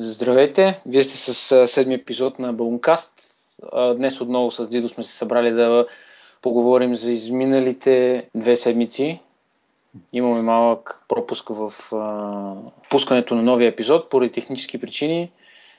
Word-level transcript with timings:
Здравейте! 0.00 0.80
Вие 0.86 1.02
сте 1.02 1.16
с 1.16 1.66
седми 1.66 1.94
епизод 1.94 2.38
на 2.38 2.52
Балункаст. 2.52 3.12
Днес 3.96 4.20
отново 4.20 4.50
с 4.50 4.68
Дидо 4.68 4.88
сме 4.88 5.04
се 5.04 5.12
събрали 5.12 5.50
да 5.50 5.86
поговорим 6.42 6.94
за 6.94 7.12
изминалите 7.12 8.28
две 8.36 8.56
седмици. 8.56 9.20
Имаме 10.12 10.42
малък 10.42 11.00
пропуск 11.08 11.48
в 11.48 11.72
пускането 12.90 13.34
на 13.34 13.42
новия 13.42 13.68
епизод 13.68 14.10
поради 14.10 14.32
технически 14.32 14.80
причини. 14.80 15.30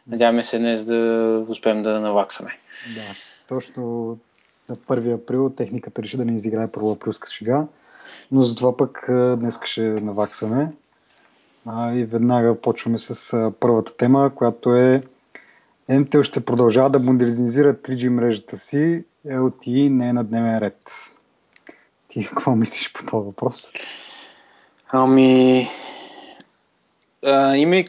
Надяваме 0.07 0.43
се 0.43 0.59
днес 0.59 0.85
да 0.85 1.45
успеем 1.47 1.83
да 1.83 1.99
наваксаме. 1.99 2.57
Да, 2.95 3.15
точно 3.47 4.17
на 4.69 4.75
1 4.75 5.13
април 5.13 5.49
техниката 5.49 6.03
реши 6.03 6.17
да 6.17 6.25
не 6.25 6.37
изиграе 6.37 6.71
първо 6.71 6.91
априлска 6.91 7.31
шега, 7.31 7.65
но 8.31 8.41
затова 8.41 8.77
пък 8.77 9.05
днес 9.37 9.59
ще 9.63 9.81
наваксаме. 9.81 10.71
И 11.93 12.05
веднага 12.05 12.61
почваме 12.61 12.99
с 12.99 13.51
първата 13.59 13.97
тема, 13.97 14.31
която 14.35 14.75
е 14.75 15.03
MTEL 15.89 16.23
ще 16.23 16.45
продължава 16.45 16.89
да 16.89 16.99
модернизира 16.99 17.73
3G 17.73 18.09
мрежата 18.09 18.57
си, 18.57 19.03
LTE 19.27 19.89
не 19.89 20.09
е 20.09 20.13
на 20.13 20.23
дневен 20.23 20.57
ред. 20.57 20.83
Ти 22.07 22.25
какво 22.29 22.55
мислиш 22.55 22.93
по 22.93 23.05
този 23.05 23.25
въпрос? 23.25 23.71
Ами... 24.93 25.67
А, 27.25 27.55
има... 27.55 27.83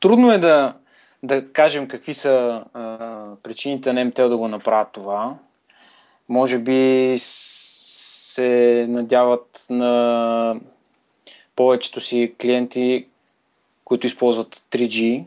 Трудно 0.00 0.32
е 0.32 0.38
да, 0.38 0.74
да 1.22 1.52
кажем 1.52 1.88
какви 1.88 2.14
са 2.14 2.64
а, 2.74 2.96
причините 3.42 3.92
на 3.92 4.04
МТЛ 4.04 4.28
да 4.28 4.36
го 4.36 4.48
направят 4.48 4.88
това. 4.92 5.34
Може 6.28 6.58
би 6.58 7.16
се 7.20 8.86
надяват 8.88 9.66
на 9.70 10.60
повечето 11.56 12.00
си 12.00 12.34
клиенти, 12.40 13.06
които 13.84 14.06
използват 14.06 14.64
3G, 14.70 15.24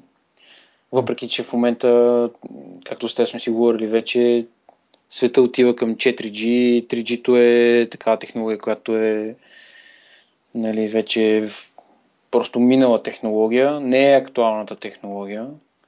въпреки 0.92 1.30
че 1.30 1.44
в 1.44 1.54
момента, 1.54 2.30
както 2.86 3.08
сте 3.08 3.26
сме 3.26 3.40
си 3.40 3.50
говорили 3.50 3.88
вече, 3.88 4.46
света 5.10 5.42
отива 5.42 5.76
към 5.76 5.96
4G. 5.96 6.86
3G-то 6.88 7.36
е 7.38 7.88
такава 7.92 8.20
технология, 8.20 8.60
която 8.60 8.96
е 8.98 9.36
нали, 10.56 10.88
вече 10.88 11.48
просто 12.32 12.60
минала 12.60 13.04
технология, 13.04 13.80
не 13.80 14.14
е 14.14 14.18
актуалната 14.18 14.76
технология. 14.76 15.48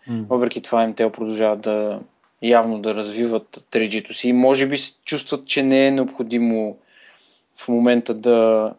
Mm. 0.10 0.26
Въпреки 0.30 0.62
това 0.62 0.88
МТЛ 0.88 1.10
продължават 1.10 1.62
да 1.62 2.00
явно 2.42 2.80
да 2.80 2.96
развиват 2.96 3.66
3G-то 3.72 4.14
си. 4.14 4.34
Може 4.34 4.68
би 4.68 4.78
чувстват, 5.06 5.46
че 5.46 5.64
не 5.64 5.88
е 5.88 5.92
необходимо 5.92 6.78
в 7.56 7.68
момента 7.68 8.14
да 8.14 8.74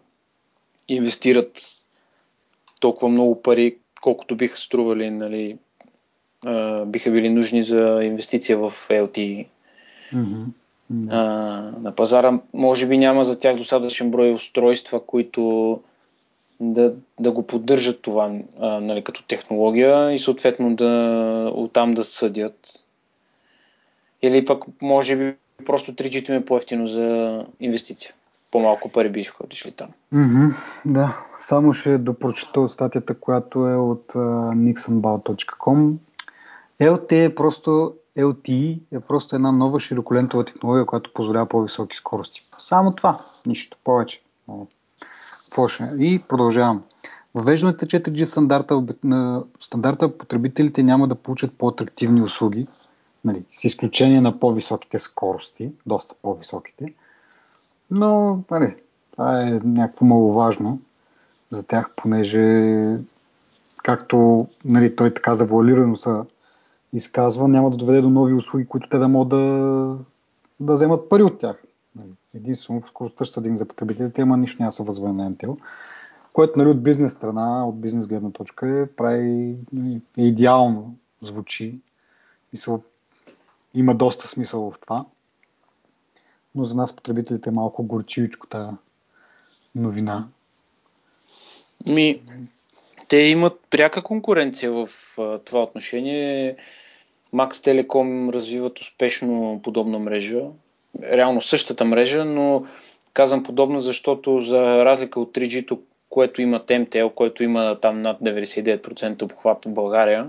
инвестират 0.88 1.78
толкова 2.80 3.08
много 3.08 3.42
пари, 3.42 3.76
колкото 4.00 4.36
биха 4.36 4.56
стрували, 4.56 5.10
нали, 5.10 5.58
а, 6.44 6.84
биха 6.84 7.10
били 7.10 7.28
нужни 7.28 7.62
за 7.62 8.00
инвестиция 8.02 8.58
в 8.58 8.70
LTE. 8.88 9.46
Mm-hmm. 10.12 10.44
Mm-hmm. 10.92 11.06
А, 11.10 11.20
на 11.80 11.94
пазара 11.94 12.40
може 12.54 12.86
би 12.86 12.98
няма 12.98 13.24
за 13.24 13.38
тях 13.38 13.56
достатъчен 13.56 14.10
брой 14.10 14.32
устройства, 14.32 15.06
които 15.06 15.80
да, 16.60 16.94
да 17.20 17.32
го 17.32 17.46
поддържат 17.46 18.02
това 18.02 18.32
а, 18.60 18.80
нали, 18.80 19.04
като 19.04 19.22
технология 19.22 20.12
и 20.12 20.18
съответно 20.18 20.76
да 20.76 21.52
оттам 21.54 21.94
да 21.94 22.04
съдят. 22.04 22.84
Или 24.22 24.44
пък 24.44 24.64
може 24.82 25.16
би 25.16 25.34
просто 25.66 25.92
3G 25.92 26.36
е 26.36 26.44
по-ефтино 26.44 26.86
за 26.86 27.46
инвестиция 27.60 28.14
по-малко 28.50 28.88
пари 28.88 29.10
биха 29.10 29.44
отишли 29.44 29.72
там. 29.72 29.88
Mm-hmm, 30.14 30.54
да, 30.84 31.16
само 31.38 31.72
ще 31.72 31.98
допрочета 31.98 32.60
от 32.60 32.72
статията, 32.72 33.14
която 33.14 33.68
е 33.68 33.76
от 33.76 34.12
uh, 34.12 34.74
nixonbao.com. 34.74 35.94
LTE 36.80 37.24
е 37.24 37.34
просто 37.34 37.94
LTE 38.18 38.80
е 38.92 39.00
просто 39.00 39.36
една 39.36 39.52
нова 39.52 39.80
широколентова 39.80 40.44
технология, 40.44 40.86
която 40.86 41.12
позволява 41.14 41.46
по-високи 41.46 41.96
скорости. 41.96 42.42
Само 42.58 42.94
това, 42.94 43.20
нищо 43.46 43.76
повече. 43.84 44.22
Какво 45.44 45.68
ще? 45.68 45.90
И 45.98 46.18
продължавам. 46.18 46.82
Въвеждането 47.34 47.86
4G 47.86 48.24
стандарта, 48.24 48.84
стандарта 49.60 50.18
потребителите 50.18 50.82
няма 50.82 51.08
да 51.08 51.14
получат 51.14 51.58
по-атрактивни 51.58 52.22
услуги, 52.22 52.66
нали, 53.24 53.44
с 53.50 53.64
изключение 53.64 54.20
на 54.20 54.40
по-високите 54.40 54.98
скорости, 54.98 55.72
доста 55.86 56.14
по-високите, 56.22 56.94
но, 57.90 58.40
нали, 58.50 58.76
това 59.10 59.42
е 59.42 59.60
някакво 59.64 60.04
много 60.04 60.32
важно 60.32 60.80
за 61.50 61.66
тях, 61.66 61.90
понеже 61.96 62.98
както 63.76 64.48
нали, 64.64 64.96
той 64.96 65.14
така 65.14 65.34
завуалирано 65.34 65.96
се 65.96 66.10
изказва, 66.92 67.48
няма 67.48 67.70
да 67.70 67.76
доведе 67.76 68.00
до 68.00 68.10
нови 68.10 68.34
услуги, 68.34 68.66
които 68.66 68.88
те 68.88 68.98
да 68.98 69.08
могат 69.08 69.28
да, 69.28 69.96
да 70.60 70.74
вземат 70.74 71.08
пари 71.08 71.22
от 71.22 71.38
тях. 71.38 71.62
Нали, 71.96 72.08
единствено, 72.34 72.82
скоростта 72.82 73.24
ще 73.24 73.34
са 73.34 73.56
за 73.56 73.64
потребителите, 73.64 74.22
ама 74.22 74.36
нищо 74.36 74.62
няма 74.62 74.72
се 74.72 74.82
възване 74.82 75.22
на 75.22 75.30
МТЛ. 75.30 75.52
Което 76.32 76.58
нали, 76.58 76.68
от 76.68 76.82
бизнес 76.82 77.12
страна, 77.12 77.68
от 77.68 77.80
бизнес 77.80 78.08
гледна 78.08 78.30
точка 78.30 78.68
е, 78.68 78.86
прави 78.86 79.56
нали, 79.72 80.00
е 80.18 80.22
идеално 80.22 80.94
звучи. 81.22 81.78
Мисъл, 82.52 82.82
има 83.74 83.94
доста 83.94 84.28
смисъл 84.28 84.70
в 84.70 84.78
това 84.80 85.04
но 86.54 86.64
за 86.64 86.76
нас 86.76 86.96
потребителите 86.96 87.50
е 87.50 87.52
малко 87.52 87.82
горчивичко 87.82 88.46
тази 88.46 88.70
новина. 89.74 90.26
Ми, 91.86 92.20
те 93.08 93.16
имат 93.16 93.60
пряка 93.70 94.02
конкуренция 94.02 94.72
в 94.72 94.88
а, 95.18 95.38
това 95.38 95.62
отношение. 95.62 96.56
Max 97.34 97.50
Telecom 97.52 98.32
развиват 98.32 98.78
успешно 98.78 99.60
подобна 99.62 99.98
мрежа. 99.98 100.42
Реално 101.02 101.40
същата 101.40 101.84
мрежа, 101.84 102.24
но 102.24 102.66
казвам 103.12 103.42
подобна, 103.42 103.80
защото 103.80 104.40
за 104.40 104.84
разлика 104.84 105.20
от 105.20 105.34
3G, 105.34 105.78
което 106.10 106.42
има 106.42 106.60
MTL, 106.60 107.14
което 107.14 107.44
има 107.44 107.78
там 107.80 108.02
над 108.02 108.20
99% 108.20 109.22
обхват 109.22 109.64
в 109.64 109.68
България, 109.68 110.28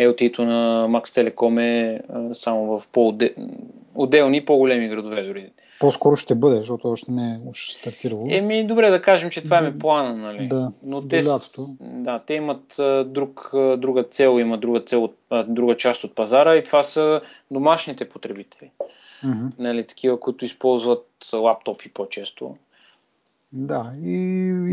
LTE-то 0.00 0.44
на 0.44 0.88
Max 0.88 1.04
Telecom 1.04 1.60
е 1.60 2.02
а, 2.08 2.34
само 2.34 2.78
в 2.78 2.88
по-отделни 3.94 4.44
по-големи 4.44 4.88
градове 4.88 5.22
дори. 5.22 5.50
По-скоро 5.80 6.16
ще 6.16 6.34
бъде, 6.34 6.56
защото 6.56 6.88
още 6.88 7.12
не 7.12 7.32
е 7.32 7.38
уж 7.48 7.72
стартирало. 7.72 8.26
Еми, 8.30 8.66
добре 8.66 8.90
да 8.90 9.02
кажем, 9.02 9.30
че 9.30 9.44
това 9.44 9.58
е 9.58 9.78
плана, 9.78 10.16
нали? 10.16 10.48
Да, 10.48 10.72
Но 10.82 11.00
те, 11.00 11.24
лятото. 11.24 11.66
Да, 11.80 12.18
те 12.26 12.34
имат 12.34 12.80
друг, 13.06 13.50
друга 13.76 14.04
цел, 14.04 14.38
има 14.40 14.58
друга 14.58 14.80
цел, 14.80 15.12
друга 15.46 15.76
част 15.76 16.04
от 16.04 16.14
пазара 16.14 16.56
и 16.56 16.64
това 16.64 16.82
са 16.82 17.20
домашните 17.50 18.08
потребители. 18.08 18.70
Mm-hmm. 19.24 19.50
Нали, 19.58 19.86
такива, 19.86 20.20
които 20.20 20.44
използват 20.44 21.08
лаптопи 21.34 21.92
по-често. 21.92 22.56
Да, 23.52 23.92
и, 24.04 24.14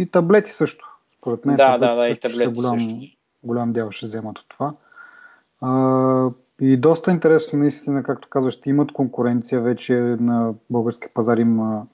и 0.01 0.07
таблети 0.11 0.51
също. 0.51 0.85
Според 1.17 1.45
мен 1.45 1.55
да, 1.55 1.77
да, 1.77 1.95
да, 1.95 2.09
и 2.09 2.15
таблети 2.15 2.53
голям, 2.53 2.79
също. 2.79 2.99
голям 3.43 3.73
дял 3.73 3.91
ще 3.91 4.05
вземат 4.05 4.39
от 4.39 4.45
това. 4.49 4.73
А, 5.61 6.29
и 6.61 6.77
доста 6.77 7.11
интересно, 7.11 7.59
наистина, 7.59 8.03
както 8.03 8.29
казваш, 8.29 8.59
имат 8.65 8.91
конкуренция 8.91 9.61
вече 9.61 9.93
на 10.19 10.53
български 10.69 11.07
пазар 11.13 11.37
има 11.37 11.85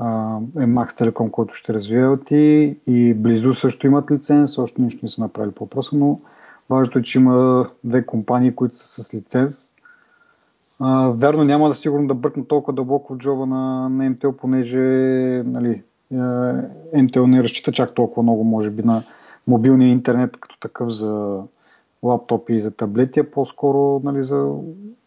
е 0.00 0.66
Max 0.66 0.90
Telecom, 0.90 1.30
който 1.30 1.54
ще 1.54 1.74
развие 1.74 2.02
LTE 2.02 2.76
и 2.86 3.14
близо 3.14 3.54
също 3.54 3.86
имат 3.86 4.10
лиценз, 4.10 4.58
още 4.58 4.82
нищо 4.82 5.00
не 5.02 5.08
са 5.08 5.20
направили 5.20 5.52
по 5.52 5.64
въпроса, 5.64 5.96
но 5.96 6.20
важното 6.70 6.98
е, 6.98 7.02
че 7.02 7.18
има 7.18 7.68
две 7.84 8.06
компании, 8.06 8.54
които 8.54 8.76
са 8.76 9.04
с 9.04 9.14
лиценз. 9.14 9.74
А, 10.80 11.08
верно, 11.08 11.44
няма 11.44 11.68
да 11.68 11.74
сигурно 11.74 12.06
да 12.06 12.14
бръкна 12.14 12.44
толкова 12.44 12.72
дълбоко 12.72 13.14
в 13.14 13.18
джоба 13.18 13.46
на, 13.46 13.88
на 13.88 14.10
MTL, 14.10 14.36
понеже 14.36 14.78
нали, 15.46 15.82
MTL 16.94 17.26
не 17.26 17.42
разчита 17.42 17.72
чак 17.72 17.94
толкова 17.94 18.22
много, 18.22 18.44
може 18.44 18.70
би, 18.70 18.82
на 18.82 19.02
мобилния 19.46 19.88
интернет 19.88 20.36
като 20.36 20.58
такъв 20.58 20.88
за, 20.88 21.42
лаптопи 22.02 22.54
и 22.54 22.60
за 22.60 22.70
таблети, 22.70 23.20
а 23.20 23.30
по-скоро 23.30 24.00
нали, 24.04 24.24
за, 24.24 24.54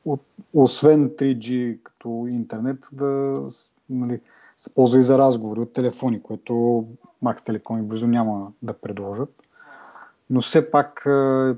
от, 0.06 0.22
освен 0.54 1.10
3G 1.10 1.78
като 1.84 2.28
интернет 2.30 2.88
да 2.94 3.42
нали, 3.90 4.20
се 4.58 4.74
ползва 4.74 5.00
и 5.00 5.04
за 5.04 5.18
разговори 5.18 5.60
от 5.60 5.74
телефони, 5.74 6.22
което 6.22 6.54
Max 7.24 7.40
Telecom 7.40 7.80
и 7.80 7.84
близо 7.84 8.08
няма 8.08 8.52
да 8.62 8.74
предложат. 8.74 9.34
Но 10.30 10.42
все 10.42 10.72
пак 10.72 11.04
е, 11.06 11.54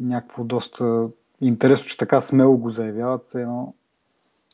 някакво 0.00 0.44
доста 0.44 1.08
интересно, 1.40 1.86
че 1.86 1.98
така 1.98 2.20
смело 2.20 2.56
го 2.56 2.70
заявяват 2.70 3.26
се 3.26 3.42
едно. 3.42 3.74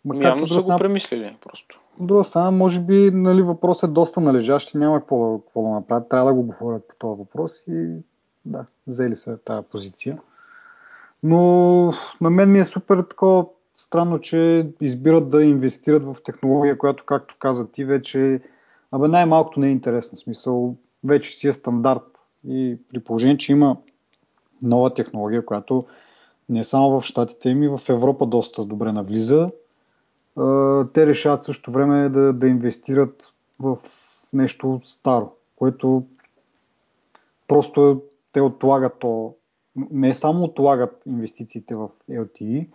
Макар, 0.05 0.29
Явно 0.29 0.47
са 0.47 0.63
го 0.63 0.79
премислили 0.79 1.37
просто. 1.41 1.81
От 2.01 2.07
друга 2.07 2.25
страна, 2.25 2.51
може 2.51 2.81
би 2.81 3.11
нали, 3.13 3.43
въпросът 3.43 3.91
е 3.91 3.93
доста 3.93 4.21
належащ 4.21 4.75
и 4.75 4.79
няма 4.79 4.99
какво 4.99 5.33
да, 5.33 5.45
какво 5.45 5.63
да 5.63 5.69
направят. 5.69 6.09
Трябва 6.09 6.31
да 6.31 6.35
го 6.35 6.43
говорят 6.43 6.89
по 6.89 6.95
този 6.99 7.19
въпрос 7.19 7.65
и 7.69 7.97
да, 8.45 8.67
взели 8.87 9.17
са 9.17 9.39
тази 9.39 9.67
позиция. 9.71 10.19
Но 11.23 11.93
на 12.21 12.31
мен 12.31 12.53
ми 12.53 12.59
е 12.59 12.65
супер 12.65 13.03
такова 13.03 13.47
странно, 13.75 14.21
че 14.21 14.71
избират 14.81 15.31
да 15.31 15.45
инвестират 15.45 16.05
в 16.05 16.17
технология, 16.25 16.79
която, 16.79 17.05
както 17.05 17.37
каза 17.39 17.67
ти, 17.67 17.85
вече 17.85 18.41
абе 18.93 19.09
най-малкото 19.09 19.61
не 19.61 19.67
е 19.67 19.71
интересна. 19.71 20.19
Смисъл, 20.19 20.77
вече 21.05 21.37
си 21.37 21.49
е 21.49 21.53
стандарт 21.53 22.29
И 22.49 22.79
при 22.89 23.01
положение, 23.01 23.39
че 23.39 23.53
има 23.53 23.77
нова 24.63 24.95
технология, 24.95 25.45
която 25.45 25.87
не 26.49 26.65
само 26.65 27.01
в 27.01 27.05
Штатите, 27.05 27.51
ами 27.51 27.69
в 27.69 27.81
Европа 27.89 28.27
доста 28.27 28.65
добре 28.65 28.93
навлиза, 28.93 29.51
те 30.95 31.07
решават 31.07 31.43
също 31.43 31.73
време 31.73 32.09
да, 32.09 32.33
да 32.33 32.49
инвестират 32.49 33.33
в 33.61 33.79
нещо 34.33 34.81
старо, 34.85 35.33
което 35.57 36.05
просто 37.49 38.03
те 38.35 38.41
отлагат 38.41 38.99
то. 38.99 39.35
Не 39.91 40.15
само 40.15 40.45
отлагат 40.45 41.03
инвестициите 41.07 41.75
в 41.75 41.89
LTE, 42.11 42.69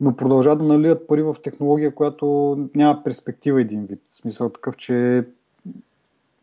но 0.00 0.16
продължават 0.16 0.58
да 0.58 0.64
налият 0.64 1.06
пари 1.06 1.22
в 1.22 1.36
технология, 1.42 1.94
която 1.94 2.56
няма 2.74 3.04
перспектива 3.04 3.60
един 3.60 3.86
вид. 3.86 4.00
В 4.08 4.14
смисъл 4.14 4.48
такъв, 4.48 4.76
че 4.76 5.26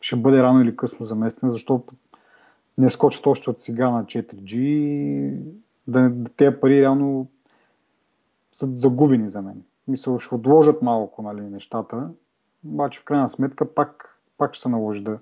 ще 0.02 0.16
бъде 0.16 0.44
рано 0.44 0.62
или 0.62 0.76
късно 0.76 1.06
заместена, 1.06 1.52
защото 1.52 1.94
не 2.78 2.90
скочат 2.90 3.28
още 3.28 3.50
от 3.50 3.62
сега 3.62 3.90
на 3.90 4.06
4G, 4.06 5.38
да, 5.88 6.10
да 6.10 6.30
тези 6.30 6.56
пари 6.62 6.82
реално 6.82 7.28
са 8.54 8.70
загубени 8.76 9.30
за 9.30 9.42
мен. 9.42 9.64
Мисля, 9.88 10.20
ще 10.20 10.36
отложат 10.36 10.82
малко 10.82 11.22
нали, 11.22 11.42
нещата, 11.42 12.10
обаче 12.68 13.00
в 13.00 13.04
крайна 13.04 13.30
сметка 13.30 13.74
пак, 13.74 14.20
пак 14.38 14.54
ще 14.54 14.62
се 14.62 14.70
наложи 14.70 15.04
да, 15.04 15.20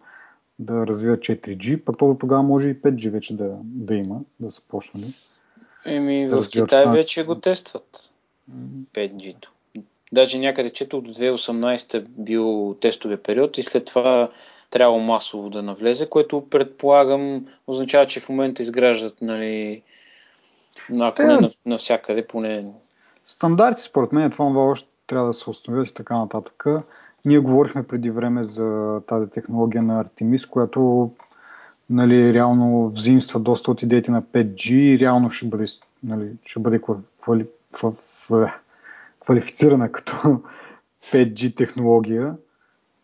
да 0.60 0.88
развият 0.88 1.20
4G, 1.20 1.84
пък 1.84 1.98
то 1.98 2.08
до 2.08 2.16
тогава 2.16 2.44
може 2.44 2.70
и 2.70 2.82
5G 2.82 3.10
вече 3.10 3.36
да, 3.36 3.58
да 3.64 3.96
има, 3.96 4.20
да 4.40 4.52
са 4.52 4.62
почнали. 4.68 5.06
Еми, 5.86 6.28
да 6.28 6.42
в 6.42 6.50
Китай 6.50 6.84
това. 6.84 6.94
вече 6.94 7.26
го 7.26 7.36
тестват 7.36 8.14
5G-то. 8.94 9.52
Даже 10.12 10.40
някъде 10.40 10.70
чето 10.70 10.98
от 10.98 11.08
2018 11.08 12.06
бил 12.08 12.78
тестовия 12.82 13.24
период 13.24 13.58
и 13.58 13.64
след 13.64 13.86
това 13.86 14.32
трябва 14.70 15.00
масово 15.00 15.50
да 15.50 15.62
навлезе, 15.62 16.10
което 16.10 16.50
предполагам 16.50 17.48
означава, 17.68 18.06
че 18.06 18.20
в 18.20 18.30
момента 18.30 18.62
изграждат, 18.62 19.22
нали, 19.22 19.84
ако 21.00 21.24
не 21.24 21.50
навсякъде, 21.66 22.28
поне... 22.28 22.66
Стандарти, 23.26 23.82
според 23.82 24.12
мен, 24.12 24.32
това 24.32 24.46
още 24.46 24.88
трябва 25.08 25.28
да 25.28 25.34
се 25.34 25.50
установят 25.50 25.90
и 25.90 25.94
така 25.94 26.18
нататък. 26.18 26.66
Ние 27.26 27.40
говорихме 27.40 27.84
преди 27.84 28.10
време 28.10 28.44
за 28.44 29.02
тази 29.08 29.30
технология 29.30 29.82
на 29.82 30.06
Artemis, 30.06 30.50
която 30.50 31.12
нали, 31.90 32.34
реално 32.34 32.90
взимства 32.90 33.40
доста 33.40 33.72
от 33.72 33.82
идеите 33.82 34.12
на 34.12 34.24
5G 34.24 34.74
и 34.74 35.00
реално 35.00 35.32
ще 35.32 35.48
бъде, 35.48 35.66
нали, 36.04 36.32
ще 36.46 36.60
бъде 36.60 36.82
квали, 37.22 37.46
квалифицирана 39.20 39.92
като 39.92 40.14
5G 41.12 41.58
технология. 41.58 42.36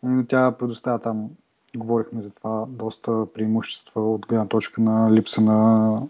Но 0.02 0.26
тя 0.26 0.52
предоставя 0.58 0.98
там 0.98 1.30
Говорихме 1.76 2.22
за 2.22 2.30
това 2.30 2.64
доста 2.68 3.26
преимущества 3.34 4.12
от 4.14 4.26
гледна 4.26 4.46
точка 4.46 4.80
на 4.80 5.12
липса 5.12 5.40
на 5.40 6.00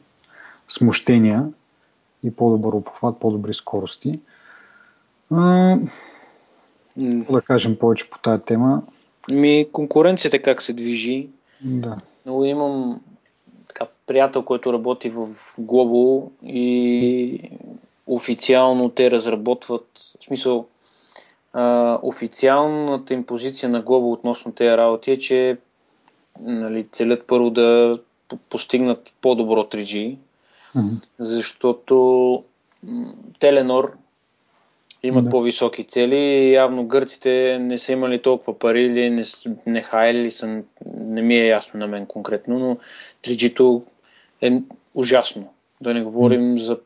смущения 0.68 1.48
и 2.24 2.36
по-добър 2.36 2.72
обхват, 2.72 3.20
по-добри 3.20 3.54
скорости. 3.54 4.20
А, 7.00 7.32
да 7.32 7.40
кажем 7.40 7.76
повече 7.76 8.10
по 8.10 8.18
тази 8.18 8.42
тема. 8.42 8.82
Ми, 9.32 9.68
конкуренцията 9.72 10.42
как 10.42 10.62
се 10.62 10.72
движи. 10.72 11.28
Да. 11.60 11.96
Много 12.24 12.44
имам 12.44 13.00
така, 13.68 13.86
приятел, 14.06 14.42
който 14.42 14.72
работи 14.72 15.10
в 15.10 15.28
Global 15.60 16.28
и 16.46 17.40
официално 18.06 18.88
те 18.88 19.10
разработват, 19.10 19.86
в 20.20 20.24
смисъл, 20.24 20.66
а, 21.52 21.98
официалната 22.02 23.14
им 23.14 23.24
позиция 23.24 23.68
на 23.68 23.84
Global 23.84 24.12
относно 24.12 24.52
тези 24.52 24.76
работи 24.76 25.12
е, 25.12 25.18
че 25.18 25.58
нали, 26.40 26.86
целят 26.92 27.26
първо 27.26 27.50
да 27.50 27.98
постигнат 28.48 29.14
по-добро 29.20 29.62
3G, 29.62 30.16
mm-hmm. 30.76 31.08
защото 31.18 32.44
Теленор 33.38 33.96
имат 35.02 35.24
да. 35.24 35.30
по-високи 35.30 35.84
цели 35.84 36.16
и 36.16 36.52
явно 36.52 36.86
гърците 36.86 37.58
не 37.60 37.78
са 37.78 37.92
имали 37.92 38.18
толкова 38.18 38.58
пари 38.58 38.82
или 38.82 39.10
не, 39.10 39.22
не 39.66 39.82
хайли 39.82 40.30
са, 40.30 40.62
не 40.96 41.22
ми 41.22 41.36
е 41.36 41.46
ясно 41.46 41.80
на 41.80 41.86
мен 41.86 42.06
конкретно, 42.06 42.58
но 42.58 42.76
3G-то 43.22 43.82
е 44.42 44.62
ужасно. 44.94 45.52
Да 45.80 45.94
не 45.94 46.02
говорим 46.02 46.40
mm. 46.40 46.56
за 46.56 46.78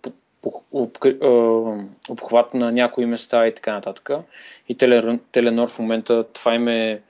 обхват 2.08 2.54
на 2.54 2.72
някои 2.72 3.06
места 3.06 3.46
и 3.46 3.54
така 3.54 3.72
нататък. 3.72 4.10
И 4.68 4.74
Теленор 5.32 5.68
в 5.68 5.78
момента 5.78 6.24
това 6.32 6.54
им 6.54 6.68
е 6.68 7.00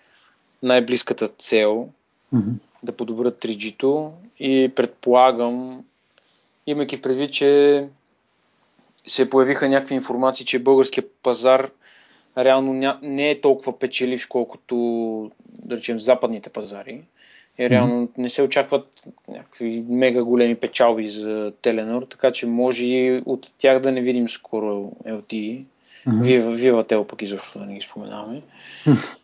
най-близката 0.62 1.29
цел 1.29 1.88
mm-hmm. 2.35 2.53
да 2.82 2.93
подобрят 2.93 3.44
3G-то 3.44 4.12
и 4.41 4.73
предполагам, 4.76 5.85
имайки 6.67 7.03
предвид, 7.03 7.32
че 7.32 7.85
се 9.06 9.31
появиха 9.31 9.69
някакви 9.69 9.94
информации, 9.94 10.47
че 10.47 10.58
българския 10.58 11.05
пазар 11.23 11.70
реално 12.38 12.99
не 13.02 13.31
е 13.31 13.41
толкова 13.41 13.79
печеливш, 13.79 14.26
колкото 14.26 14.76
да 15.49 15.76
речем 15.76 16.00
западните 16.00 16.50
пазари. 16.50 17.00
И 17.58 17.70
реално 17.70 18.08
не 18.19 18.29
се 18.29 18.43
очакват 18.43 19.02
някакви 19.29 19.85
мега 19.88 20.25
големи 20.25 20.55
печалби 20.55 21.08
за 21.08 21.52
Теленор, 21.62 22.02
така 22.02 22.32
че 22.32 22.47
може 22.47 22.87
и 22.87 23.23
от 23.26 23.52
тях 23.58 23.81
да 23.81 23.93
не 23.93 24.00
видим 24.00 24.29
скоро 24.29 24.93
LTE. 25.06 25.64
Mm-hmm. 26.06 26.23
Viva, 26.23 26.56
Viva 26.56 27.05
пък 27.05 27.23
изобщо 27.23 27.58
да 27.58 27.67
не 27.67 27.75
ги 27.75 27.81
споменаваме. 27.81 28.43
Mm-hmm. 28.87 29.17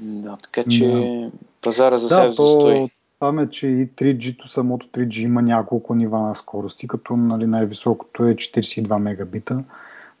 Да, 0.00 0.36
така 0.36 0.64
че 0.70 0.86
да. 0.86 1.30
пазара 1.60 1.96
за 1.96 2.08
сега 2.08 2.24
да, 2.24 2.32
застои. 2.32 2.88
Там 3.20 3.38
е, 3.38 3.50
че 3.50 3.68
и 3.68 3.88
3G-то, 3.88 4.48
самото 4.48 4.86
3G 4.86 5.18
има 5.18 5.42
няколко 5.42 5.94
нива 5.94 6.18
на 6.18 6.34
скорости, 6.34 6.88
като 6.88 7.16
нали, 7.16 7.46
най-високото 7.46 8.24
е 8.24 8.34
42 8.34 8.98
мегабита. 8.98 9.64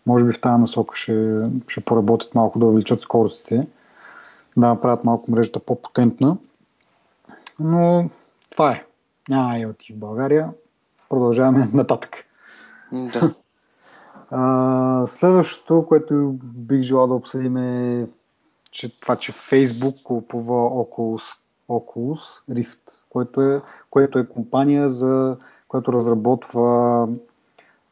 Може 0.06 0.24
би 0.24 0.32
в 0.32 0.40
тази 0.40 0.60
насока 0.60 0.96
ще, 0.96 1.40
ще 1.68 1.80
поработят 1.80 2.34
малко 2.34 2.58
да 2.58 2.66
увеличат 2.66 3.00
скоростите, 3.00 3.66
да 4.56 4.68
направят 4.68 5.04
малко 5.04 5.30
мрежата 5.30 5.60
по-потентна. 5.60 6.36
Но 7.60 8.10
това 8.50 8.72
е. 8.72 8.84
Няма 9.28 9.54
IoT 9.54 9.94
в 9.94 9.98
България. 9.98 10.48
Продължаваме 11.08 11.68
нататък. 11.72 12.16
Да. 12.92 13.34
А, 14.30 15.06
следващото, 15.06 15.86
което 15.86 16.38
бих 16.42 16.82
желал 16.82 17.06
да 17.06 17.14
обсъдим 17.14 17.56
е 17.56 18.06
че 18.70 19.00
това, 19.00 19.16
че 19.16 19.32
Facebook 19.32 20.02
купува 20.02 20.70
Oculus, 20.70 21.36
Oculus 21.68 22.42
Rift, 22.50 23.04
което 23.10 23.42
е, 23.42 23.62
което 23.90 24.18
е 24.18 24.28
компания, 24.28 24.88
за, 24.88 25.36
която 25.68 25.92
разработва 25.92 27.08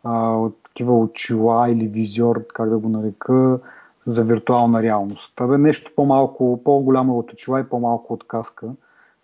а, 0.05 0.49
такива 0.65 0.99
очила 0.99 1.71
или 1.71 1.89
визиор, 1.89 2.47
как 2.47 2.71
да 2.71 2.79
го 2.79 2.89
нарека, 2.89 3.59
за 4.07 4.25
виртуална 4.25 4.83
реалност. 4.83 5.33
Това 5.37 5.55
е 5.55 5.59
нещо 5.59 5.93
по-малко, 5.97 6.61
по-голямо 6.65 7.19
от 7.19 7.33
очила 7.33 7.61
и 7.61 7.69
по-малко 7.69 8.13
от 8.15 8.27
каска, 8.27 8.71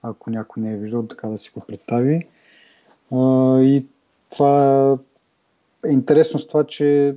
ако 0.03 0.31
някой 0.31 0.63
не 0.63 0.73
е 0.73 0.77
виждал, 0.77 1.07
така 1.07 1.29
да 1.29 1.39
си 1.39 1.51
го 1.55 1.61
представи. 1.61 2.27
А, 3.13 3.61
и 3.61 3.87
това 4.31 4.93
е 5.87 5.91
интересно 5.91 6.41
с 6.41 6.47
това, 6.47 6.65
че 6.65 7.17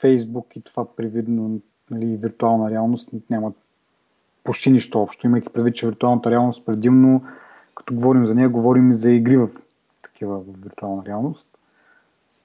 Facebook 0.00 0.56
и 0.56 0.60
това 0.60 0.94
привидно 0.96 1.60
нали, 1.90 2.16
виртуална 2.16 2.70
реалност 2.70 3.08
нямат 3.30 3.54
почти 4.46 4.70
нищо 4.70 5.00
общо, 5.02 5.26
имайки 5.26 5.48
предвид, 5.48 5.74
че 5.74 5.86
виртуалната 5.86 6.30
реалност 6.30 6.66
предимно, 6.66 7.24
като 7.74 7.94
говорим 7.94 8.26
за 8.26 8.34
нея, 8.34 8.48
говорим 8.48 8.90
и 8.90 8.94
за 8.94 9.10
игри 9.10 9.36
в 9.36 9.48
такива 10.02 10.38
в 10.38 10.44
виртуална 10.62 11.02
реалност. 11.06 11.46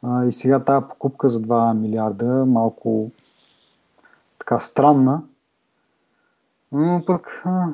А, 0.03 0.25
и 0.25 0.31
сега 0.31 0.63
тази 0.63 0.85
покупка 0.89 1.29
за 1.29 1.41
2 1.41 1.77
милиарда 1.77 2.45
малко 2.45 3.11
така 4.39 4.59
странна, 4.59 5.23
но 6.71 7.03
пък... 7.05 7.41
А... 7.45 7.67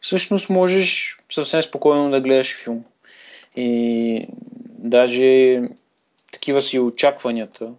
Всъщност 0.00 0.50
можеш 0.50 1.20
съвсем 1.32 1.62
спокойно 1.62 2.10
да 2.10 2.20
гледаш 2.20 2.64
филм. 2.64 2.84
И 3.56 4.28
даже 4.78 5.62
такива 6.32 6.60
си 6.60 6.78
очакванията 6.78 7.72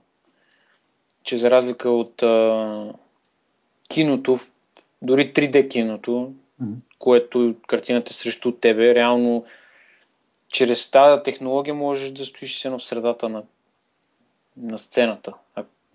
че 1.23 1.37
за 1.37 1.51
разлика 1.51 1.89
от 1.89 2.23
а, 2.23 2.93
киното, 3.89 4.39
дори 5.01 5.33
3D 5.33 5.69
киното, 5.69 6.33
mm-hmm. 6.63 6.75
което 6.99 7.55
картината 7.67 8.13
срещу 8.13 8.51
тебе, 8.51 8.95
реално 8.95 9.45
чрез 10.47 10.91
тази 10.91 11.23
технология 11.23 11.73
можеш 11.73 12.11
да 12.11 12.25
стоиш 12.25 12.65
едно 12.65 12.79
в 12.79 12.83
средата 12.83 13.29
на, 13.29 13.43
на 14.57 14.77
сцената. 14.77 15.33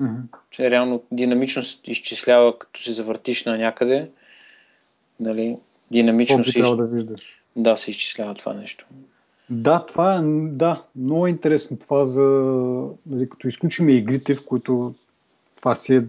Mm-hmm. 0.02 0.70
Реално 0.70 1.02
динамично 1.12 1.62
се 1.62 1.78
изчислява, 1.84 2.58
като 2.58 2.82
се 2.82 2.92
завъртиш 2.92 3.44
на 3.44 3.58
някъде. 3.58 4.10
Нали, 5.20 5.56
динамично 5.90 6.44
се, 6.44 6.58
из... 6.58 6.76
да, 6.76 6.86
виждаш. 6.86 7.42
да, 7.56 7.76
се 7.76 7.90
изчислява 7.90 8.34
това 8.34 8.54
нещо. 8.54 8.86
Да, 9.50 9.86
това 9.86 10.14
е 10.16 10.20
да, 10.50 10.82
много 10.96 11.26
е 11.26 11.30
интересно 11.30 11.78
това 11.78 12.06
за, 12.06 12.22
нали, 13.06 13.28
като 13.28 13.48
изключим 13.48 13.88
игрите, 13.88 14.34
в 14.34 14.44
които 14.44 14.94
това 15.56 15.76
си 15.76 15.94
е 15.94 16.04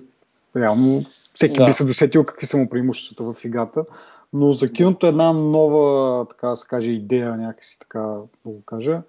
реално, 0.59 1.01
всеки 1.35 1.57
да. 1.57 1.65
би 1.65 1.73
се 1.73 1.85
досетил 1.85 2.23
какви 2.23 2.47
са 2.47 2.57
му 2.57 2.69
преимуществата 2.69 3.33
в 3.33 3.45
играта, 3.45 3.85
Но 4.33 4.51
за 4.51 4.71
киното 4.71 5.05
е 5.05 5.09
една 5.09 5.33
нова, 5.33 6.25
така 6.29 6.47
да 6.47 6.55
се 6.55 6.67
каже, 6.67 6.91
идея, 6.91 7.37
някакси 7.37 7.79
така 7.79 7.99
да 7.99 8.21
го 8.45 8.61
кажа. 8.65 9.01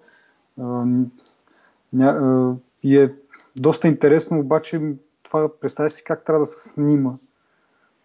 И 2.83 2.97
е 2.97 3.13
доста 3.55 3.87
интересно, 3.87 4.39
обаче 4.39 4.81
това 5.23 5.49
представя 5.61 5.89
си 5.89 6.03
как 6.03 6.23
трябва 6.23 6.39
да 6.39 6.45
се 6.45 6.69
снима. 6.69 7.13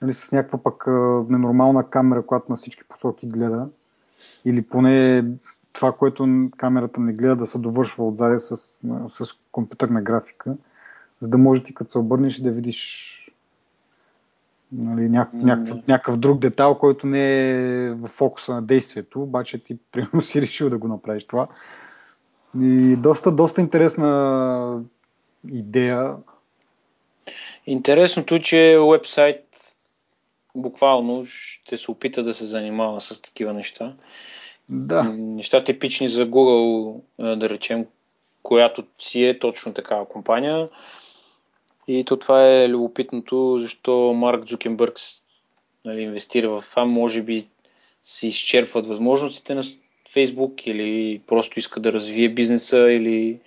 Нали, 0.03 0.13
с 0.13 0.33
някаква 0.33 0.59
пък 0.59 0.87
ненормална 1.31 1.91
камера, 1.91 2.27
която 2.27 2.47
на 2.49 2.57
всички 2.57 2.85
посоки 2.89 3.27
гледа. 3.27 3.69
Или 4.45 4.63
поне 4.63 5.25
това, 5.73 5.93
което 5.93 6.49
камерата 6.57 7.01
не 7.01 7.13
гледа 7.13 7.37
да 7.37 7.47
се 7.47 7.59
довършва 7.59 8.07
отзади 8.07 8.41
с, 8.41 8.57
с 9.09 9.35
компютърна 9.53 10.03
графика, 10.03 10.55
за 11.21 11.29
да 11.29 11.39
може 11.39 11.65
ти 11.65 11.75
като 11.75 11.91
се 11.91 11.99
обърнеш 11.99 12.41
да 12.41 12.51
видиш 12.51 13.11
нали, 14.79 15.09
няк, 15.09 15.33
някакъв, 15.33 15.87
някакъв 15.89 16.17
друг 16.17 16.39
детайл, 16.39 16.75
който 16.75 17.07
не 17.07 17.51
е 17.51 17.91
в 17.91 18.09
фокуса 18.09 18.55
на 18.55 18.63
действието, 18.63 19.23
обаче 19.23 19.59
ти 19.59 19.77
примерно 19.93 20.23
си 20.23 20.43
решил 20.43 20.71
да 20.71 20.79
го 20.79 20.89
направиш 20.89 21.25
това. 21.25 21.49
И 22.61 22.97
доста, 22.97 23.33
доста 23.33 23.61
интересна 23.61 24.83
идея. 25.53 26.17
Интересното, 27.67 28.39
че 28.39 28.79
вебсайт 28.91 29.45
буквално 30.55 31.25
ще 31.27 31.77
се 31.77 31.91
опита 31.91 32.23
да 32.23 32.35
се 32.35 32.45
занимава 32.45 33.01
с 33.01 33.23
такива 33.23 33.53
неща. 33.53 33.95
Да. 34.69 35.03
Неща 35.13 35.65
типични 35.65 36.09
за 36.09 36.27
Google, 36.31 37.01
да 37.37 37.49
речем, 37.49 37.87
която 38.43 38.85
си 38.99 39.25
е 39.25 39.39
точно 39.39 39.75
такава 39.75 40.09
компания. 40.09 40.69
И 41.89 42.05
то 42.05 42.17
това 42.17 42.47
е 42.47 42.69
любопитното, 42.69 43.59
защо 43.59 44.13
Марк 44.15 44.45
Джукенбърг 44.45 44.95
нали, 45.85 46.03
инвестира 46.03 46.61
в 46.61 46.71
това. 46.71 46.85
Може 46.85 47.23
би 47.23 47.49
се 48.05 48.27
изчерпват 48.27 48.87
възможностите 48.87 49.55
на 49.55 49.63
Фейсбук 50.13 50.67
или 50.67 51.23
просто 51.27 51.59
иска 51.59 51.81
да 51.81 51.93
развие 51.93 52.29
бизнеса 52.29 52.79
или... 52.79 53.41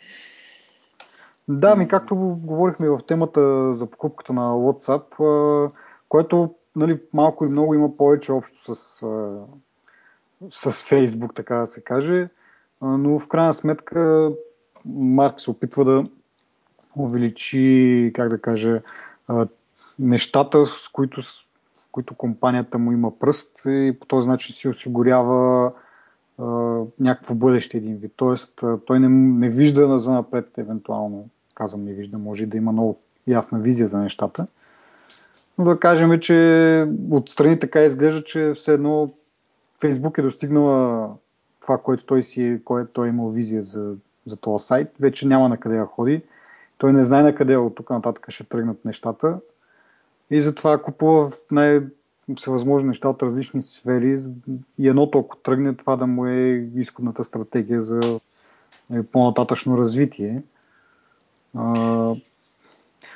Да, 1.47 1.75
ми 1.75 1.87
както 1.87 2.15
говорихме 2.43 2.89
в 2.89 2.99
темата 3.07 3.75
за 3.75 3.85
покупката 3.85 4.33
на 4.33 4.51
WhatsApp, 4.53 5.71
което 6.09 6.55
нали, 6.75 6.99
малко 7.13 7.45
и 7.45 7.51
много 7.51 7.73
има 7.73 7.97
повече 7.97 8.31
общо 8.31 8.75
с, 8.75 8.75
с 10.51 10.71
Facebook, 10.71 11.35
така 11.35 11.55
да 11.55 11.65
се 11.65 11.81
каже, 11.81 12.27
но 12.81 13.19
в 13.19 13.27
крайна 13.27 13.53
сметка 13.53 14.31
Марк 14.85 15.41
се 15.41 15.51
опитва 15.51 15.85
да 15.85 16.05
увеличи, 17.03 18.11
как 18.15 18.29
да 18.29 18.41
кажа, 18.41 18.81
нещата, 19.99 20.65
с 20.65 20.89
които, 20.93 21.21
с 21.21 21.45
които 21.91 22.15
компанията 22.15 22.77
му 22.77 22.91
има 22.91 23.19
пръст 23.19 23.61
и 23.65 23.97
по 23.99 24.05
този 24.05 24.27
начин 24.27 24.55
си 24.55 24.67
осигурява 24.67 25.71
а, 26.37 26.43
някакво 26.99 27.35
бъдеще 27.35 27.77
един 27.77 27.95
вид. 27.95 28.11
Тоест, 28.15 28.63
той 28.85 28.99
не, 28.99 29.09
не 29.09 29.49
вижда 29.49 29.99
за 29.99 30.11
напред, 30.11 30.57
евентуално, 30.57 31.29
казвам 31.55 31.83
не 31.83 31.93
вижда, 31.93 32.17
може 32.17 32.45
да 32.45 32.57
има 32.57 32.71
много 32.71 32.99
ясна 33.27 33.59
визия 33.59 33.87
за 33.87 33.99
нещата. 33.99 34.47
Но 35.57 35.65
да 35.65 35.79
кажем, 35.79 36.19
че 36.19 36.87
отстрани 37.11 37.59
така 37.59 37.83
изглежда, 37.83 38.23
че 38.23 38.53
все 38.55 38.73
едно 38.73 39.09
Фейсбук 39.79 40.17
е 40.17 40.21
достигнала 40.21 41.09
това, 41.61 41.77
което 41.77 42.05
той 42.05 42.23
си, 42.23 42.61
което 42.65 42.91
той 42.93 43.07
е 43.07 43.09
имал 43.09 43.29
визия 43.29 43.63
за, 43.63 43.95
за 44.25 44.37
този 44.37 44.65
сайт. 44.65 44.87
Вече 44.99 45.27
няма 45.27 45.49
на 45.49 45.57
къде 45.57 45.77
да 45.77 45.85
ходи. 45.85 46.21
Той 46.77 46.93
не 46.93 47.03
знае 47.03 47.23
на 47.23 47.35
къде 47.35 47.57
от 47.57 47.75
тук 47.75 47.89
нататък 47.89 48.25
ще 48.29 48.43
тръгнат 48.43 48.85
нещата. 48.85 49.39
И 50.31 50.41
затова 50.41 50.77
купува 50.77 51.31
най- 51.51 51.81
всевъзможни 52.35 52.87
неща 52.87 53.09
от 53.09 53.23
различни 53.23 53.61
сфери 53.61 54.17
и 54.79 54.89
едното, 54.89 55.19
ако 55.19 55.37
тръгне, 55.37 55.73
това 55.73 55.95
да 55.95 56.07
му 56.07 56.25
е 56.25 56.69
изходната 56.75 57.23
стратегия 57.23 57.81
за 57.81 58.19
е, 58.93 59.03
по-нататъчно 59.03 59.77
развитие. 59.77 60.41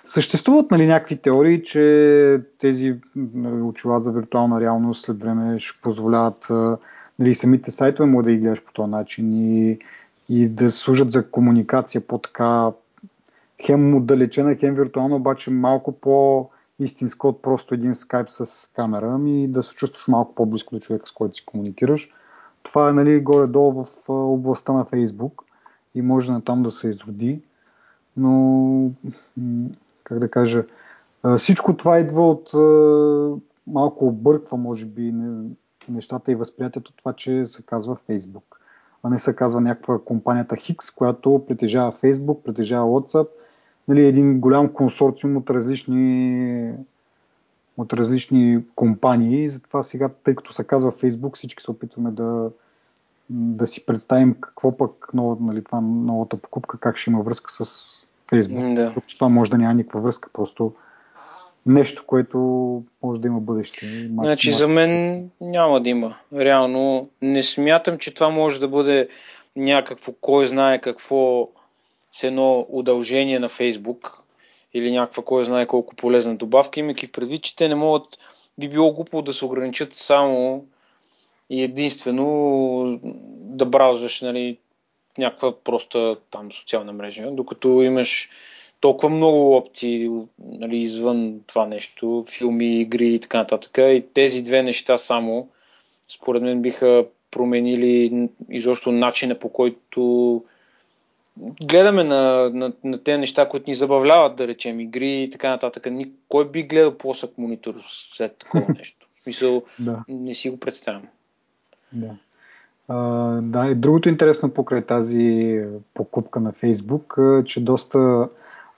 Съществуват 0.06 0.72
нали, 0.72 0.88
някакви 0.88 1.18
теории, 1.18 1.63
че 1.63 2.41
тези 2.60 2.96
нали, 3.15 3.62
очила 3.62 4.00
за 4.00 4.12
виртуална 4.12 4.62
реалност 4.62 5.06
след 5.06 5.20
време 5.20 5.60
ще 5.60 5.82
позволяват 5.82 6.48
нали, 7.20 7.34
самите 7.34 7.72
сайтове 7.72 8.10
му 8.10 8.24
да 8.24 8.32
ги 8.32 8.38
гледаш 8.38 8.65
по 8.65 8.74
този 8.74 8.91
начин 8.91 9.34
и, 9.34 9.80
и 10.30 10.50
да 10.50 10.72
служат 10.72 11.12
за 11.12 11.30
комуникация 11.32 12.01
по-така 12.01 12.72
хем 13.65 13.96
отдалечена, 13.96 14.56
хем 14.56 14.75
виртуална, 14.75 15.15
обаче 15.15 15.51
малко 15.51 15.91
по 15.91 16.50
истинска 16.80 17.27
от 17.27 17.41
просто 17.41 17.74
един 17.74 17.96
скайп 17.96 18.30
с 18.30 18.72
камера, 18.75 19.12
ами 19.13 19.48
да 19.48 19.63
се 19.63 19.75
чувстваш 19.75 20.08
малко 20.08 20.36
по-близко 20.36 20.75
до 20.75 20.82
човека, 20.82 21.08
с 21.08 21.12
който 21.12 21.36
си 21.36 21.46
комуникираш. 21.46 22.10
Това 22.63 22.89
е 22.89 22.94
нали, 22.94 23.22
горе-долу 23.22 23.84
в 23.84 24.10
областта 24.10 24.74
на 24.74 24.86
Фейсбук 24.86 25.44
и 25.96 26.01
може 26.01 26.32
на 26.32 26.41
там 26.41 26.63
да 26.63 26.72
се 26.72 26.88
изроди, 26.89 27.41
но 28.18 28.91
как 30.03 30.20
да 30.20 30.32
кажа, 30.32 30.65
всичко 31.38 31.77
това 31.77 32.00
идва 32.00 32.30
от 32.30 32.51
малко 33.68 34.08
обърква, 34.08 34.58
може 34.58 34.86
би, 34.86 35.13
нещата 35.89 36.32
и 36.32 36.36
възприятието 36.36 36.94
това, 36.94 37.13
че 37.13 37.46
се 37.46 37.65
казва 37.65 37.96
Фейсбук, 37.96 38.60
а 39.03 39.10
не 39.10 39.18
се 39.18 39.36
казва 39.36 39.62
някаква 39.62 40.00
компанията 40.00 40.56
Хикс, 40.56 40.91
която 40.91 41.46
притежава 41.48 41.91
Фейсбук, 41.91 42.44
притежава 42.44 42.86
WhatsApp 42.86 43.27
нали, 43.91 44.07
един 44.07 44.39
голям 44.39 44.74
консорциум 44.74 45.38
от 45.38 45.50
различни, 45.50 46.74
от 47.77 47.93
различни 47.93 48.60
компании. 48.75 49.50
Затова 49.50 49.83
сега, 49.83 50.10
тъй 50.24 50.36
като 50.36 50.53
се 50.53 50.67
казва 50.67 50.91
Facebook, 50.91 51.36
всички 51.36 51.63
се 51.63 51.71
опитваме 51.71 52.12
да, 52.12 52.50
да 53.29 53.67
си 53.67 53.86
представим 53.86 54.36
какво 54.41 54.77
пък 54.77 55.13
нова, 55.13 55.38
нали, 55.41 55.63
това 55.63 55.81
новата 55.81 56.38
покупка, 56.38 56.77
как 56.77 56.98
ще 56.98 57.10
има 57.10 57.21
връзка 57.21 57.51
с 57.51 57.65
Facebook. 58.31 58.75
Да. 58.75 58.93
Това 59.17 59.29
може 59.29 59.51
да 59.51 59.57
няма 59.57 59.74
никаква 59.74 60.01
връзка, 60.01 60.29
просто 60.33 60.74
нещо, 61.65 62.03
което 62.07 62.38
може 63.03 63.21
да 63.21 63.27
има 63.27 63.39
бъдеще. 63.39 64.10
Значи 64.13 64.51
за 64.51 64.67
мен 64.67 65.29
няма 65.41 65.81
да 65.81 65.89
има. 65.89 66.17
Реално 66.33 67.10
не 67.21 67.43
смятам, 67.43 67.98
че 67.98 68.13
това 68.13 68.29
може 68.29 68.60
да 68.60 68.67
бъде 68.67 69.10
някакво, 69.55 70.12
кой 70.21 70.48
знае 70.48 70.81
какво 70.81 71.50
с 72.12 72.24
едно 72.24 72.65
удължение 72.70 73.39
на 73.39 73.50
Фейсбук 73.50 74.24
или 74.74 74.91
някаква 74.91 75.24
кой 75.24 75.44
знае 75.44 75.65
колко 75.65 75.96
полезна 75.96 76.36
добавка, 76.36 76.80
имайки 76.80 77.08
в 77.08 77.12
предвид, 77.12 77.44
че 77.44 77.56
те 77.56 77.68
не 77.68 77.75
могат, 77.75 78.20
би 78.58 78.70
било 78.70 78.94
глупо 78.94 79.22
да 79.22 79.34
се 79.34 79.46
ограничат 79.46 79.94
само 79.94 80.65
и 81.50 81.63
единствено 81.63 83.00
да 83.36 83.65
браузваш 83.65 84.22
нали, 84.22 84.58
някаква 85.18 85.60
проста 85.63 86.15
там 86.32 86.51
социална 86.51 86.94
мрежа, 86.94 87.32
докато 87.32 87.82
имаш 87.82 88.30
толкова 88.82 89.10
много 89.10 89.56
опции 89.56 90.10
нали, 90.39 90.77
извън 90.77 91.41
това 91.48 91.65
нещо, 91.65 92.25
филми, 92.30 92.82
игри 92.82 93.13
и 93.13 93.20
така 93.20 93.38
нататък. 93.38 93.77
И 93.77 94.03
тези 94.13 94.41
две 94.41 94.63
неща 94.63 94.98
само, 94.98 95.50
според 96.10 96.41
мен, 96.41 96.62
биха 96.62 97.06
променили 97.32 98.30
изобщо 98.50 98.91
начина 98.91 99.39
по 99.39 99.50
който 99.50 100.44
гледаме 101.63 102.03
на, 102.03 102.50
на, 102.53 102.74
на 102.83 102.98
тези 103.03 103.17
неща, 103.17 103.50
които 103.50 103.69
ни 103.69 103.75
забавляват, 103.75 104.36
да 104.36 104.48
речем, 104.48 104.79
игри 104.79 105.24
и 105.24 105.29
така 105.29 105.50
нататък. 105.50 105.88
Кой 106.29 106.50
би 106.50 106.63
гледал 106.63 106.98
плосък 106.98 107.38
монитор 107.38 107.75
след 107.88 108.38
такова 108.38 108.65
нещо? 108.77 109.07
В 109.19 109.24
смисъл, 109.24 109.63
да. 109.79 110.03
не 110.07 110.33
си 110.33 110.50
го 110.50 110.57
представям. 110.57 111.03
Да. 111.93 112.15
Uh, 112.89 113.41
да, 113.41 113.71
и 113.71 113.75
другото 113.75 114.10
интересно 114.10 114.50
покрай 114.50 114.81
тази 114.81 115.60
покупка 115.93 116.39
на 116.39 116.51
Фейсбук, 116.51 117.17
че 117.45 117.63
доста 117.63 118.29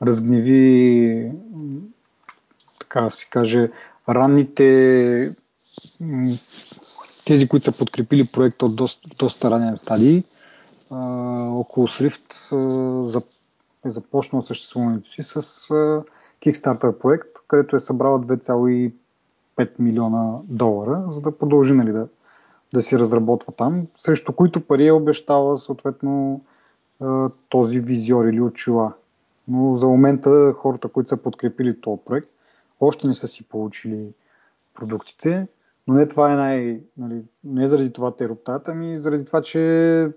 разгневи, 0.01 1.31
така 2.79 3.09
се 3.09 3.27
каже, 3.29 3.69
ранните 4.09 5.35
тези, 7.25 7.47
които 7.47 7.63
са 7.63 7.71
подкрепили 7.71 8.25
проекта 8.25 8.65
от 8.65 8.75
доста, 8.75 9.09
доста 9.19 9.51
ранен 9.51 9.77
стадий, 9.77 10.23
около 11.53 11.87
Swift 11.87 12.33
е 13.85 13.89
започнал 13.89 14.41
съществуването 14.41 15.09
си 15.09 15.23
с 15.23 15.41
Kickstarter 16.45 16.97
проект, 16.97 17.29
където 17.47 17.75
е 17.75 17.79
събрала 17.79 18.19
2,5 18.19 19.69
милиона 19.79 20.39
долара, 20.43 21.03
за 21.11 21.21
да 21.21 21.37
продължи 21.37 21.73
нали, 21.73 21.91
да, 21.91 22.07
да 22.73 22.81
си 22.81 22.99
разработва 22.99 23.53
там, 23.53 23.87
срещу 23.95 24.33
които 24.33 24.67
пари 24.67 24.87
е 24.87 24.91
обещава 24.91 25.57
съответно 25.57 26.41
този 27.49 27.79
визиор 27.79 28.25
или 28.25 28.41
очила. 28.41 28.93
Но 29.47 29.75
за 29.75 29.87
момента 29.87 30.53
хората, 30.57 30.87
които 30.87 31.09
са 31.09 31.17
подкрепили 31.17 31.81
този 31.81 32.01
проект, 32.05 32.29
още 32.79 33.07
не 33.07 33.13
са 33.13 33.27
си 33.27 33.43
получили 33.43 34.07
продуктите, 34.73 35.47
но 35.87 35.93
не 35.93 36.07
това 36.07 36.33
е 36.33 36.35
най... 36.35 36.81
Нали, 36.97 37.21
не 37.43 37.67
заради 37.67 37.93
това 37.93 38.15
те 38.15 38.29
роптаят, 38.29 38.67
ами 38.67 38.99
заради 38.99 39.25
това, 39.25 39.41
че 39.41 40.09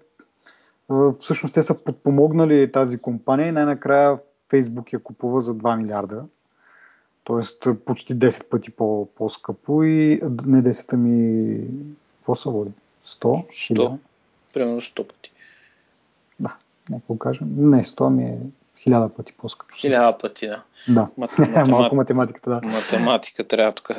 всъщност 1.21 1.55
те 1.55 1.63
са 1.63 1.85
подпомогнали 1.85 2.73
тази 2.73 2.99
компания 2.99 3.49
и 3.49 3.53
най-накрая 3.53 4.19
Фейсбук 4.49 4.93
я 4.93 4.99
купува 4.99 5.41
за 5.41 5.55
2 5.55 5.77
милиарда. 5.77 6.25
Тоест 7.25 7.69
почти 7.85 8.17
10 8.17 8.49
пъти 8.49 8.71
по, 8.71 9.09
по-скъпо 9.15 9.83
и 9.83 10.21
не 10.47 10.63
10, 10.63 10.93
ами 10.93 11.61
какво 12.19 12.35
са 12.35 12.51
води? 12.51 12.71
100? 13.07 13.49
100. 13.75 13.99
Примерно 14.53 14.81
100 14.81 15.09
пъти. 15.09 15.33
Да, 16.41 16.57
нека 16.91 17.19
кажем. 17.19 17.49
Не, 17.57 17.85
100 17.85 18.09
ми 18.09 18.25
е 18.25 18.39
хиляда 18.87 19.09
пъти 19.09 19.33
по-скъпо. 19.39 19.75
Хиляда 19.75 20.19
пъти, 20.19 20.47
да. 20.47 20.63
Да, 20.89 21.09
Математ... 21.19 21.69
малко 21.69 21.97
математиката, 21.97 22.51
да. 22.51 22.61
Математика 22.69 23.49
трябва 23.49 23.73
тук. 23.73 23.91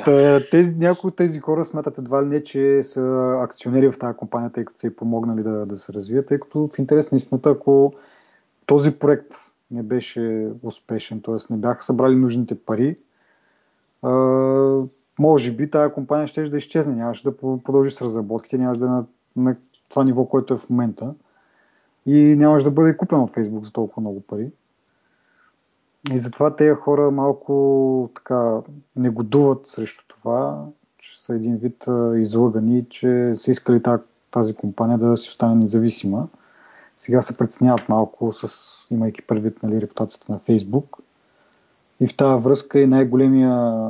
Тези, 0.50 0.76
някои 0.76 1.08
от 1.08 1.16
тези 1.16 1.38
хора 1.38 1.64
смятат 1.64 1.98
едва 1.98 2.24
ли 2.24 2.28
не, 2.28 2.42
че 2.42 2.82
са 2.82 3.34
акционери 3.42 3.90
в 3.92 3.98
тази 3.98 4.16
компания, 4.16 4.50
тъй 4.50 4.64
като 4.64 4.78
са 4.78 4.86
и 4.86 4.96
помогнали 4.96 5.42
да, 5.42 5.66
да 5.66 5.76
се 5.76 5.92
развият, 5.92 6.26
тъй 6.26 6.40
като 6.40 6.66
в 6.66 6.78
интерес 6.78 7.12
на 7.12 7.16
истината, 7.16 7.50
ако 7.50 7.92
този 8.66 8.90
проект 8.90 9.34
не 9.70 9.82
беше 9.82 10.48
успешен, 10.62 11.20
т.е. 11.20 11.34
не 11.50 11.56
бяха 11.56 11.82
събрали 11.82 12.16
нужните 12.16 12.54
пари, 12.54 12.96
а, 14.02 14.10
може 15.18 15.52
би 15.52 15.70
тази 15.70 15.92
компания 15.92 16.26
ще 16.26 16.48
да 16.48 16.56
изчезне, 16.56 16.94
нямаше 16.94 17.24
да 17.24 17.36
продължи 17.36 17.90
с 17.90 18.02
разработките, 18.02 18.58
нямаше 18.58 18.80
да 18.80 18.86
е 18.86 18.88
на, 18.88 19.04
на 19.36 19.56
това 19.88 20.04
ниво, 20.04 20.24
което 20.24 20.54
е 20.54 20.56
в 20.56 20.70
момента 20.70 21.14
и 22.06 22.14
нямаше 22.14 22.64
да 22.64 22.70
бъде 22.70 22.96
купен 22.96 23.20
от 23.20 23.30
Facebook 23.30 23.64
за 23.64 23.72
толкова 23.72 24.00
много 24.00 24.20
пари. 24.20 24.50
И 26.12 26.18
затова 26.18 26.56
тези 26.56 26.74
хора 26.74 27.10
малко 27.10 28.10
така 28.14 28.60
негодуват 28.96 29.66
срещу 29.66 30.04
това, 30.08 30.66
че 30.98 31.22
са 31.22 31.34
един 31.34 31.56
вид 31.56 31.86
излъгани, 32.16 32.86
че 32.88 33.32
са 33.34 33.50
искали 33.50 33.82
тази 34.30 34.54
компания 34.54 34.98
да 34.98 35.16
си 35.16 35.30
остане 35.30 35.54
независима. 35.54 36.28
Сега 36.96 37.22
се 37.22 37.36
преценяват 37.36 37.88
малко, 37.88 38.32
с, 38.32 38.48
имайки 38.90 39.22
предвид 39.22 39.62
нали, 39.62 39.80
репутацията 39.80 40.32
на 40.32 40.38
Фейсбук. 40.38 40.96
И 42.00 42.06
в 42.06 42.16
тази 42.16 42.44
връзка 42.44 42.80
и 42.80 42.86
най-големия 42.86 43.84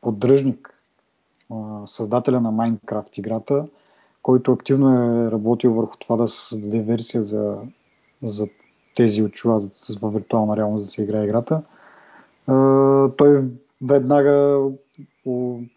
поддръжник, 0.00 0.82
създателя 1.86 2.40
на 2.40 2.52
Minecraft 2.52 3.18
играта, 3.18 3.66
който 4.22 4.52
активно 4.52 4.90
е 4.92 5.30
работил 5.30 5.72
върху 5.72 5.96
това 5.96 6.16
да 6.16 6.28
създаде 6.28 6.82
версия 6.82 7.22
за, 7.22 7.56
за 8.22 8.48
тези 8.94 9.22
очила 9.22 9.60
във 10.02 10.14
виртуална 10.14 10.56
реалност 10.56 10.86
да 10.86 10.90
се 10.90 11.02
играе 11.02 11.24
играта. 11.24 11.62
Той 13.16 13.50
веднага 13.82 14.64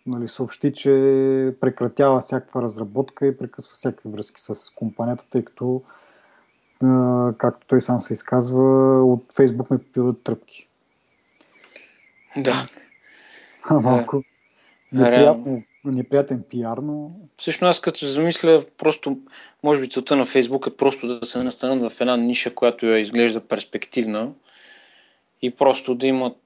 нали, 0.06 0.28
съобщи, 0.28 0.74
че 0.74 0.92
прекратява 1.62 2.20
всякаква 2.20 2.62
разработка 2.62 3.28
и 3.28 3.38
прекъсва 3.38 3.74
всякакви 3.74 4.10
връзки 4.10 4.42
с 4.42 4.74
компанията, 4.76 5.26
тъй 5.30 5.46
като, 5.46 5.82
както 7.38 7.68
той 7.68 7.82
сам 7.82 8.02
се 8.02 8.14
изказва, 8.14 9.04
от 9.06 9.34
Фейсбук 9.36 9.72
ме 9.72 9.78
пиват 9.78 10.24
тръпки. 10.24 10.68
Да. 12.38 12.56
А, 13.70 13.80
малко 13.80 14.24
неприятно, 14.92 15.64
неприятен 15.92 16.44
пиар, 16.50 16.78
но... 16.78 17.12
Всъщност 17.38 17.70
аз 17.70 17.80
като 17.80 18.06
замисля, 18.06 18.64
просто, 18.78 19.18
може 19.64 19.82
би 19.82 19.90
целта 19.90 20.16
на 20.16 20.26
Фейсбук 20.26 20.68
е 20.68 20.78
просто 20.78 21.08
да 21.20 21.26
се 21.26 21.44
настанат 21.44 21.92
в 21.92 22.02
една 22.02 22.18
ниша, 22.18 22.56
която 22.56 22.86
я 22.86 23.00
изглежда 23.00 23.40
перспективна 23.40 24.30
и 25.42 25.52
просто 25.52 25.96
да 25.96 26.08
имат, 26.08 26.38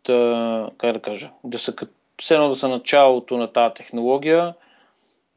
как 0.77 0.93
да 0.93 0.99
кажа, 1.01 1.31
да 1.43 1.59
са 1.59 1.73
все 2.21 2.33
едно 2.33 2.49
да 2.49 2.55
са 2.55 2.67
началото 2.67 3.37
на 3.37 3.47
тази 3.47 3.73
технология 3.73 4.53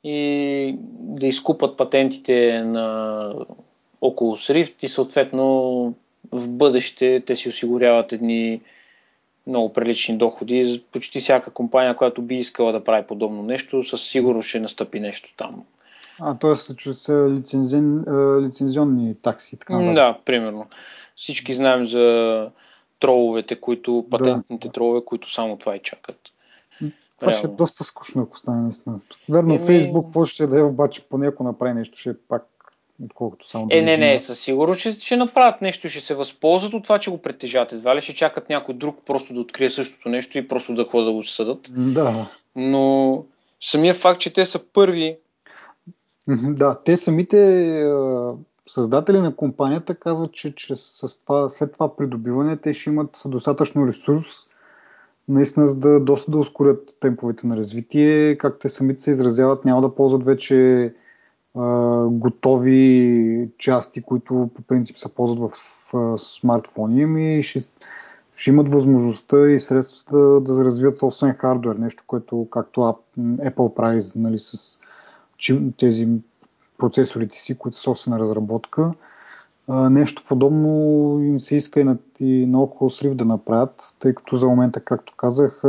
и 0.04 0.76
да 0.90 1.26
изкупат 1.26 1.76
патентите 1.76 2.62
на 2.62 3.34
около 4.00 4.37
Swift 4.37 4.84
и 4.84 4.88
съответно 4.88 5.94
в 6.32 6.49
бъдеще 6.49 7.23
те 7.26 7.37
си 7.37 7.49
осигуряват 7.49 8.12
едни 8.12 8.61
много 9.46 9.72
прилични 9.72 10.18
доходи. 10.18 10.84
Почти 10.92 11.20
всяка 11.20 11.50
компания, 11.50 11.96
която 11.96 12.22
би 12.22 12.34
искала 12.34 12.72
да 12.72 12.84
прави 12.84 13.06
подобно 13.06 13.42
нещо, 13.42 13.82
със 13.82 14.02
сигурност 14.02 14.48
ще 14.48 14.60
настъпи 14.60 15.00
нещо 15.00 15.34
там. 15.36 15.64
А, 16.20 16.38
т.е. 16.38 16.74
чрез 16.76 17.08
лицензион, 17.08 18.04
лицензионни 18.46 19.14
такси. 19.22 19.58
Така, 19.58 19.74
да, 19.74 19.92
да, 19.92 20.18
примерно. 20.24 20.66
Всички 21.16 21.54
знаем 21.54 21.86
за 21.86 22.50
троловете, 23.00 23.60
които, 23.60 24.06
патентните 24.10 24.68
да. 24.68 24.72
тролове, 24.72 25.04
които 25.04 25.33
само 25.33 25.57
това 25.57 25.76
и 25.76 25.80
чакат. 25.83 26.16
Това 27.20 27.33
Реално. 27.33 27.38
ще 27.38 27.46
е 27.46 27.57
доста 27.57 27.85
скучно, 27.85 28.22
ако 28.22 28.38
стане 28.38 28.62
наистина. 28.62 29.00
Верно, 29.28 29.54
Еми... 29.54 29.66
Фейсбук, 29.66 30.04
какво 30.04 30.24
ще 30.24 30.46
да 30.46 30.59
е, 30.59 30.62
обаче 30.62 31.09
поне 31.09 31.26
ако 31.26 31.44
направи 31.44 31.74
нещо, 31.74 31.98
ще 31.98 32.11
е 32.11 32.14
пак 32.28 32.46
отколкото 33.04 33.48
само 33.48 33.66
Е, 33.70 33.83
не, 33.83 33.96
не, 33.96 34.18
със 34.18 34.40
сигурност 34.40 34.80
ще, 34.80 34.90
ще 34.90 35.16
направят 35.16 35.62
нещо, 35.62 35.88
ще 35.88 36.00
се 36.00 36.14
възползват 36.14 36.74
от 36.74 36.83
това, 36.83 36.98
че 36.98 37.11
го 37.11 37.18
притежават. 37.18 37.72
Едва 37.72 37.96
ли 37.96 38.00
ще 38.00 38.14
чакат 38.14 38.48
някой 38.48 38.74
друг 38.74 38.98
просто 39.07 39.35
да 39.35 39.40
открие 39.40 39.70
същото 39.70 40.09
нещо 40.09 40.38
и 40.38 40.48
просто 40.48 40.74
да 40.74 40.85
ходят 40.85 41.07
да 41.07 41.12
го 41.12 41.22
съдат. 41.22 41.70
Да. 41.70 42.30
Но 42.57 43.24
самия 43.61 43.94
факт, 43.94 44.20
че 44.20 44.33
те 44.33 44.44
са 44.44 44.61
първи. 44.72 45.16
Да, 46.28 46.78
те 46.85 46.96
самите 46.96 47.37
създатели 48.66 49.18
на 49.18 49.37
компанията 49.37 49.94
казват, 49.94 50.33
че 50.33 50.54
чрез, 50.54 50.80
с 50.80 51.22
това, 51.24 51.48
след 51.48 51.72
това 51.72 51.96
придобиване 51.96 52.57
те 52.57 52.72
ще 52.72 52.90
имат 52.90 53.22
достатъчно 53.26 53.88
ресурс 53.88 54.24
наистина 55.28 55.66
за 55.66 55.76
да 55.76 56.00
доста 56.00 56.30
да 56.30 56.38
ускорят 56.38 56.96
темповете 57.00 57.46
на 57.46 57.57
развитие. 57.57 58.38
Както 58.38 58.59
те 58.59 58.68
самите 58.68 59.00
се 59.00 59.11
изразяват, 59.11 59.64
няма 59.64 59.80
да 59.80 59.94
ползват 59.94 60.24
вече 60.24 60.92
готови 62.08 63.48
части, 63.58 64.02
които 64.02 64.50
по 64.54 64.62
принцип 64.62 64.98
се 64.98 65.14
ползват 65.14 65.52
в 65.52 66.18
смартфони, 66.18 67.06
ми 67.06 67.42
ще, 67.42 67.62
ще 68.36 68.50
имат 68.50 68.68
възможността 68.68 69.50
и 69.50 69.60
средствата 69.60 70.18
да 70.40 70.64
развият 70.64 70.98
собствен 70.98 71.34
хардвер, 71.34 71.74
нещо, 71.74 72.04
което 72.06 72.48
както 72.50 72.80
Apple 73.20 73.74
прави 73.74 74.00
нали, 74.16 74.40
с 74.40 74.78
тези 75.78 76.08
процесорите 76.78 77.38
си, 77.38 77.58
които 77.58 77.76
са 77.76 77.82
собствена 77.82 78.18
разработка. 78.18 78.92
Нещо 79.68 80.22
подобно 80.28 80.70
им 81.24 81.40
се 81.40 81.56
иска 81.56 81.80
и 81.80 81.84
на, 81.84 81.98
и 82.20 82.46
на 82.46 82.58
Oculus 82.58 83.08
Rift 83.08 83.14
да 83.14 83.24
направят, 83.24 83.96
тъй 83.98 84.14
като 84.14 84.36
за 84.36 84.46
момента, 84.46 84.80
както 84.80 85.14
казах, 85.16 85.62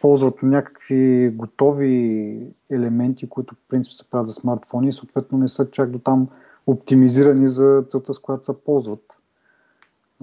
ползват 0.00 0.42
някакви 0.42 1.30
готови 1.34 2.46
елементи, 2.70 3.28
които 3.28 3.54
в 3.54 3.58
принцип 3.68 3.92
се 3.92 4.10
правят 4.10 4.26
за 4.26 4.32
смартфони 4.32 4.88
и 4.88 4.92
съответно 4.92 5.38
не 5.38 5.48
са 5.48 5.70
чак 5.70 5.90
до 5.90 5.98
там 5.98 6.28
оптимизирани 6.66 7.48
за 7.48 7.84
целта, 7.88 8.14
с 8.14 8.18
която 8.18 8.44
се 8.44 8.64
ползват. 8.64 9.22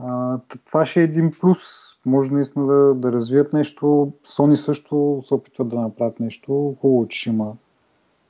А, 0.02 0.40
това 0.66 0.86
ще 0.86 1.00
е 1.00 1.04
един 1.04 1.32
плюс. 1.42 1.60
Може 2.06 2.34
наистина 2.34 2.66
да, 2.66 2.96
да 2.96 3.12
развият 3.12 3.54
нещо. 3.54 4.12
Sony 4.26 4.56
също 4.56 5.22
се 5.26 5.34
опитват 5.34 5.68
да 5.68 5.82
направят 5.82 6.20
нещо. 6.20 6.76
Хубаво, 6.82 7.08
че 7.08 7.20
ще 7.20 7.30
има 7.30 7.54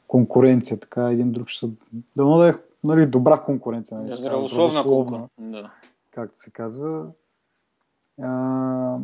конкуренция. 0.07 0.79
Така 0.79 1.10
един 1.10 1.31
друг 1.31 1.47
ще 1.47 1.65
са... 1.65 1.71
Дано 2.15 2.38
да 2.38 2.49
е 2.49 2.53
нали, 2.83 3.05
добра 3.05 3.41
конкуренция. 3.41 3.97
Нали, 3.97 4.15
здравословна 4.15 4.83
конкуренция. 4.83 5.29
Да. 5.39 5.73
Както 6.12 6.39
се 6.39 6.51
казва. 6.51 7.05
А, 8.21 8.97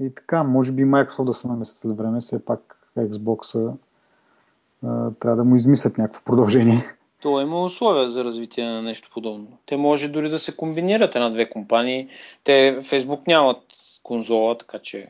и 0.00 0.14
така, 0.14 0.42
може 0.42 0.72
би 0.72 0.84
Microsoft 0.84 1.24
да 1.24 1.34
се 1.34 1.48
намесят 1.48 1.78
след 1.78 1.96
време, 1.96 2.20
все 2.20 2.44
пак 2.44 2.90
Xbox 2.98 3.72
трябва 5.20 5.36
да 5.36 5.44
му 5.44 5.56
измислят 5.56 5.98
някакво 5.98 6.24
продължение. 6.24 6.82
То 7.22 7.40
има 7.40 7.62
условия 7.62 8.10
за 8.10 8.24
развитие 8.24 8.64
на 8.64 8.82
нещо 8.82 9.10
подобно. 9.12 9.48
Те 9.66 9.76
може 9.76 10.08
дори 10.08 10.28
да 10.28 10.38
се 10.38 10.56
комбинират 10.56 11.14
една-две 11.14 11.50
компании. 11.50 12.08
Те, 12.44 12.80
Facebook 12.82 13.28
нямат 13.28 13.62
конзола, 14.02 14.58
така 14.58 14.78
че 14.78 15.08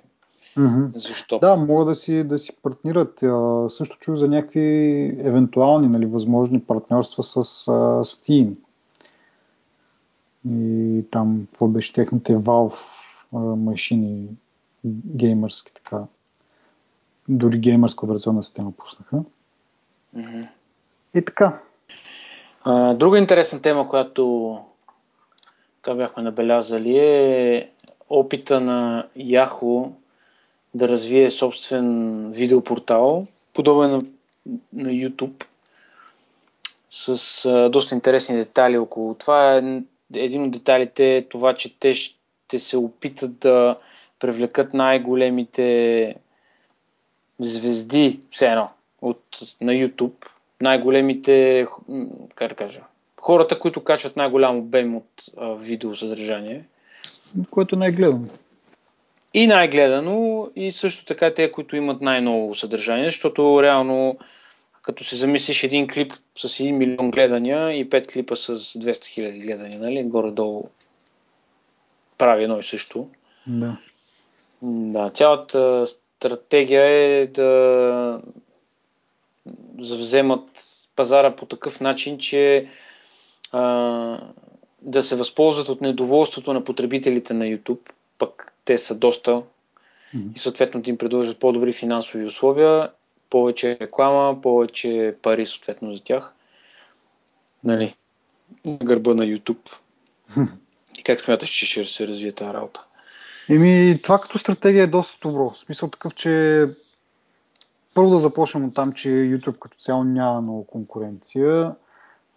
Mm-hmm. 0.56 0.96
Защо? 0.96 1.38
Да, 1.38 1.56
могат 1.56 1.88
да 1.88 1.94
си, 1.94 2.24
да 2.24 2.38
си 2.38 2.56
партнират. 2.62 3.22
А, 3.22 3.66
също 3.70 3.98
чух 3.98 4.14
за 4.14 4.28
някакви 4.28 5.06
евентуални 5.18 5.88
нали, 5.88 6.06
възможни 6.06 6.60
партньорства 6.60 7.24
с 7.24 7.36
а, 7.36 7.40
Steam. 8.04 8.52
И 10.50 11.04
там, 11.10 11.46
какво 11.46 11.68
беше 11.68 11.92
техните 11.92 12.36
Valve 12.36 12.78
а, 13.34 13.38
машини, 13.38 14.28
геймърски 15.16 15.74
така. 15.74 16.02
Дори 17.28 17.58
геймърска 17.58 18.06
операционна 18.06 18.42
система 18.42 18.72
пуснаха. 18.72 19.22
Mm-hmm. 20.16 20.48
И 21.14 21.24
така. 21.24 21.60
А, 22.64 22.94
друга 22.94 23.18
интересна 23.18 23.62
тема, 23.62 23.88
която 23.88 24.58
така 25.82 25.94
бяхме 25.94 26.22
набелязали 26.22 26.98
е 26.98 27.70
опита 28.10 28.60
на 28.60 29.08
Yahoo 29.16 29.90
да 30.74 30.88
развие 30.88 31.30
собствен 31.30 32.30
видеопортал, 32.32 33.26
подобен 33.52 33.90
на, 33.90 34.02
на 34.72 34.90
YouTube, 34.90 35.44
с 36.90 37.44
а, 37.44 37.68
доста 37.70 37.94
интересни 37.94 38.36
детали 38.36 38.78
около 38.78 39.14
това. 39.14 39.62
Един 40.14 40.44
от 40.44 40.50
деталите 40.50 41.16
е 41.16 41.28
това, 41.28 41.54
че 41.54 41.78
те 41.78 41.94
ще 41.94 42.58
се 42.58 42.76
опитат 42.76 43.38
да 43.38 43.76
привлекат 44.18 44.74
най-големите 44.74 46.14
звезди, 47.38 48.20
все 48.30 48.46
едно, 48.46 48.68
от, 49.02 49.22
на 49.60 49.72
YouTube, 49.72 50.26
най-големите, 50.60 51.66
как 52.34 52.48
да 52.48 52.54
кажа, 52.54 52.80
хората, 53.20 53.58
които 53.58 53.84
качват 53.84 54.16
най-голям 54.16 54.56
обем 54.56 54.96
от 54.96 55.24
а, 55.36 55.54
видеосъдържание. 55.54 56.64
Което 57.50 57.84
е 57.84 57.90
гледано. 57.90 58.26
и 59.34 59.46
най-гледано, 59.46 60.48
и 60.56 60.72
също 60.72 61.04
така 61.04 61.34
те, 61.34 61.52
които 61.52 61.76
имат 61.76 62.00
най-ново 62.00 62.54
съдържание, 62.54 63.04
защото 63.04 63.62
реално, 63.62 64.18
като 64.82 65.04
се 65.04 65.16
замислиш 65.16 65.62
един 65.62 65.88
клип 65.88 66.12
с 66.36 66.48
1 66.48 66.72
милион 66.72 67.10
гледания 67.10 67.72
и 67.72 67.90
5 67.90 68.12
клипа 68.12 68.36
с 68.36 68.56
200 68.58 69.06
хиляди 69.06 69.38
гледания, 69.38 69.78
нали? 69.78 70.04
Горе-долу 70.04 70.64
прави 72.18 72.44
едно 72.44 72.58
и 72.58 72.62
също. 72.62 73.08
Да. 73.46 73.76
Да, 74.62 75.10
цялата 75.10 75.86
стратегия 75.86 76.84
е 76.84 77.26
да 77.26 78.20
вземат 79.78 80.62
пазара 80.96 81.36
по 81.36 81.46
такъв 81.46 81.80
начин, 81.80 82.18
че 82.18 82.68
а, 83.52 83.60
да 84.82 85.02
се 85.02 85.16
възползват 85.16 85.68
от 85.68 85.80
недоволството 85.80 86.52
на 86.52 86.64
потребителите 86.64 87.34
на 87.34 87.44
YouTube, 87.44 87.92
пък 88.18 88.52
те 88.64 88.78
са 88.78 88.94
доста 88.94 89.30
mm-hmm. 89.30 90.34
и 90.34 90.38
съответно 90.38 90.80
да 90.82 90.90
им 90.90 90.98
предложат 90.98 91.38
по-добри 91.38 91.72
финансови 91.72 92.24
условия, 92.24 92.90
повече 93.30 93.78
реклама, 93.80 94.40
повече 94.42 95.14
пари 95.22 95.46
съответно 95.46 95.94
за 95.94 96.02
тях. 96.02 96.34
Нали? 97.64 97.94
На 98.66 98.76
гърба 98.76 99.14
на 99.14 99.24
YouTube. 99.24 99.70
Mm-hmm. 100.30 100.48
И 100.98 101.02
как 101.02 101.20
смяташ, 101.20 101.50
че 101.50 101.66
ще 101.66 101.84
се 101.84 102.08
развие 102.08 102.32
тази 102.32 102.54
работа? 102.54 102.84
Еми, 103.50 103.98
това 104.02 104.18
като 104.18 104.38
стратегия 104.38 104.82
е 104.82 104.86
доста 104.86 105.28
добро. 105.28 105.50
В 105.50 105.58
смисъл 105.58 105.88
такъв, 105.88 106.14
че 106.14 106.64
първо 107.94 108.10
да 108.10 108.18
започнем 108.18 108.64
от 108.64 108.74
там, 108.74 108.92
че 108.92 109.08
YouTube 109.08 109.58
като 109.58 109.78
цяло 109.78 110.04
няма 110.04 110.40
много 110.40 110.66
конкуренция. 110.66 111.74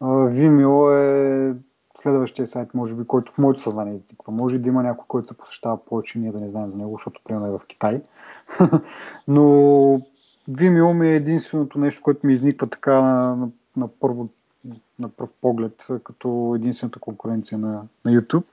Vimeo 0.01 0.93
е 0.95 1.55
следващия 2.01 2.47
сайт, 2.47 2.73
може 2.73 2.95
би, 2.95 3.07
който 3.07 3.31
в 3.31 3.37
моето 3.37 3.61
съзнание 3.61 3.93
изниква. 3.93 4.33
Може 4.33 4.59
да 4.59 4.69
има 4.69 4.83
някой, 4.83 5.05
който 5.07 5.27
се 5.27 5.37
посещава 5.37 5.85
повече, 5.85 6.19
ние 6.19 6.31
да 6.31 6.39
не 6.39 6.49
знаем 6.49 6.71
за 6.71 6.77
него, 6.77 6.95
защото 6.97 7.21
примерно 7.23 7.47
е 7.47 7.57
в 7.57 7.65
Китай. 7.67 8.01
Но 9.27 9.41
Vimeo 10.49 10.93
ми 10.93 11.07
е 11.07 11.15
единственото 11.15 11.79
нещо, 11.79 12.01
което 12.03 12.27
ми 12.27 12.33
изниква 12.33 12.67
така 12.67 13.01
на, 13.01 13.47
на, 13.77 13.87
първо, 13.87 14.29
на 14.99 15.09
пръв 15.09 15.29
поглед, 15.41 15.87
като 16.03 16.53
единствената 16.55 16.99
конкуренция 16.99 17.57
на, 17.57 17.81
на 18.05 18.11
YouTube. 18.11 18.45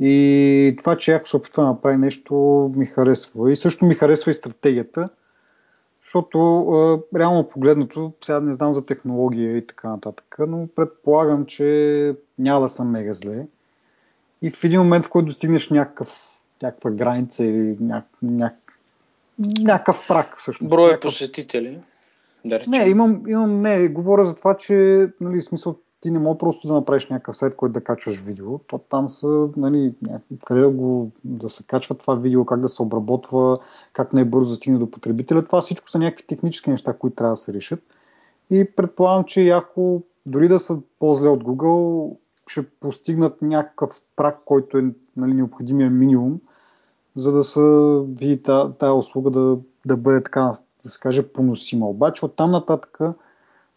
И 0.00 0.74
това, 0.78 0.96
че 0.96 1.12
ако 1.12 1.28
се 1.28 1.36
опитва 1.36 1.62
да 1.62 1.68
направи 1.68 1.96
нещо, 1.96 2.34
ми 2.76 2.86
харесва. 2.86 3.52
И 3.52 3.56
също 3.56 3.84
ми 3.84 3.94
харесва 3.94 4.30
и 4.30 4.34
стратегията, 4.34 5.08
защото 6.02 6.68
а, 6.68 7.18
реално 7.18 7.48
погледнато, 7.48 8.12
сега 8.24 8.40
не 8.40 8.54
знам 8.54 8.72
за 8.72 8.86
технология 8.86 9.56
и 9.56 9.66
така 9.66 9.88
нататък, 9.88 10.36
но 10.48 10.68
предполагам, 10.76 11.46
че 11.46 12.14
няма 12.38 12.60
да 12.60 12.68
съм 12.68 12.90
мега 12.90 13.14
зле. 13.14 13.46
И 14.42 14.50
в 14.50 14.64
един 14.64 14.80
момент, 14.80 15.06
в 15.06 15.08
който 15.08 15.26
достигнеш 15.26 15.70
някакъв, 15.70 16.08
някаква 16.62 16.90
граница 16.90 17.44
или 17.44 17.76
няк, 17.80 18.04
няк, 18.22 18.78
някакъв 19.60 20.04
прак, 20.08 20.38
всъщност. 20.38 20.70
Брой 20.70 20.86
някакъв... 20.86 21.08
посетители. 21.08 21.78
Да 22.44 22.60
не, 22.68 22.88
имам, 22.88 23.22
имам, 23.28 23.62
не, 23.62 23.88
говоря 23.88 24.24
за 24.24 24.36
това, 24.36 24.56
че, 24.56 25.08
нали, 25.20 25.42
смисъл, 25.42 25.76
ти 26.00 26.10
не 26.10 26.18
мога 26.18 26.38
просто 26.38 26.68
да 26.68 26.74
направиш 26.74 27.08
някакъв 27.08 27.36
сайт, 27.36 27.56
който 27.56 27.72
да 27.72 27.80
качваш 27.80 28.20
видео. 28.20 28.58
То 28.58 28.78
там 28.78 29.08
са, 29.08 29.48
нали, 29.56 29.94
къде 30.44 30.60
да, 30.60 30.70
го, 30.70 31.10
да 31.24 31.48
се 31.48 31.64
качва 31.66 31.94
това 31.94 32.14
видео, 32.14 32.44
как 32.44 32.60
да 32.60 32.68
се 32.68 32.82
обработва, 32.82 33.58
как 33.92 34.12
най-бързо 34.12 34.50
да 34.50 34.56
стигне 34.56 34.78
до 34.78 34.90
потребителя. 34.90 35.44
Това 35.44 35.60
всичко 35.60 35.90
са 35.90 35.98
някакви 35.98 36.26
технически 36.26 36.70
неща, 36.70 36.92
които 36.92 37.16
трябва 37.16 37.32
да 37.32 37.36
се 37.36 37.52
решат. 37.52 37.80
И 38.50 38.64
предполагам, 38.76 39.24
че 39.24 39.48
ако 39.48 40.02
дори 40.26 40.48
да 40.48 40.58
са 40.58 40.78
по-зле 40.98 41.28
от 41.28 41.44
Google, 41.44 42.16
ще 42.46 42.66
постигнат 42.70 43.42
някакъв 43.42 44.02
прак, 44.16 44.38
който 44.44 44.78
е 44.78 44.84
нали, 45.16 45.34
необходимия 45.34 45.90
минимум, 45.90 46.40
за 47.16 47.32
да 47.32 47.44
се 47.44 47.60
види 48.08 48.42
тая 48.78 48.94
услуга 48.94 49.30
да, 49.30 49.58
да 49.86 49.96
бъде 49.96 50.22
така, 50.22 50.50
да 50.84 50.90
се 50.90 51.00
каже, 51.00 51.22
поносима. 51.22 51.88
Обаче 51.88 52.24
оттам 52.24 52.50
нататък 52.50 53.00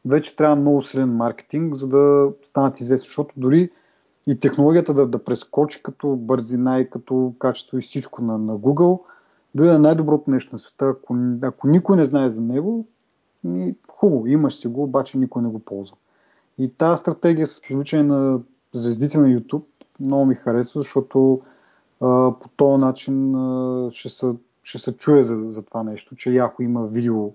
вече 0.06 0.36
трябва 0.36 0.56
много 0.56 0.82
силен 0.82 1.16
маркетинг, 1.16 1.76
за 1.76 1.88
да 1.88 2.32
станат 2.44 2.80
известни, 2.80 3.06
защото 3.06 3.34
дори 3.38 3.70
и 4.28 4.40
технологията 4.40 4.94
да, 4.94 5.08
да 5.08 5.24
прескочи 5.24 5.84
като 5.84 6.16
бързина 6.16 6.80
и 6.80 6.90
като 6.90 7.34
качество 7.40 7.78
и 7.78 7.82
всичко 7.82 8.22
на, 8.22 8.38
на 8.38 8.58
Google, 8.58 9.00
дори 9.56 9.70
е 9.70 9.78
най-доброто 9.78 10.32
нещо 10.32 10.56
на 10.56 10.60
света, 10.60 10.90
ако, 10.90 11.18
ако 11.42 11.68
никой 11.68 11.98
не 11.98 12.06
знае 12.06 12.30
за 12.30 12.42
него, 12.42 12.86
ми, 13.44 13.76
хубаво, 13.90 14.28
имаш 14.28 14.54
си 14.54 14.68
го, 14.68 14.84
обаче 14.84 15.18
никой 15.18 15.42
не 15.42 15.50
го 15.50 15.60
ползва. 15.60 15.98
И 16.58 16.74
тази 16.74 17.00
стратегия 17.00 17.48
с 17.48 17.62
привличане 17.62 18.04
на 18.04 18.40
звездите 18.74 19.20
на 19.20 19.28
YouTube 19.28 19.64
много 20.00 20.26
ми 20.26 20.36
харесва, 20.36 20.82
защото 20.82 21.42
а, 22.02 22.34
по 22.40 22.50
този 22.56 22.82
начин 22.82 23.36
а, 23.36 23.90
ще, 23.92 24.10
се, 24.10 24.36
ще 24.64 24.78
се 24.78 24.98
чуе 24.98 25.24
за, 25.24 25.52
за 25.52 25.64
това 25.64 25.84
нещо, 25.84 26.16
че 26.16 26.38
ако 26.38 26.64
има 26.64 26.88
видео 26.88 27.32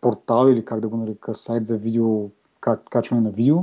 портал 0.00 0.48
или 0.48 0.64
как 0.64 0.80
да 0.80 0.88
го 0.88 0.96
нарека, 0.96 1.34
сайт 1.34 1.66
за 1.66 1.78
видео, 1.78 2.28
качване 2.90 3.22
на 3.22 3.30
видео. 3.30 3.56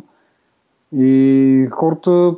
И 0.96 1.68
хората, 1.72 2.36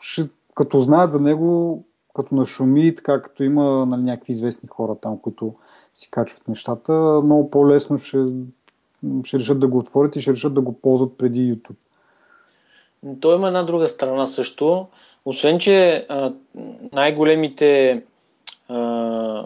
ще, 0.00 0.28
като 0.54 0.78
знаят 0.78 1.12
за 1.12 1.20
него, 1.20 1.84
като 2.14 2.34
нашуми, 2.34 2.94
така 2.94 3.22
като 3.22 3.42
има 3.42 3.86
нали, 3.86 4.02
някакви 4.02 4.30
известни 4.30 4.68
хора 4.68 4.96
там, 5.02 5.18
които 5.18 5.54
си 5.94 6.10
качват 6.10 6.48
нещата, 6.48 7.20
много 7.24 7.50
по-лесно 7.50 7.98
ще, 7.98 8.18
ще 9.24 9.38
решат 9.38 9.60
да 9.60 9.68
го 9.68 9.78
отворят 9.78 10.16
и 10.16 10.20
ще 10.20 10.30
решат 10.30 10.54
да 10.54 10.60
го 10.60 10.72
ползват 10.72 11.18
преди 11.18 11.54
YouTube. 11.54 11.76
То 13.20 13.34
има 13.34 13.46
една 13.46 13.62
друга 13.62 13.88
страна 13.88 14.26
също. 14.26 14.86
Освен, 15.24 15.58
че 15.58 16.06
най-големите 16.92 18.02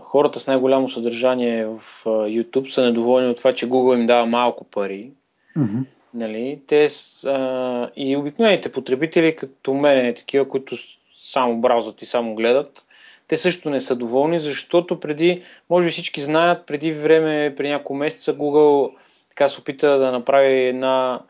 хората 0.02 0.40
с 0.40 0.46
най-голямо 0.46 0.88
съдържание 0.88 1.66
в 1.66 1.81
YouTube 2.05 2.68
са 2.68 2.83
недоволни 2.83 3.29
от 3.29 3.37
това, 3.37 3.52
че 3.52 3.68
Google 3.68 3.98
им 3.98 4.07
дава 4.07 4.26
малко 4.26 4.64
пари. 4.64 5.11
Mm-hmm. 5.57 5.85
Нали? 6.14 6.61
Те 6.66 6.88
а, 7.26 7.90
и 7.96 8.16
обикновените 8.16 8.72
потребители, 8.72 9.37
като 9.37 9.74
мен, 9.74 10.14
такива, 10.14 10.48
които 10.48 10.76
само 11.14 11.61
браузват 11.61 12.02
и 12.02 12.07
само 12.07 12.35
гледат, 12.35 12.87
те 13.29 13.37
също 13.37 13.70
не 13.70 13.81
са 13.81 13.96
доволни, 13.96 14.38
защото 14.38 15.00
преди, 15.00 15.42
може 15.70 15.87
би 15.87 15.90
всички 15.90 16.20
знаят, 16.20 16.66
преди 16.66 16.92
време, 16.92 17.55
при 17.57 17.68
няколко 17.68 17.94
месеца 17.94 18.35
Google 18.35 18.90
така 19.29 19.48
се 19.48 19.61
опита 19.61 19.98
да 19.98 20.12
направи 20.12 20.66
една 20.66 21.20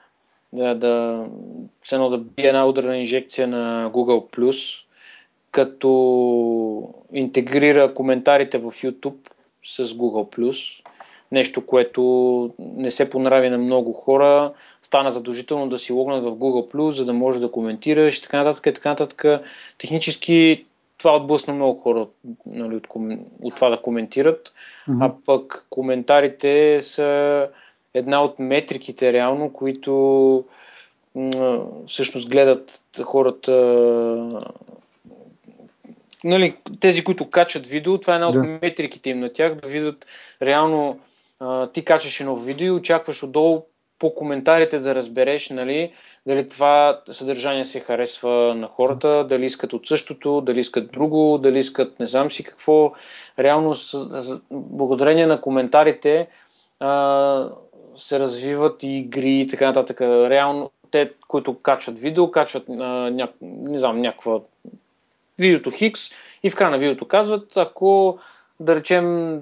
да, 0.53 0.75
да, 0.75 1.25
едно 1.93 2.11
да 2.11 2.19
бие 2.19 2.47
една 2.47 2.67
ударна 2.67 2.99
инжекция 2.99 3.49
на 3.49 3.91
Google+, 3.95 4.31
като 5.57 6.95
интегрира 7.13 7.95
коментарите 7.95 8.59
в 8.59 8.63
YouTube 8.63 9.29
с 9.65 9.85
Google+. 9.85 10.83
Нещо, 11.33 11.67
което 11.67 12.51
не 12.59 12.91
се 12.91 13.11
понрави 13.11 13.51
на 13.51 13.59
много 13.59 13.93
хора. 13.93 14.53
Стана 14.83 15.11
задължително 15.11 15.69
да 15.69 15.79
си 15.79 15.93
логнат 15.93 16.25
в 16.25 16.31
Google+, 16.31 16.91
за 16.91 17.05
да 17.05 17.13
може 17.13 17.41
да 17.41 17.51
коментираш 17.51 18.19
и 18.19 18.23
така 18.23 18.43
нататък. 18.43 18.67
И 18.67 18.73
така 18.73 18.89
нататък. 18.89 19.25
Технически 19.79 20.65
това 20.99 21.17
отблъсна 21.17 21.55
много 21.55 21.81
хора 21.81 22.07
нали, 22.47 22.77
от, 22.77 22.89
от 23.43 23.55
това 23.55 23.69
да 23.69 23.83
коментират. 23.83 24.53
Mm-hmm. 24.89 24.99
А 25.01 25.13
пък 25.27 25.67
коментарите 25.71 26.81
са 26.81 27.49
една 27.95 28.23
от 28.23 28.39
метриките 28.39 29.13
реално, 29.13 29.53
които 29.53 30.45
всъщност 31.87 32.31
гледат 32.31 32.81
хората 33.03 33.53
нали, 36.27 36.57
тези, 36.81 37.05
които 37.05 37.31
качат 37.31 37.67
видео, 37.67 37.99
това 37.99 38.13
е 38.13 38.17
една 38.17 38.29
от 38.29 38.35
да. 38.35 38.43
метриките 38.43 39.11
им 39.11 39.21
на 39.21 39.33
тях, 39.33 39.55
да 39.55 39.69
видят 39.69 40.07
реално 40.43 40.99
а, 41.41 41.67
ти 41.67 41.85
качаш 41.85 42.21
едно 42.21 42.37
видео 42.37 42.67
и 42.67 42.71
очакваш 42.71 43.23
отдолу 43.23 43.63
по 43.99 44.15
коментарите 44.15 44.79
да 44.79 44.95
разбереш 44.95 45.51
нали, 45.51 45.93
дали 46.27 46.49
това 46.49 47.01
съдържание 47.11 47.65
се 47.65 47.81
харесва 47.81 48.55
на 48.55 48.67
хората, 48.67 49.27
дали 49.29 49.45
искат 49.45 49.73
от 49.73 49.89
същото, 49.89 50.41
дали 50.41 50.61
искат 50.61 50.93
друго, 50.93 51.39
дали 51.39 51.59
искат 51.59 52.01
не 52.01 52.07
знам 52.07 52.31
си 52.31 52.45
какво. 52.45 52.93
Реално, 53.39 53.75
с, 53.75 54.41
благодарение 54.51 55.27
на 55.27 55.41
коментарите 55.41 56.29
а, 56.81 57.49
се 57.97 58.21
развиват 58.21 58.83
и 58.83 58.97
игри 58.97 59.41
и 59.41 59.47
така 59.47 59.67
нататък. 59.67 60.01
Реално 60.01 60.71
те, 60.91 61.11
които 61.29 61.59
качват 61.59 61.99
видео, 61.99 62.31
качват 62.31 62.65
а, 62.69 62.73
ня, 63.11 63.29
не 63.43 63.79
знам, 63.79 64.01
някаква 64.01 64.41
видеото 65.39 65.71
Хикс 65.71 66.11
и 66.43 66.51
в 66.51 66.57
края 66.57 66.71
на 66.71 66.79
видеото 66.79 67.09
казват, 67.09 67.57
ако 67.57 68.19
да 68.61 68.77
речем 68.77 69.41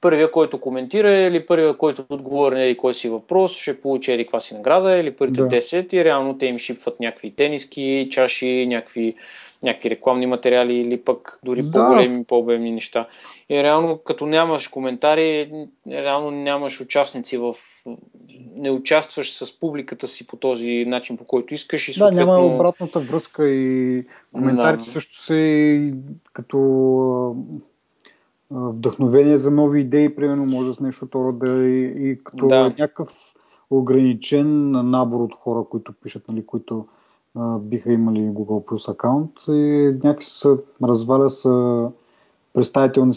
първия, 0.00 0.30
който 0.30 0.60
коментира 0.60 1.14
или 1.14 1.46
първия, 1.46 1.76
който 1.76 2.04
отговори 2.08 2.68
на 2.68 2.76
кой 2.76 2.94
си 2.94 3.08
въпрос, 3.08 3.56
ще 3.56 3.80
получи 3.80 4.12
еди 4.12 4.24
каква 4.24 4.40
си 4.40 4.54
награда 4.54 4.96
или 4.96 5.16
първите 5.16 5.42
да. 5.42 5.48
10 5.48 5.94
и 5.94 6.04
реално 6.04 6.38
те 6.38 6.46
им 6.46 6.58
шипват 6.58 7.00
някакви 7.00 7.30
тениски, 7.30 8.08
чаши, 8.10 8.66
някакви, 8.66 9.14
някакви 9.62 9.90
рекламни 9.90 10.26
материали 10.26 10.74
или 10.74 11.00
пък 11.00 11.38
дори 11.44 11.62
да. 11.62 11.70
по-големи, 11.70 12.24
по-обемни 12.28 12.70
неща. 12.70 13.06
И 13.50 13.62
реално, 13.62 13.98
като 13.98 14.26
нямаш 14.26 14.68
коментари, 14.68 15.52
реално 15.86 16.30
нямаш 16.30 16.80
участници 16.80 17.38
в... 17.38 17.54
Не 18.56 18.70
участваш 18.70 19.32
с 19.32 19.60
публиката 19.60 20.06
си 20.06 20.26
по 20.26 20.36
този 20.36 20.84
начин, 20.88 21.16
по 21.16 21.24
който 21.24 21.54
искаш 21.54 21.88
и 21.88 21.92
съответно... 21.92 22.32
Да, 22.32 22.38
няма 22.38 22.54
обратната 22.54 23.00
връзка 23.00 23.48
и 23.48 24.02
коментарите 24.32 24.84
да. 24.84 24.90
също 24.90 25.22
са 25.22 25.36
и 25.36 25.94
като 26.32 27.36
вдъхновение 28.50 29.36
за 29.36 29.50
нови 29.50 29.80
идеи, 29.80 30.14
примерно 30.14 30.44
може 30.44 30.74
с 30.74 30.80
нещо 30.80 31.06
това 31.06 31.32
да 31.32 31.66
и, 31.66 32.10
и 32.10 32.18
като 32.24 32.48
Да. 32.48 32.56
е 32.56 32.62
някакъв 32.62 33.08
ограничен 33.70 34.70
набор 34.70 35.20
от 35.20 35.34
хора, 35.34 35.64
които 35.70 35.92
пишат, 36.02 36.28
нали, 36.28 36.46
които 36.46 36.86
а, 37.34 37.58
биха 37.58 37.92
имали 37.92 38.20
Google 38.20 38.64
Plus 38.64 38.92
акаунт 38.92 39.30
и 39.48 39.98
някакси 40.04 40.38
се 40.38 40.48
разваля 40.82 41.30
с 41.30 41.44
представителни, 42.54 43.14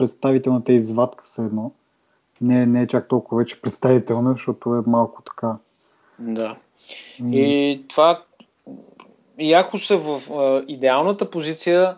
представителната 0.00 0.72
извадка 0.72 1.24
все 1.24 1.42
едно. 1.42 1.72
Не, 2.40 2.66
не 2.66 2.82
е 2.82 2.86
чак 2.86 3.08
толкова 3.08 3.38
вече 3.38 3.60
представителна, 3.60 4.30
защото 4.30 4.74
е 4.74 4.82
малко 4.86 5.22
така. 5.22 5.56
Да. 6.18 6.56
И 7.24 7.84
това 7.88 8.22
Яхо 9.38 9.78
са 9.78 9.96
в 9.96 10.32
а, 10.32 10.64
идеалната 10.68 11.30
позиция 11.30 11.96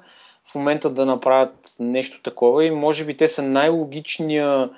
в 0.53 0.55
момента 0.55 0.91
да 0.91 1.07
направят 1.07 1.77
нещо 1.81 2.23
такова 2.23 2.65
и 2.65 2.71
може 2.71 3.05
би 3.05 3.17
те 3.17 3.29
са 3.29 3.43
най-логичния 3.43 4.71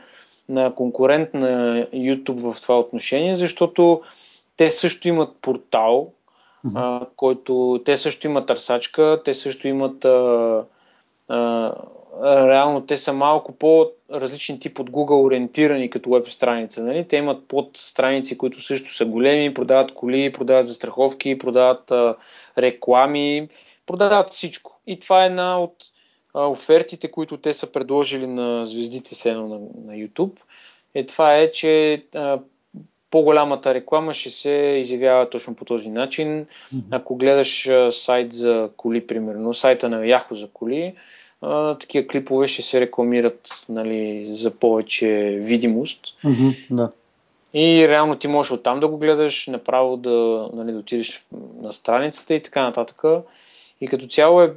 на 0.48 0.74
конкурент 0.74 1.34
на 1.34 1.87
YouTube 1.94 2.52
в 2.52 2.60
това 2.60 2.78
отношение, 2.78 3.37
защото 3.37 4.02
те 4.56 4.70
също 4.70 5.08
имат 5.08 5.37
портал, 5.40 6.12
мгм. 6.64 6.76
а, 6.76 7.06
който 7.16 7.82
те 7.84 7.96
също 7.96 8.26
имат 8.26 8.46
търсачка, 8.46 9.22
те 9.24 9.34
също 9.34 9.68
имат 9.68 10.04
а, 10.04 10.64
а, 11.28 11.72
реално 12.22 12.81
те 12.81 12.96
са 12.96 13.12
малко 13.12 13.53
по-различен 13.53 14.59
тип 14.59 14.79
от 14.79 14.90
Google 14.90 15.24
ориентирани 15.24 15.90
като 15.90 16.11
веб 16.11 16.29
страница. 16.29 16.85
Нали? 16.85 17.09
Те 17.09 17.16
имат 17.16 17.48
под 17.48 17.77
страници, 17.77 18.38
които 18.38 18.61
също 18.61 18.94
са 18.94 19.05
големи, 19.05 19.55
продават 19.55 19.94
коли, 19.94 20.33
продават 20.33 20.66
застраховки, 20.66 21.38
продават 21.38 21.90
а, 21.90 22.16
реклами, 22.59 23.48
продават 23.87 24.31
всичко. 24.31 24.81
И 24.87 25.00
това 25.00 25.22
е 25.22 25.27
една 25.27 25.61
от 25.61 25.74
а, 26.35 26.46
офертите, 26.48 27.11
които 27.11 27.37
те 27.37 27.55
са 27.55 27.72
предложили 27.72 28.27
на 28.27 28.66
звездите 28.66 29.14
сено 29.14 29.48
на, 29.48 29.59
на 29.92 29.92
YouTube. 29.92 30.38
Е, 30.94 31.07
това 31.07 31.37
е, 31.37 31.50
че 31.50 32.05
а, 32.14 32.38
по-голямата 33.11 33.74
реклама 33.74 34.14
ще 34.14 34.31
се 34.31 34.50
изявява 34.81 35.31
точно 35.31 35.57
по 35.57 35.64
този 35.64 35.90
начин. 35.90 36.46
Ако 36.90 37.16
гледаш 37.16 37.66
а, 37.66 37.92
сайт 37.92 38.33
за 38.33 38.70
коли, 38.77 39.07
примерно, 39.07 39.55
сайта 39.55 39.88
на 39.88 40.00
Yahoo 40.00 40.35
за 40.35 40.48
коли, 40.53 40.94
а, 41.44 41.78
такива 41.78 42.07
клипове 42.07 42.46
ще 42.46 42.62
се 42.62 42.80
рекламират 42.80 43.48
нали, 43.68 44.26
за 44.30 44.50
повече 44.50 45.38
видимост. 45.40 46.00
Мгм, 46.24 46.48
Да. 46.70 46.90
И 47.54 47.88
реално 47.88 48.16
ти 48.16 48.28
можеш 48.28 48.52
оттам 48.52 48.80
да 48.80 48.88
го 48.88 48.98
гледаш, 48.98 49.46
направо 49.46 49.96
да, 49.96 50.48
нали, 50.52 50.72
да 50.72 50.78
отидеш 50.78 51.26
на 51.62 51.72
страницата 51.72 52.35
и 52.35 52.42
така 52.42 52.62
нататък. 52.62 53.02
И 53.80 53.88
като 53.88 54.07
цяло 54.07 54.42
е 54.42 54.52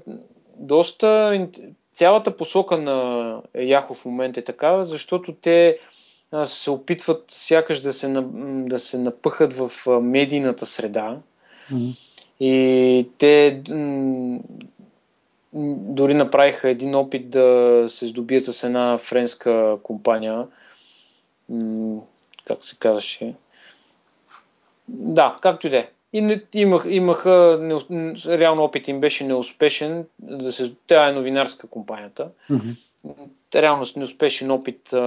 доста... 0.56 1.48
Цялата 1.94 2.38
посока 2.38 2.78
на 2.78 3.42
Yahoo 3.56 3.94
в 3.94 4.06
момента 4.06 4.40
е 4.40 4.44
такава, 4.44 4.86
защото 4.86 5.34
те 5.34 5.80
се 6.46 6.72
опитват 6.72 7.24
сякаш 7.28 7.80
да 7.80 7.94
се, 7.94 8.08
да 8.66 8.80
се 8.80 8.98
напъхат 8.98 9.54
в 9.54 9.72
медийната 10.02 10.66
среда. 10.66 11.18
Мгм. 11.72 11.90
И 12.40 13.08
те 13.18 13.62
дори 15.54 16.14
направиха 16.14 16.70
един 16.70 16.96
опит 16.96 17.30
да 17.30 17.86
се 17.88 18.08
здобият 18.08 18.46
с 18.46 18.64
една 18.64 18.98
френска 18.98 19.78
компания. 19.84 20.48
Как 22.46 22.64
се 22.64 22.76
казваше? 22.80 23.34
Да, 24.88 25.36
както 25.42 25.68
и 25.68 25.70
да 25.70 25.78
е. 25.78 25.90
И 26.14 26.22
не, 26.22 26.42
имах, 26.54 26.86
имаха, 26.88 27.60
м, 27.90 28.14
реално 28.28 28.64
опит 28.64 28.88
им 28.88 29.00
беше 29.00 29.24
неуспешен. 29.24 30.06
Да 30.20 30.52
се, 30.52 30.74
тя 30.88 31.10
е 31.10 31.12
новинарска 31.12 31.68
компанията. 31.68 32.30
Мгм. 32.50 32.70
Реално 33.56 33.86
с 33.86 33.96
неуспешен 33.96 34.52
опит 34.52 34.94
а, 34.94 35.00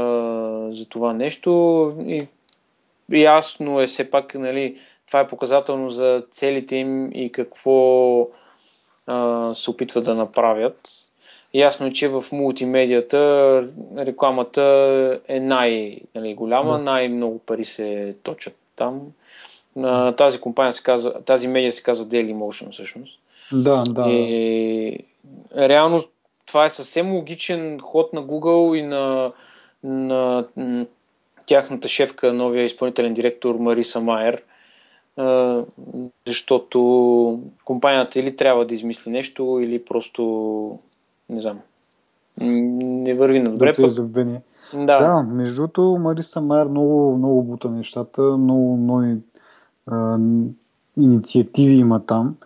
за 0.72 0.88
това 0.88 1.12
нещо. 1.12 1.94
И 2.06 2.26
ясно 3.12 3.80
е 3.80 3.86
все 3.86 4.10
пак, 4.10 4.34
нали, 4.34 4.78
това 5.06 5.20
е 5.20 5.26
показателно 5.26 5.90
за 5.90 6.24
целите 6.30 6.76
им 6.76 7.10
и 7.12 7.32
какво 7.32 8.28
а, 9.06 9.54
се 9.54 9.70
опитват 9.70 10.04
да 10.04 10.14
направят. 10.14 10.88
Ясно 11.54 11.86
е, 11.86 11.92
че 11.92 12.08
в 12.08 12.24
мултимедията 12.32 13.18
рекламата 13.96 14.62
е 15.28 15.40
най-голяма, 15.40 16.72
Да. 16.72 16.78
най-много 16.78 17.38
пари 17.38 17.64
се 17.64 18.16
точат 18.22 18.56
там. 18.76 19.00
А, 19.82 20.12
тази 20.12 20.40
компания 20.40 20.72
се 20.72 20.82
казва, 20.82 21.22
тази 21.22 21.48
медия 21.48 21.72
се 21.72 21.82
казва 21.82 22.04
Dailymotion 22.04 22.70
всъщност. 22.70 23.20
Да, 23.52 23.82
да. 23.88 24.10
И 24.10 24.98
реално 25.56 26.02
това 26.46 26.64
е 26.64 26.70
съвсем 26.70 27.12
логичен 27.12 27.80
ход 27.80 28.12
на 28.12 28.22
Google 28.22 28.76
и 28.76 28.82
на, 28.82 29.32
на 29.82 30.46
тяхната 31.46 31.88
шефка, 31.88 32.32
новия 32.32 32.64
изпълнителен 32.64 33.14
директор 33.14 33.54
Мариса 33.54 34.00
Майер, 34.00 34.42
защото 36.26 37.40
компанията 37.64 38.20
или 38.20 38.36
трябва 38.36 38.66
да 38.66 38.74
измисли 38.74 39.10
нещо, 39.10 39.58
или 39.62 39.84
просто 39.84 40.78
не 41.28 41.40
знам. 41.40 41.58
Не 42.40 43.14
върви 43.14 43.40
на 43.40 43.50
добре. 43.50 43.74
Пък, 43.74 43.90
да, 44.74 44.98
Да, 44.98 45.22
между 45.22 45.56
другото, 45.56 45.98
Мариса 46.00 46.40
Майер 46.40 46.66
много, 46.66 47.16
много 47.16 47.42
бута 47.42 47.70
нещата, 47.70 48.22
много 48.22 48.76
нови 48.76 49.16
а, 49.86 50.18
инициативи 51.00 51.74
има 51.74 52.06
там 52.06 52.36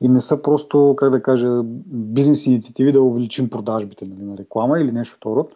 и 0.00 0.08
не 0.08 0.20
са 0.20 0.42
просто, 0.42 0.94
как 0.96 1.10
да 1.10 1.22
кажа, 1.22 1.60
бизнес 1.86 2.46
инициативи 2.46 2.92
да 2.92 3.02
увеличим 3.02 3.50
продажбите 3.50 4.04
нали, 4.04 4.22
на 4.22 4.38
реклама 4.38 4.80
или 4.80 4.92
нещо 4.92 5.16
второ, 5.16 5.48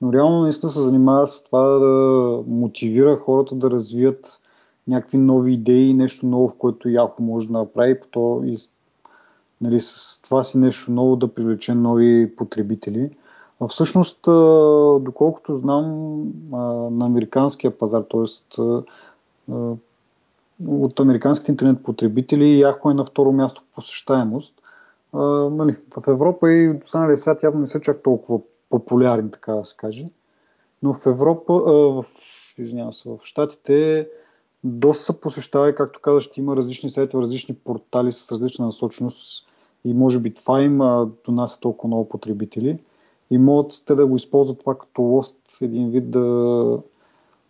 но 0.00 0.12
реално 0.12 0.42
наистина 0.42 0.72
се 0.72 0.80
занимава 0.80 1.26
с 1.26 1.44
това 1.44 1.62
да 1.62 2.42
мотивира 2.46 3.16
хората 3.16 3.54
да 3.54 3.70
развият 3.70 4.40
някакви 4.88 5.18
нови 5.18 5.52
идеи, 5.52 5.94
нещо 5.94 6.26
ново, 6.26 6.48
в 6.48 6.54
което 6.54 6.88
Яхо 6.88 7.22
може 7.22 7.46
да 7.46 7.52
направи, 7.52 8.00
то 8.10 8.42
и 8.44 8.58
нали, 9.60 9.80
с 9.80 10.20
това 10.22 10.44
си 10.44 10.58
нещо 10.58 10.92
ново 10.92 11.16
да 11.16 11.34
привлече 11.34 11.74
нови 11.74 12.36
потребители. 12.36 13.10
А 13.60 13.68
всъщност, 13.68 14.20
доколкото 15.04 15.56
знам, 15.56 16.18
на 16.98 17.06
американския 17.06 17.78
пазар, 17.78 18.02
т.е. 18.10 18.62
от 20.66 21.00
американските 21.00 21.52
интернет 21.52 21.82
потребители, 21.82 22.60
Яхо 22.60 22.90
е 22.90 22.94
на 22.94 23.04
второ 23.04 23.32
място 23.32 23.62
по 23.62 23.74
посещаемост. 23.74 24.54
Нали, 25.50 25.76
в 25.96 26.08
Европа 26.08 26.52
и 26.52 26.78
останалия 26.84 27.18
свят 27.18 27.42
явно 27.42 27.60
не 27.60 27.66
са 27.66 27.80
чак 27.80 28.02
толкова 28.02 28.40
популярни, 28.70 29.30
така 29.30 29.52
да 29.52 29.64
се 29.64 29.76
каже. 29.76 30.06
Но 30.82 30.94
в 30.94 31.06
Европа, 31.06 31.54
в, 31.92 32.04
извинявам 32.58 32.92
се, 32.92 33.08
в 33.08 33.18
Штатите 33.22 34.08
доста 34.64 35.04
се 35.04 35.20
посещава 35.20 35.70
и, 35.70 35.74
както 35.74 36.20
ще 36.20 36.40
има 36.40 36.56
различни 36.56 36.90
сайтове, 36.90 37.22
различни 37.22 37.54
портали 37.54 38.12
с 38.12 38.32
различна 38.32 38.66
насоченост 38.66 39.48
и 39.84 39.94
може 39.94 40.18
би 40.18 40.34
това 40.34 40.62
има 40.62 41.08
донася 41.26 41.60
толкова 41.60 41.88
много 41.88 42.08
потребители 42.08 42.78
и 43.30 43.38
могат 43.38 43.82
те 43.86 43.94
да 43.94 44.06
го 44.06 44.16
използват 44.16 44.58
това 44.58 44.78
като 44.78 45.02
лост, 45.02 45.38
един 45.60 45.90
вид 45.90 46.10
да... 46.10 46.78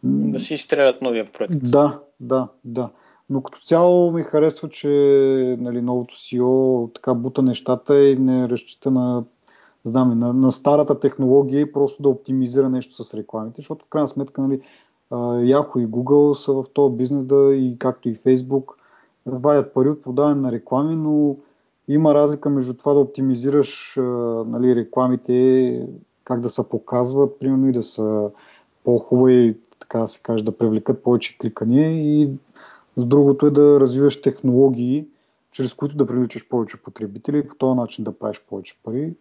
да 0.02 0.38
си 0.38 0.54
изстрелят 0.54 1.02
новия 1.02 1.32
проект. 1.32 1.70
Да, 1.70 2.00
да, 2.20 2.48
да. 2.64 2.90
Но 3.30 3.42
като 3.42 3.60
цяло 3.60 4.12
ми 4.12 4.22
харесва, 4.22 4.68
че 4.68 4.88
нали, 5.58 5.82
новото 5.82 6.14
CEO 6.14 6.94
така 6.94 7.14
бута 7.14 7.42
нещата 7.42 8.00
и 8.00 8.16
не 8.16 8.48
разчита 8.48 8.90
на, 8.90 9.24
знам, 9.84 10.18
на, 10.18 10.32
на 10.32 10.52
старата 10.52 11.00
технология 11.00 11.60
и 11.60 11.72
просто 11.72 12.02
да 12.02 12.08
оптимизира 12.08 12.68
нещо 12.68 13.04
с 13.04 13.14
рекламите, 13.14 13.56
защото 13.56 13.86
в 13.86 13.88
крайна 13.88 14.08
сметка 14.08 14.40
нали, 14.40 14.60
Yahoo 15.12 15.78
и 15.78 15.88
Google 15.88 16.32
са 16.32 16.52
в 16.52 16.64
този 16.72 16.96
бизнес 16.96 17.24
да 17.24 17.54
и 17.54 17.76
както 17.78 18.08
и 18.08 18.16
Facebook 18.16 18.64
вадят 19.26 19.74
пари 19.74 19.88
от 19.88 20.02
продаване 20.02 20.40
на 20.40 20.52
реклами, 20.52 20.96
но 20.96 21.36
има 21.88 22.14
разлика 22.14 22.50
между 22.50 22.74
това 22.74 22.94
да 22.94 23.00
оптимизираш 23.00 23.94
нали, 24.46 24.76
рекламите, 24.76 25.88
как 26.24 26.40
да 26.40 26.48
се 26.48 26.68
показват, 26.68 27.38
примерно 27.38 27.68
и 27.68 27.72
да 27.72 27.82
са 27.82 28.30
по-хубави, 28.84 29.56
така 29.80 29.98
да 29.98 30.08
се 30.08 30.22
каже, 30.22 30.44
да 30.44 30.58
привлекат 30.58 31.02
повече 31.02 31.38
кликания 31.38 31.90
и 31.90 32.30
с 32.96 33.04
другото 33.04 33.46
е 33.46 33.50
да 33.50 33.80
развиваш 33.80 34.22
технологии, 34.22 35.06
чрез 35.52 35.74
които 35.74 35.96
да 35.96 36.06
привличаш 36.06 36.48
повече 36.48 36.82
потребители 36.82 37.38
и 37.38 37.48
по 37.48 37.54
този 37.54 37.76
начин 37.76 38.04
да 38.04 38.18
правиш 38.18 38.42
повече 38.48 38.78
пари. 38.82 39.14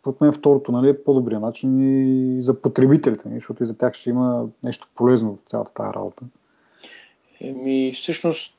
Според 0.00 0.20
мен 0.20 0.32
второто 0.32 0.72
нали, 0.72 0.88
е 0.88 1.02
по-добрия 1.04 1.40
начин 1.40 1.80
и 1.80 2.42
за 2.42 2.60
потребителите, 2.60 3.28
нали, 3.28 3.40
защото 3.40 3.62
и 3.62 3.66
за 3.66 3.78
тях 3.78 3.94
ще 3.94 4.10
има 4.10 4.46
нещо 4.62 4.88
полезно 4.94 5.38
в 5.46 5.50
цялата 5.50 5.74
тази 5.74 5.94
работа. 5.94 6.22
Еми, 7.40 7.92
всъщност, 7.94 8.54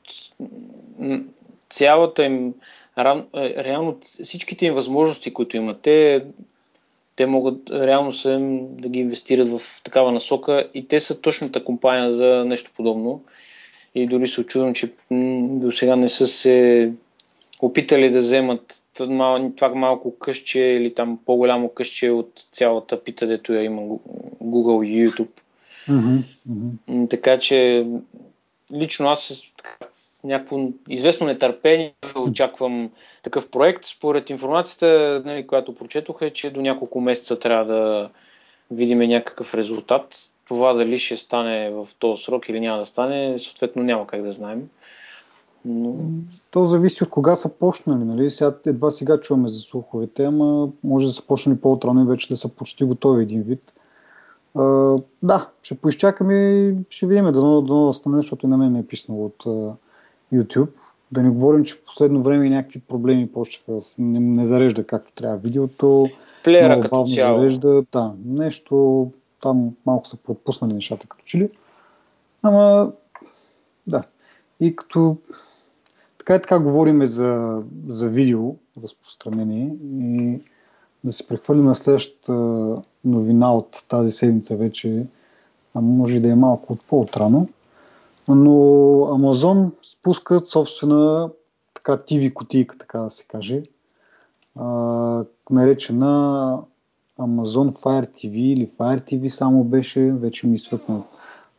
цялата 1.70 2.24
им, 2.24 2.54
е, 2.98 3.64
реално 3.64 3.96
всичките 4.00 4.66
им 4.66 4.74
възможности, 4.74 5.32
които 5.32 5.56
имат, 5.56 5.80
те, 5.80 6.24
те 7.16 7.26
могат 7.26 7.70
реално 7.70 8.12
са 8.12 8.38
да 8.70 8.88
ги 8.88 9.00
инвестират 9.00 9.48
в 9.48 9.82
такава 9.82 10.12
насока 10.12 10.68
и 10.74 10.88
те 10.88 11.00
са 11.00 11.20
точната 11.20 11.64
компания 11.64 12.12
за 12.12 12.44
нещо 12.46 12.70
подобно. 12.76 13.22
И 13.94 14.06
дори 14.06 14.26
се 14.26 14.40
очудвам, 14.40 14.74
че 14.74 14.92
до 15.60 15.70
сега 15.70 15.96
не 15.96 16.08
са 16.08 16.26
се 16.26 16.92
опитали 17.62 18.10
да 18.10 18.18
вземат 18.18 18.82
това 18.94 19.74
малко 19.74 20.18
къщче 20.18 20.60
или 20.60 20.94
там 20.94 21.18
по-голямо 21.26 21.68
къщче 21.68 22.10
от 22.10 22.46
цялата 22.52 23.02
пита, 23.02 23.26
дето 23.26 23.54
я 23.54 23.62
има 23.62 23.82
Google 24.42 24.86
и 24.86 25.08
YouTube. 25.08 25.40
Mm-hmm. 25.88 26.22
Mm-hmm. 26.50 27.10
Така 27.10 27.38
че 27.38 27.86
лично 28.72 29.08
аз 29.08 29.42
някакво 30.24 30.58
известно 30.88 31.26
нетърпение 31.26 31.94
очаквам 32.16 32.90
такъв 33.22 33.50
проект. 33.50 33.84
Според 33.84 34.30
информацията, 34.30 35.22
нали, 35.24 35.46
която 35.46 35.74
прочетох 35.74 36.22
е, 36.22 36.30
че 36.30 36.50
до 36.50 36.60
няколко 36.60 37.00
месеца 37.00 37.38
трябва 37.38 37.74
да 37.74 38.10
видим 38.70 38.98
някакъв 38.98 39.54
резултат. 39.54 40.16
Това 40.48 40.72
дали 40.72 40.98
ще 40.98 41.16
стане 41.16 41.70
в 41.70 41.88
този 41.98 42.22
срок 42.22 42.48
или 42.48 42.60
няма 42.60 42.78
да 42.78 42.84
стане, 42.84 43.38
съответно 43.38 43.82
няма 43.82 44.06
как 44.06 44.22
да 44.22 44.32
знаем. 44.32 44.68
Но... 45.64 45.94
То 46.50 46.66
зависи 46.66 47.04
от 47.04 47.10
кога 47.10 47.36
са 47.36 47.58
почнали. 47.58 48.04
Нали? 48.04 48.30
Сега, 48.30 48.54
едва 48.66 48.90
сега 48.90 49.20
чуваме 49.20 49.48
за 49.48 49.58
слуховете, 49.58 50.24
ама 50.24 50.68
може 50.84 51.06
да 51.06 51.12
са 51.12 51.26
почнали 51.26 51.60
по-отрано 51.60 52.02
и 52.02 52.06
вече 52.06 52.28
да 52.28 52.36
са 52.36 52.48
почти 52.48 52.84
готови 52.84 53.22
един 53.22 53.42
вид. 53.42 53.72
Uh, 54.56 55.04
да, 55.22 55.48
ще 55.62 55.78
поизчакаме 55.78 56.34
и 56.34 56.74
ще 56.90 57.06
видим 57.06 57.24
дано, 57.24 57.62
да 57.62 57.92
стане, 57.92 58.16
защото 58.16 58.46
и 58.46 58.48
на 58.48 58.56
мен 58.56 58.72
ми 58.72 58.78
е 58.78 58.86
писнало 58.86 59.24
от 59.24 59.44
uh, 59.44 59.72
YouTube. 60.34 60.70
Да 61.12 61.22
не 61.22 61.30
говорим, 61.30 61.64
че 61.64 61.74
в 61.74 61.84
последно 61.84 62.22
време 62.22 62.50
някакви 62.50 62.80
проблеми 62.80 63.32
почнаха. 63.32 63.80
Не, 63.98 64.20
не 64.20 64.46
зарежда 64.46 64.86
както 64.86 65.12
трябва 65.12 65.36
видеото. 65.36 66.06
Плеера 66.44 66.80
като 66.80 67.06
цяло. 67.14 67.38
зарежда. 67.38 67.84
Да, 67.92 68.12
нещо 68.24 69.10
там 69.42 69.70
малко 69.86 70.08
са 70.08 70.16
подпуснали 70.16 70.72
нещата 70.72 71.06
като 71.06 71.24
че 71.24 71.38
ли. 71.38 71.50
Ама 72.42 72.92
да. 73.86 74.02
И 74.60 74.76
като 74.76 75.16
така 76.24 76.34
и 76.34 76.42
така 76.42 76.58
говорим 76.58 77.06
за, 77.06 77.62
за 77.86 78.08
видео 78.08 78.54
разпространение 78.82 79.70
и 80.00 80.40
да 81.04 81.12
се 81.12 81.26
прехвърлим 81.26 81.64
на 81.64 81.74
следващата 81.74 82.32
новина 83.04 83.54
от 83.54 83.84
тази 83.88 84.12
седмица 84.12 84.56
вече, 84.56 85.06
а 85.74 85.80
може 85.80 86.20
да 86.20 86.28
е 86.28 86.34
малко 86.34 86.72
от 86.72 86.84
по-отрано, 86.84 87.48
но 88.28 89.04
Амазон 89.14 89.72
спускат 89.82 90.48
собствена 90.48 91.30
така 91.74 91.92
TV 91.92 92.32
кутийка, 92.32 92.78
така 92.78 92.98
да 92.98 93.10
се 93.10 93.26
каже, 93.26 93.62
а, 94.58 94.64
наречена 95.50 96.58
Amazon 97.20 97.70
Fire 97.70 98.08
TV 98.08 98.34
или 98.34 98.70
Fire 98.78 99.00
TV 99.00 99.28
само 99.28 99.64
беше, 99.64 100.12
вече 100.12 100.46
ми 100.46 100.58
свъкна 100.58 101.02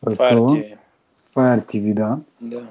Fire 0.04 0.38
TV. 0.38 0.76
Fire 1.34 1.64
TV, 1.64 1.94
да. 1.94 2.18
Да. 2.40 2.62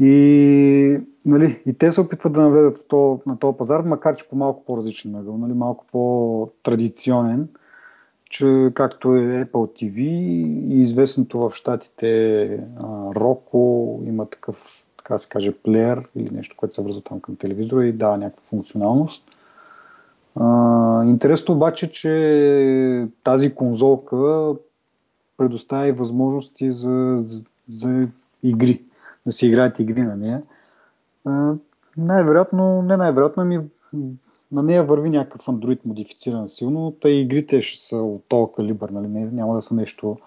И, 0.00 1.00
нали, 1.24 1.62
и 1.66 1.74
те 1.74 1.92
се 1.92 2.00
опитват 2.00 2.32
да 2.32 2.40
навлезат 2.40 2.86
то, 2.88 3.20
на 3.26 3.38
този 3.38 3.56
пазар, 3.56 3.80
макар 3.80 4.16
че 4.16 4.28
по 4.28 4.36
малко 4.36 4.64
по-различен 4.64 5.14
ъгъл, 5.14 5.36
нали, 5.38 5.52
малко 5.52 5.84
по-традиционен, 5.92 7.48
че 8.30 8.70
както 8.74 9.16
е 9.16 9.44
Apple 9.44 9.50
TV 9.52 10.00
и 10.68 10.76
известното 10.76 11.38
в 11.38 11.52
щатите 11.54 12.60
Roku 13.16 14.00
има 14.08 14.26
такъв, 14.26 14.86
така 14.98 15.18
се 15.18 15.28
каже, 15.28 15.52
плеер 15.52 16.08
или 16.16 16.30
нещо, 16.34 16.56
което 16.56 16.74
се 16.74 16.82
връзва 16.82 17.02
там 17.02 17.20
към 17.20 17.36
телевизора 17.36 17.86
и 17.86 17.92
дава 17.92 18.18
някаква 18.18 18.44
функционалност. 18.44 19.24
А, 20.34 21.04
интересно 21.04 21.54
обаче, 21.54 21.90
че 21.90 23.08
тази 23.24 23.54
конзолка 23.54 24.52
предоставя 25.36 25.92
възможности 25.92 26.72
за, 26.72 27.16
за, 27.20 27.44
за 27.68 28.08
игри 28.42 28.85
да 29.26 29.32
си 29.32 29.46
играят 29.46 29.78
игри 29.78 30.02
на 30.02 30.16
нея. 30.16 30.42
най-вероятно, 31.96 32.82
не 32.82 32.96
най-вероятно, 32.96 33.44
ми 33.44 33.60
на 34.52 34.62
нея 34.62 34.84
върви 34.84 35.10
някакъв 35.10 35.46
Android 35.46 35.78
модифициран 35.84 36.48
силно, 36.48 36.90
тъй 37.00 37.12
игрите 37.12 37.60
ще 37.60 37.86
са 37.86 37.96
от 37.96 38.24
този 38.28 38.52
калибър, 38.56 38.88
нали? 38.88 39.08
Няма 39.08 39.54
да 39.54 39.62
са 39.62 39.74
нещо, 39.74 40.18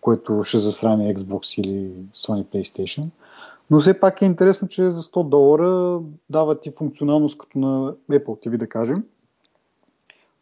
което 0.00 0.44
ще 0.44 0.58
засрами 0.58 1.14
Xbox 1.14 1.60
или 1.60 1.92
Sony 2.14 2.44
PlayStation. 2.44 3.06
Но 3.70 3.78
все 3.78 4.00
пак 4.00 4.22
е 4.22 4.24
интересно, 4.24 4.68
че 4.68 4.90
за 4.90 5.02
100 5.02 5.28
долара 5.28 6.00
дават 6.30 6.66
и 6.66 6.70
функционалност 6.70 7.38
като 7.38 7.58
на 7.58 7.94
Apple 8.10 8.46
TV, 8.46 8.56
да 8.56 8.68
кажем. 8.68 9.04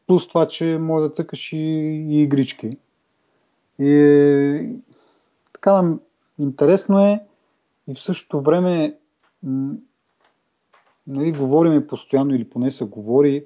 Плюс 0.06 0.28
това, 0.28 0.48
че 0.48 0.78
може 0.78 1.08
да 1.08 1.14
цъкаш 1.14 1.52
и, 1.52 1.56
и 1.56 2.22
игрички. 2.22 2.76
И 3.78 4.76
така, 5.52 5.96
интересно 6.38 7.00
е, 7.00 7.20
и 7.88 7.94
в 7.94 8.00
същото 8.00 8.40
време 8.40 8.98
нали, 11.06 11.32
говорим 11.32 11.86
постоянно 11.86 12.34
или 12.34 12.50
поне 12.50 12.70
се 12.70 12.84
говори 12.84 13.44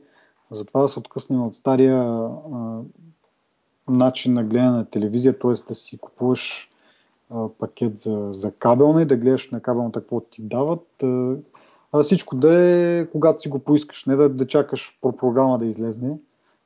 за 0.50 0.64
това 0.64 0.82
да 0.82 0.88
се 0.88 0.98
откъснем 0.98 1.42
от 1.42 1.56
стария 1.56 2.02
а, 2.02 2.80
начин 3.88 4.34
на 4.34 4.44
гледане 4.44 4.70
на 4.70 4.84
телевизия, 4.84 5.38
т.е. 5.38 5.52
да 5.68 5.74
си 5.74 5.98
купуваш 5.98 6.70
а, 7.30 7.48
пакет 7.48 7.98
за, 7.98 8.28
за 8.32 8.52
кабелна 8.52 9.02
и 9.02 9.06
да 9.06 9.16
гледаш 9.16 9.50
на 9.50 9.60
кабелната 9.60 10.00
какво 10.00 10.20
ти 10.20 10.42
дават. 10.42 11.02
А, 11.02 11.36
а 11.92 12.02
всичко 12.02 12.36
да 12.36 12.54
е 12.64 13.06
когато 13.06 13.42
си 13.42 13.48
го 13.48 13.58
поискаш, 13.58 14.06
не 14.06 14.16
да, 14.16 14.28
да 14.28 14.46
чакаш 14.46 14.98
про 15.00 15.16
програма 15.16 15.58
да 15.58 15.66
излезне 15.66 16.18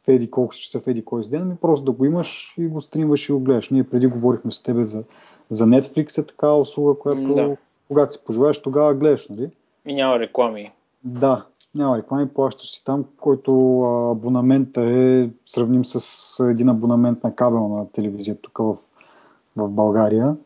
в 0.05 0.09
еди 0.09 0.31
колко 0.31 0.55
си 0.55 0.63
часа 0.63 0.81
в 0.81 0.87
еди 0.87 1.05
кой 1.05 1.25
си 1.25 1.31
ден, 1.31 1.43
ами 1.43 1.57
просто 1.57 1.85
да 1.85 1.93
го 1.93 2.05
имаш 2.05 2.55
и 2.59 2.67
го 2.67 2.81
стримваш 2.81 3.29
и 3.29 3.33
го 3.33 3.41
гледаш. 3.41 3.71
Ние 3.71 3.85
преди 3.85 4.07
говорихме 4.07 4.51
с 4.51 4.63
тебе 4.63 4.85
за, 4.85 5.05
за 5.51 5.67
Netflix 5.67 6.23
е 6.23 6.27
такава 6.27 6.61
услуга, 6.61 6.99
която 6.99 7.35
да 7.35 7.57
когато 7.89 8.13
си 8.13 8.25
пожелаеш, 8.25 8.63
тогава 8.63 8.95
гледаш, 8.95 9.29
нали? 9.29 9.51
И 9.87 9.95
няма 9.95 10.19
реклами. 10.19 10.73
Да, 11.05 11.47
няма 11.75 11.99
реклами, 11.99 12.29
плащаш 12.29 12.71
си 12.71 12.85
там, 12.85 13.05
който 13.21 13.83
абонамента 14.11 14.83
е 14.83 15.31
сравним 15.47 15.85
с 15.85 16.45
един 16.51 16.69
абонамент 16.69 17.25
на 17.25 17.35
кабелна 17.35 17.93
телевизия 17.93 18.37
тук 18.41 18.59
в, 18.59 18.77
в 19.57 19.69
България. 19.69 20.37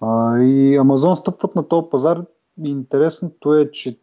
А, 0.00 0.38
и 0.38 0.76
Амазон 0.76 1.16
стъпват 1.16 1.54
на 1.54 1.68
този 1.68 1.86
пазар. 1.90 2.22
Интересното 2.64 3.54
е, 3.54 3.70
че 3.70 3.98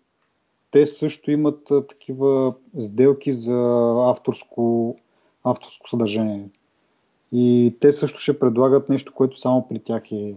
те 0.71 0.85
също 0.85 1.31
имат 1.31 1.71
а, 1.71 1.87
такива 1.87 2.53
сделки 2.79 3.33
за 3.33 3.57
авторско, 4.07 4.95
авторско 5.43 5.89
съдържание. 5.89 6.49
И 7.31 7.75
те 7.79 7.91
също 7.91 8.19
ще 8.19 8.39
предлагат 8.39 8.89
нещо, 8.89 9.13
което 9.13 9.39
само 9.39 9.67
при 9.67 9.79
тях 9.79 10.11
е 10.11 10.35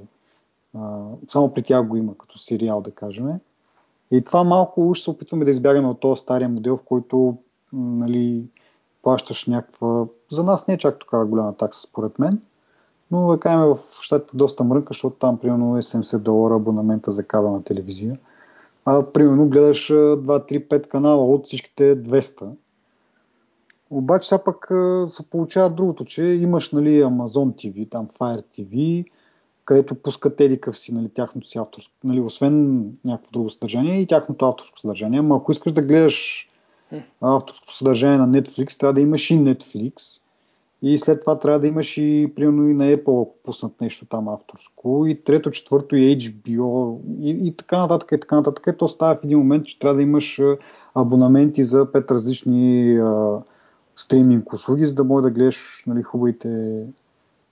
само 1.29 1.55
при 1.55 1.63
тях 1.63 1.87
го 1.87 1.97
има, 1.97 2.19
като 2.19 2.39
сериал, 2.39 2.81
да 2.81 2.91
кажем. 2.91 3.27
И 4.11 4.25
това 4.25 4.45
малко 4.45 4.89
уж 4.89 5.01
се 5.01 5.11
опитваме 5.11 5.45
да 5.45 5.51
избягаме 5.51 5.89
от 5.89 6.01
този 6.01 6.21
стария 6.21 6.49
модел, 6.49 6.77
в 6.77 6.83
който 6.83 7.37
нали, 7.73 8.45
плащаш 9.03 9.47
някаква... 9.47 10.05
За 10.33 10.43
нас 10.43 10.69
не 10.69 10.75
е 10.75 10.79
чак 10.79 10.99
такава 10.99 11.27
голяма 11.27 11.57
такса, 11.57 11.81
според 11.81 12.19
мен. 12.19 12.41
Но 13.11 13.27
да 13.37 13.75
в 13.75 13.79
щатите 14.01 14.37
доста 14.37 14.65
мрънка, 14.65 14.89
защото 14.91 15.17
там 15.17 15.39
примерно 15.39 15.79
е 15.79 15.83
70 15.83 16.19
долара 16.19 16.55
абонамента 16.55 17.11
за 17.11 17.25
кабелна 17.25 17.63
телевизия. 17.63 18.19
А 18.85 19.03
примерно 19.13 19.49
гледаш 19.49 19.89
2-3-5 19.89 20.89
канала 20.89 21.27
от 21.27 21.47
всичките 21.47 22.03
200. 22.03 22.49
Обаче 23.91 24.29
сега 24.29 24.45
пък 24.45 24.67
се 25.11 25.31
получава 25.31 25.71
другото, 25.71 26.05
че 26.05 26.23
имаш 26.25 26.73
нали, 26.73 27.03
Amazon 27.03 27.55
TV, 27.55 27.91
там 27.91 28.09
Fire 28.09 28.45
TV, 28.59 29.05
където 29.65 29.95
пускат 29.95 30.41
едикъв 30.41 30.79
си, 30.79 30.95
нали, 30.95 31.09
тяхното 31.09 31.49
си 31.49 31.59
авторско, 31.59 31.95
нали, 32.05 32.21
освен 32.21 32.85
някакво 33.05 33.31
друго 33.33 33.51
съдържание 33.51 34.01
и 34.01 34.07
тяхното 34.07 34.47
авторско 34.47 34.79
съдържание. 34.79 35.19
Ама 35.19 35.37
ако 35.37 35.53
искаш 35.53 35.73
да 35.73 35.83
гледаш 35.83 36.49
авторското 37.21 37.77
съдържание 37.77 38.19
на 38.19 38.29
Netflix, 38.29 38.81
трябва 38.81 38.95
да 38.95 39.01
имаш 39.01 39.31
и 39.31 39.35
Netflix. 39.35 40.21
И 40.83 40.99
след 40.99 41.21
това 41.21 41.39
трябва 41.39 41.61
да 41.61 41.67
имаш 41.67 41.97
и, 41.97 42.33
примерно, 42.37 42.69
и 42.69 42.75
на 42.75 42.85
Apple, 42.85 43.23
ако 43.23 43.35
пуснат 43.45 43.81
нещо 43.81 44.07
там 44.07 44.29
авторско. 44.29 45.07
И 45.07 45.21
трето, 45.21 45.51
четвърто 45.51 45.97
и 45.97 46.19
HBO. 46.19 46.99
И, 47.21 47.49
и 47.49 47.57
така 47.57 47.79
нататък, 47.79 48.13
и 48.13 48.21
така 48.21 48.37
нататък. 48.37 48.67
И 48.75 48.77
то 48.79 48.89
става 48.89 49.15
в 49.15 49.25
един 49.25 49.39
момент, 49.39 49.67
че 49.67 49.79
трябва 49.79 49.97
да 49.97 50.03
имаш 50.03 50.41
абонаменти 50.95 51.65
за 51.65 51.93
пет 51.93 52.11
различни 52.11 52.97
а, 52.99 53.39
стриминг 53.97 54.53
услуги, 54.53 54.87
за 54.87 54.95
да 54.95 55.05
може 55.05 55.23
да 55.23 55.31
гледаш 55.31 55.85
нали, 55.87 56.03
хубавите, 56.03 56.83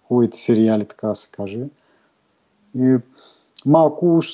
хубавите 0.09 0.39
сериали, 0.39 0.85
така 0.85 1.09
да 1.09 1.15
се 1.15 1.31
каже. 1.31 1.61
И 2.79 2.97
малко 3.67 4.17
уж 4.17 4.27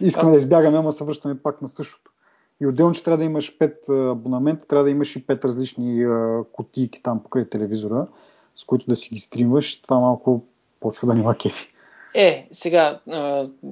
искаме 0.00 0.30
да 0.30 0.36
избягаме, 0.36 0.78
ама 0.78 0.92
се 0.92 1.04
връщаме 1.04 1.38
пак 1.42 1.62
на 1.62 1.68
същото. 1.68 2.12
И 2.60 2.66
отделно, 2.66 2.94
че 2.94 3.04
трябва 3.04 3.18
да 3.18 3.24
имаш 3.24 3.58
5 3.58 4.10
абонамента, 4.12 4.66
трябва 4.66 4.84
да 4.84 4.90
имаш 4.90 5.16
и 5.16 5.26
5 5.26 5.44
различни 5.44 6.06
кутийки 6.52 7.02
там 7.02 7.22
покрай 7.22 7.44
телевизора, 7.44 8.06
с 8.56 8.64
които 8.64 8.86
да 8.86 8.96
си 8.96 9.14
ги 9.14 9.20
стримваш. 9.20 9.82
Това 9.82 9.98
малко 9.98 10.42
почва 10.80 11.08
да 11.08 11.14
няма 11.14 11.34
кефи. 11.34 11.72
Е, 12.14 12.48
сега, 12.52 13.00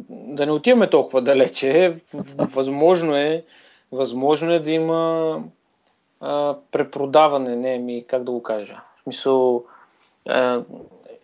да 0.01 0.47
не 0.47 0.53
отиваме 0.53 0.91
толкова 0.91 1.23
далече, 1.23 2.01
възможно 2.39 3.17
е, 3.17 3.45
възможно 3.93 4.53
е 4.53 4.61
да 4.61 4.71
има 4.71 5.43
препродаване, 6.71 7.57
не 7.57 7.79
ми, 7.79 8.05
как 8.07 8.25
да 8.25 8.31
го 8.31 8.43
кажа. 8.43 8.81
В 8.97 9.03
смисъл, 9.03 9.65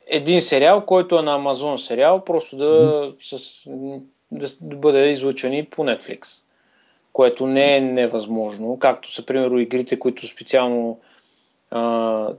един 0.07 0.41
сериал, 0.41 0.87
който 0.87 1.19
е 1.19 1.23
на 1.23 1.35
Амазон 1.35 1.79
сериал, 1.79 2.25
просто 2.25 2.57
да, 2.57 3.13
с, 3.23 3.63
да, 4.33 4.49
да 4.61 4.77
бъде 4.77 5.11
излучен 5.11 5.53
и 5.53 5.65
по 5.65 5.83
Netflix. 5.83 6.27
което 7.13 7.47
не 7.47 7.77
е 7.77 7.81
невъзможно, 7.81 8.79
както 8.79 9.13
са, 9.13 9.27
примерно, 9.27 9.59
игрите, 9.59 9.99
които 9.99 10.27
специално 10.27 11.01
а, 11.71 11.81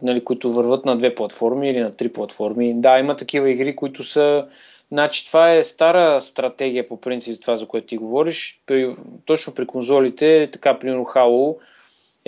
нали, 0.02 0.24
които 0.24 0.52
върват 0.52 0.86
на 0.86 0.98
две 0.98 1.16
платформи 1.16 1.70
или 1.70 1.80
на 1.80 1.92
три 1.92 2.14
платформи. 2.14 2.74
Да, 2.82 3.00
има 3.00 3.16
такива 3.16 3.50
игри, 3.50 3.76
които 3.76 4.04
са 4.04 4.48
Значи 4.92 5.28
това 5.28 5.54
е 5.54 5.64
стара 5.64 6.22
стратегия 6.22 6.88
по 6.88 7.02
принцип, 7.02 7.42
това 7.42 7.56
за 7.56 7.68
което 7.68 7.88
ти 7.88 7.98
говориш. 7.98 8.62
При, 8.66 8.96
точно 9.26 9.54
при 9.54 9.68
конзолите, 9.68 10.50
така 10.54 10.80
примерно 10.80 11.06
Halo 11.06 11.58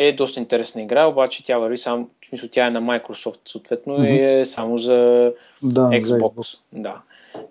е 0.01 0.13
доста 0.13 0.39
интересна 0.39 0.81
игра, 0.81 1.05
обаче 1.05 1.45
тя 1.45 1.57
върви 1.57 1.77
само, 1.77 2.09
в 2.25 2.27
смисъл 2.29 2.49
тя 2.51 2.67
е 2.67 2.69
на 2.69 2.81
Microsoft 2.81 3.39
съответно 3.45 3.97
mm-hmm. 3.97 4.37
и 4.37 4.39
е 4.39 4.45
само 4.45 4.77
за 4.77 5.33
да, 5.63 5.81
Xbox. 5.81 6.57
За. 6.73 6.81
Да. 6.81 7.01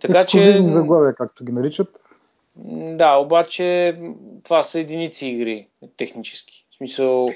Така 0.01 0.25
че... 0.25 0.63
заглавия, 0.63 1.15
както 1.15 1.45
ги 1.45 1.53
наричат. 1.53 1.89
Да, 2.95 3.17
обаче 3.17 3.95
това 4.45 4.63
са 4.63 4.81
единици 4.81 5.27
игри, 5.27 5.67
технически. 5.97 6.67
В 6.71 6.77
смисъл, 6.77 7.29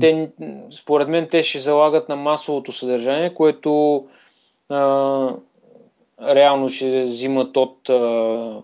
те, 0.00 0.30
според 0.70 1.08
мен 1.08 1.28
те 1.30 1.42
ще 1.42 1.58
залагат 1.58 2.08
на 2.08 2.16
масовото 2.16 2.72
съдържание, 2.72 3.34
което 3.34 4.04
а, 4.68 5.36
реално 6.22 6.68
ще 6.68 7.02
взимат 7.02 7.56
от 7.56 7.88
а, 7.88 8.62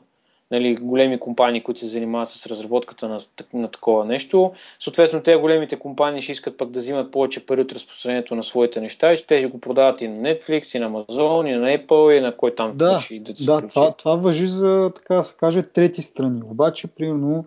нали, 0.51 0.75
големи 0.75 1.21
компании, 1.21 1.63
които 1.63 1.81
се 1.81 1.87
занимават 1.87 2.29
с 2.29 2.47
разработката 2.47 3.09
на, 3.09 3.21
на 3.55 3.69
такова 3.69 4.05
нещо. 4.05 4.53
Съответно, 4.81 5.23
те 5.23 5.37
големите 5.37 5.79
компании 5.79 6.23
ще 6.23 6.33
искат 6.33 6.57
пък 6.57 6.71
да 6.71 6.81
взимат 6.81 7.13
повече 7.13 7.47
пари 7.47 7.61
от 7.61 7.73
разпространението 7.73 8.35
на 8.35 8.43
своите 8.43 8.81
неща 8.81 9.13
и 9.13 9.17
те 9.27 9.39
ще 9.39 9.49
го 9.49 9.61
продават 9.61 10.01
и 10.01 10.09
на 10.09 10.23
Netflix, 10.23 10.77
и 10.77 10.79
на 10.79 10.91
Amazon, 10.91 11.49
и 11.49 11.57
на 11.57 11.79
Apple, 11.79 12.19
и 12.19 12.21
на 12.21 12.37
кой 12.37 12.55
там 12.55 12.73
да, 12.77 12.99
включи, 12.99 13.21
да, 13.21 13.33
да 13.33 13.69
това, 13.69 13.93
това 13.93 14.15
въжи 14.15 14.47
за, 14.47 14.93
така 14.97 15.15
да 15.15 15.25
се 15.25 15.35
каже, 15.37 15.63
трети 15.63 16.03
страни. 16.03 16.43
Обаче, 16.51 16.87
примерно, 16.87 17.45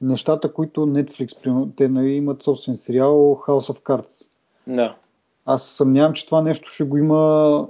нещата, 0.00 0.52
които 0.52 0.80
Netflix, 0.80 1.42
примерно, 1.42 1.72
те 1.76 1.88
нали, 1.88 2.08
имат 2.08 2.42
собствен 2.42 2.76
сериал 2.76 3.12
House 3.46 3.72
of 3.72 3.80
Cards. 3.80 4.28
Да. 4.66 4.94
Аз 5.46 5.64
съмнявам, 5.64 6.12
че 6.12 6.26
това 6.26 6.42
нещо 6.42 6.70
ще 6.70 6.84
го 6.84 6.96
има 6.96 7.66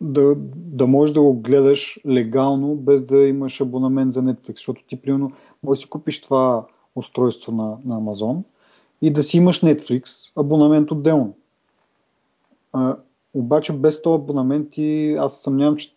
да, 0.00 0.34
да 0.54 0.86
можеш 0.86 1.14
да 1.14 1.20
го 1.20 1.34
гледаш 1.34 2.00
легално, 2.06 2.74
без 2.74 3.02
да 3.02 3.18
имаш 3.18 3.60
абонамент 3.60 4.12
за 4.12 4.22
Netflix, 4.22 4.56
защото 4.56 4.84
ти, 4.86 4.96
примерно, 4.96 5.32
можеш 5.62 5.80
да 5.80 5.82
си 5.82 5.90
купиш 5.90 6.20
това 6.20 6.66
устройство 6.96 7.52
на, 7.52 7.76
на 7.84 8.00
Amazon 8.00 8.42
и 9.02 9.12
да 9.12 9.22
си 9.22 9.36
имаш 9.36 9.60
Netflix 9.60 10.32
абонамент 10.36 10.90
отделно. 10.90 11.34
А, 12.72 12.96
обаче 13.34 13.72
без 13.72 14.02
този 14.02 14.14
абонамент 14.22 14.70
ти, 14.70 15.16
аз 15.18 15.40
съмнявам, 15.40 15.76
че 15.76 15.94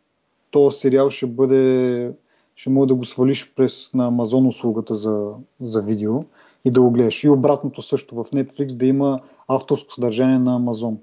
този 0.51 0.77
сериал 0.77 1.09
ще 1.09 1.25
бъде 1.25 2.11
ще 2.55 2.69
може 2.69 2.87
да 2.87 2.95
го 2.95 3.05
свалиш 3.05 3.53
през 3.55 3.93
на 3.93 4.11
Amazon 4.11 4.47
услугата 4.47 4.95
за, 4.95 5.31
за 5.61 5.81
видео 5.81 6.23
и 6.65 6.71
да 6.71 6.81
го 6.81 6.91
гледаш. 6.91 7.23
И 7.23 7.29
обратното 7.29 7.81
също 7.81 8.15
в 8.15 8.23
Netflix 8.23 8.75
да 8.75 8.85
има 8.85 9.19
авторско 9.47 9.93
съдържание 9.93 10.39
на 10.39 10.59
Amazon. 10.61 10.95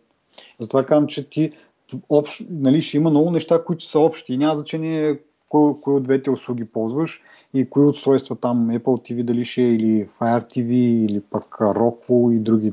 Затова 0.60 0.84
казвам, 0.84 1.06
че 1.06 1.30
ти 1.30 1.52
общ, 2.08 2.46
нали, 2.50 2.82
ще 2.82 2.96
има 2.96 3.10
много 3.10 3.30
неща, 3.30 3.64
които 3.64 3.84
са 3.84 3.98
общи 3.98 4.34
и 4.34 4.38
няма 4.38 4.56
значение 4.56 5.18
кой, 5.48 5.74
кой 5.82 5.94
от 5.94 6.02
двете 6.02 6.30
услуги 6.30 6.64
ползваш 6.64 7.22
и 7.54 7.70
кои 7.70 7.84
устройства 7.84 8.36
там 8.36 8.68
Apple 8.68 8.82
TV, 8.82 9.22
дали 9.22 9.44
ще 9.44 9.62
е 9.62 9.74
или 9.74 10.08
Fire 10.20 10.44
TV 10.44 10.70
или 11.10 11.20
пък 11.20 11.44
Roku 11.60 12.36
и 12.36 12.38
други 12.38 12.72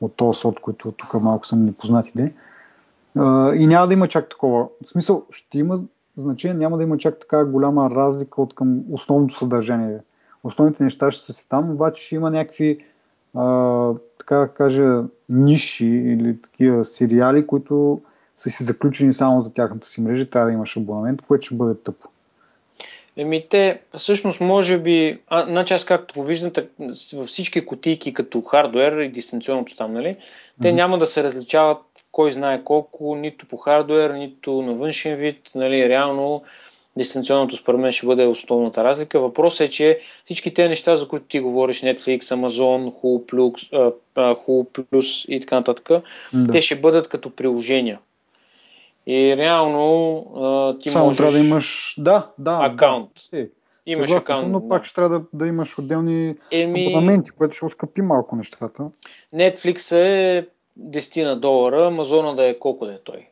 от 0.00 0.14
този 0.14 0.40
сорт, 0.40 0.60
които 0.60 0.92
тук 0.92 1.14
малко 1.14 1.46
са 1.46 1.56
непознатите. 1.56 2.34
И 3.54 3.66
няма 3.66 3.86
да 3.86 3.92
има 3.92 4.08
чак 4.08 4.28
такова. 4.28 4.68
В 4.84 4.88
смисъл, 4.88 5.24
ще 5.30 5.58
има 5.58 5.80
значение, 6.16 6.56
няма 6.56 6.76
да 6.76 6.82
има 6.82 6.98
чак 6.98 7.20
така 7.20 7.44
голяма 7.44 7.90
разлика 7.90 8.42
от 8.42 8.54
към 8.54 8.82
основното 8.90 9.34
съдържание. 9.34 9.98
Основните 10.44 10.84
неща 10.84 11.10
ще 11.10 11.24
са 11.24 11.32
си 11.32 11.48
там, 11.48 11.70
обаче 11.70 12.02
ще 12.02 12.14
има 12.14 12.30
някакви 12.30 12.84
а, 13.34 13.94
така 14.18 14.36
да 14.36 14.48
кажа, 14.48 15.04
ниши 15.28 15.86
или 15.86 16.42
такива 16.42 16.84
сериали, 16.84 17.46
които 17.46 18.00
са 18.42 18.50
си 18.50 18.64
заключени 18.64 19.14
само 19.14 19.42
за 19.42 19.52
тяхната 19.52 19.88
си 19.88 20.00
мрежа, 20.00 20.30
трябва 20.30 20.48
да 20.48 20.54
имаш 20.54 20.76
абонамент, 20.76 21.22
което 21.22 21.46
ще 21.46 21.54
бъде 21.54 21.74
тъпо. 21.84 22.08
Еми 23.16 23.46
те, 23.50 23.80
всъщност, 23.96 24.40
може 24.40 24.78
би, 24.78 25.18
а, 25.28 25.46
значи 25.46 25.74
аз 25.74 25.84
както 25.84 26.14
го 26.14 26.24
виждам, 26.24 26.50
във 27.12 27.28
всички 27.28 27.66
кутийки 27.66 28.14
като 28.14 28.42
хардуер 28.42 28.92
и 29.00 29.12
дистанционното 29.12 29.76
там, 29.76 29.92
нали, 29.92 30.16
те 30.62 30.68
mm-hmm. 30.68 30.72
няма 30.72 30.98
да 30.98 31.06
се 31.06 31.22
различават 31.22 31.82
кой 32.12 32.32
знае 32.32 32.64
колко, 32.64 33.14
нито 33.16 33.46
по 33.46 33.56
хардуер, 33.56 34.10
нито 34.10 34.62
на 34.62 34.74
външен 34.74 35.16
вид, 35.16 35.50
нали, 35.54 35.88
реално 35.88 36.42
дистанционното 36.96 37.56
според 37.56 37.80
мен 37.80 37.92
ще 37.92 38.06
бъде 38.06 38.26
основната 38.26 38.84
разлика. 38.84 39.20
Въпросът 39.20 39.60
е, 39.60 39.70
че 39.70 39.98
всички 40.24 40.54
тези 40.54 40.68
неща, 40.68 40.96
за 40.96 41.08
които 41.08 41.26
ти 41.26 41.40
говориш, 41.40 41.80
Netflix, 41.80 42.20
Amazon, 42.20 42.92
Hulu 42.92 43.32
Plus, 43.32 43.92
Hulu 44.16 44.66
Plus 44.68 45.28
и 45.28 45.40
така 45.40 45.56
нататък, 45.56 45.88
да. 46.34 46.52
те 46.52 46.60
ще 46.60 46.76
бъдат 46.76 47.08
като 47.08 47.30
приложения. 47.30 47.98
И 49.06 49.36
реално 49.36 50.16
а, 50.36 50.78
ти 50.78 50.90
Само 50.90 51.04
можеш... 51.04 51.18
трябва 51.18 51.32
да 51.32 51.38
имаш, 51.38 51.94
да, 51.98 52.30
да, 52.38 52.58
акаунт. 52.62 53.10
Да. 53.32 53.40
Е, 53.40 53.48
имаш 53.86 54.08
Съгласен 54.08 54.36
акаунт. 54.36 54.52
но 54.52 54.68
пак 54.68 54.84
ще 54.84 54.94
трябва 54.94 55.18
да, 55.18 55.24
да 55.32 55.46
имаш 55.46 55.78
отделни 55.78 56.34
Еми... 56.50 56.86
абонаменти, 56.86 57.30
което 57.30 57.56
ще 57.56 57.64
оскъпи 57.64 58.02
малко 58.02 58.36
нещата. 58.36 58.90
Netflix 59.34 59.96
е 59.96 60.46
10 60.80 61.24
на 61.24 61.36
долара, 61.36 61.86
Амазона 61.86 62.36
да 62.36 62.48
е 62.48 62.58
колко 62.58 62.86
да 62.86 62.92
е 62.92 62.98
той. 62.98 63.28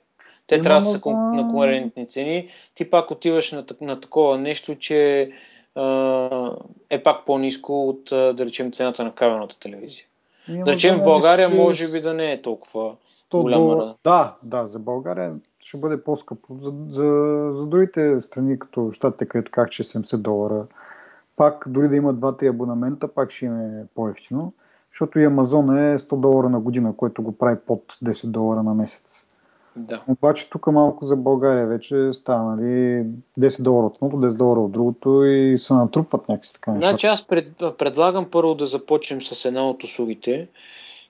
Те 0.46 0.54
Има 0.54 0.62
трябва 0.62 0.80
да 0.80 0.86
са 0.86 1.10
на 1.10 1.42
конкурентни 1.48 2.08
цени. 2.08 2.48
Ти 2.74 2.90
пак 2.90 3.10
отиваш 3.10 3.52
на, 3.52 3.64
на 3.80 4.00
такова 4.00 4.38
нещо, 4.38 4.74
че 4.78 5.30
а, 5.74 6.50
е 6.90 7.02
пак 7.02 7.24
по-низко 7.24 7.88
от, 7.88 8.04
да 8.10 8.36
речем, 8.38 8.72
цената 8.72 9.04
на 9.04 9.14
кабелната 9.14 9.58
телевизия. 9.58 10.04
Има 10.48 10.64
да 10.64 10.72
речем, 10.72 10.96
в 10.96 11.04
България 11.04 11.48
може 11.48 11.92
би 11.92 12.00
да 12.00 12.14
не 12.14 12.32
е 12.32 12.42
толкова 12.42 12.94
голяма. 13.34 13.76
До... 13.76 13.94
Да, 14.04 14.34
да, 14.42 14.66
за 14.66 14.78
България 14.78 15.32
ще 15.70 15.78
бъде 15.78 16.04
по-скъпо. 16.04 16.58
За, 16.62 16.72
за, 16.88 17.04
за 17.56 17.66
другите 17.66 18.20
страни, 18.20 18.58
като 18.58 18.92
щатите, 18.92 19.26
където 19.26 19.50
как 19.52 19.70
че 19.70 19.82
70 19.82 20.16
долара, 20.16 20.66
пак 21.36 21.64
дори 21.68 21.88
да 21.88 21.96
има 21.96 22.14
2-3 22.14 22.50
абонамента, 22.50 23.08
пак 23.08 23.30
ще 23.30 23.46
им 23.46 23.60
е 23.60 23.84
по-ефтино, 23.94 24.52
защото 24.92 25.18
и 25.18 25.24
Амазон 25.24 25.78
е 25.78 25.98
100 25.98 26.16
долара 26.16 26.48
на 26.48 26.60
година, 26.60 26.96
което 26.96 27.22
го 27.22 27.38
прави 27.38 27.58
под 27.66 27.82
10 28.04 28.30
долара 28.30 28.62
на 28.62 28.74
месец. 28.74 29.26
Да. 29.76 30.02
Обаче 30.08 30.50
тук 30.50 30.66
малко 30.66 31.04
за 31.04 31.16
България 31.16 31.66
вече 31.66 32.10
става 32.12 32.56
нали, 32.56 33.06
10 33.38 33.62
долара 33.62 33.86
от 33.86 33.96
едното, 33.96 34.16
10 34.16 34.36
долара 34.36 34.60
от 34.60 34.72
другото 34.72 35.24
и 35.24 35.58
се 35.58 35.74
натрупват 35.74 36.28
някакси 36.28 36.52
така 36.52 36.70
неща. 36.70 36.88
Значи 36.88 37.06
аз 37.06 37.26
пред, 37.26 37.48
предлагам 37.78 38.26
първо 38.30 38.54
да 38.54 38.66
започнем 38.66 39.22
с 39.22 39.44
една 39.44 39.68
от 39.68 39.84
услугите, 39.84 40.48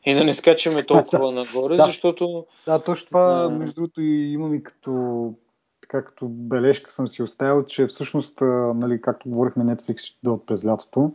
и 0.06 0.14
да 0.14 0.24
не 0.24 0.32
скачаме 0.32 0.82
толкова 0.82 1.32
нагоре, 1.44 1.76
да. 1.76 1.86
защото... 1.86 2.46
Да, 2.66 2.78
точно 2.78 3.06
това, 3.06 3.50
между 3.50 3.74
другото, 3.74 4.00
и 4.00 4.32
имам 4.32 4.54
и 4.54 4.62
като, 4.62 5.34
така, 5.80 6.04
като 6.04 6.28
бележка 6.28 6.92
съм 6.92 7.08
си 7.08 7.22
оставил, 7.22 7.64
че 7.64 7.86
всъщност, 7.86 8.40
нали, 8.74 9.00
както 9.00 9.28
говорихме, 9.28 9.64
Netflix 9.64 9.98
ще 9.98 10.18
дойдат 10.22 10.46
през 10.46 10.66
лятото, 10.66 11.12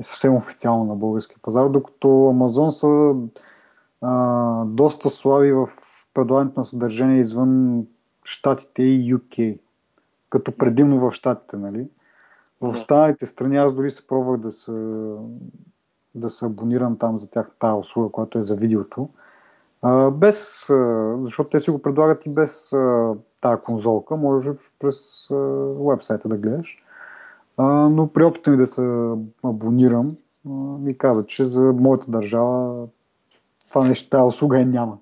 е 0.00 0.02
съвсем 0.02 0.36
официално 0.36 0.84
на 0.84 0.96
българския 0.96 1.38
пазар, 1.42 1.68
докато 1.68 2.08
Amazon 2.08 2.70
са 2.70 3.14
а, 4.02 4.64
доста 4.64 5.10
слаби 5.10 5.52
в 5.52 5.68
предлагането 6.14 6.60
на 6.60 6.64
съдържание 6.64 7.20
извън 7.20 7.86
Штатите 8.24 8.82
и 8.82 9.14
UK, 9.14 9.58
като 10.30 10.52
предимно 10.52 10.98
в 10.98 11.12
Штатите, 11.12 11.56
нали? 11.56 11.86
В 12.60 12.68
останалите 12.68 13.26
страни 13.26 13.56
аз 13.56 13.74
дори 13.74 13.90
се 13.90 14.06
пробвах 14.06 14.40
да 14.40 14.52
се 14.52 14.72
да 16.14 16.30
се 16.30 16.46
абонирам 16.46 16.98
там 16.98 17.18
за 17.18 17.30
тях 17.30 17.50
тази 17.58 17.78
услуга, 17.78 18.12
която 18.12 18.38
е 18.38 18.42
за 18.42 18.56
видеото. 18.56 19.08
А, 19.82 20.10
без, 20.10 20.70
а, 20.70 21.16
защото 21.22 21.50
те 21.50 21.60
си 21.60 21.70
го 21.70 21.82
предлагат 21.82 22.26
и 22.26 22.28
без 22.28 22.72
а, 22.72 23.14
тази 23.40 23.62
конзолка, 23.62 24.16
можеш 24.16 24.56
през 24.78 25.28
вебсайта 25.88 26.28
да 26.28 26.36
гледаш. 26.36 26.82
А, 27.56 27.64
но 27.66 28.12
при 28.12 28.24
опита 28.24 28.50
ми 28.50 28.56
да 28.56 28.66
се 28.66 28.82
абонирам, 29.44 30.16
а, 30.46 30.50
ми 30.58 30.98
каза, 30.98 31.24
че 31.24 31.44
за 31.44 31.62
моята 31.62 32.10
държава 32.10 32.86
това 33.70 33.88
нещо, 33.88 34.08
тази 34.08 34.22
услуга 34.22 34.60
е 34.60 34.64
няма. 34.64 34.98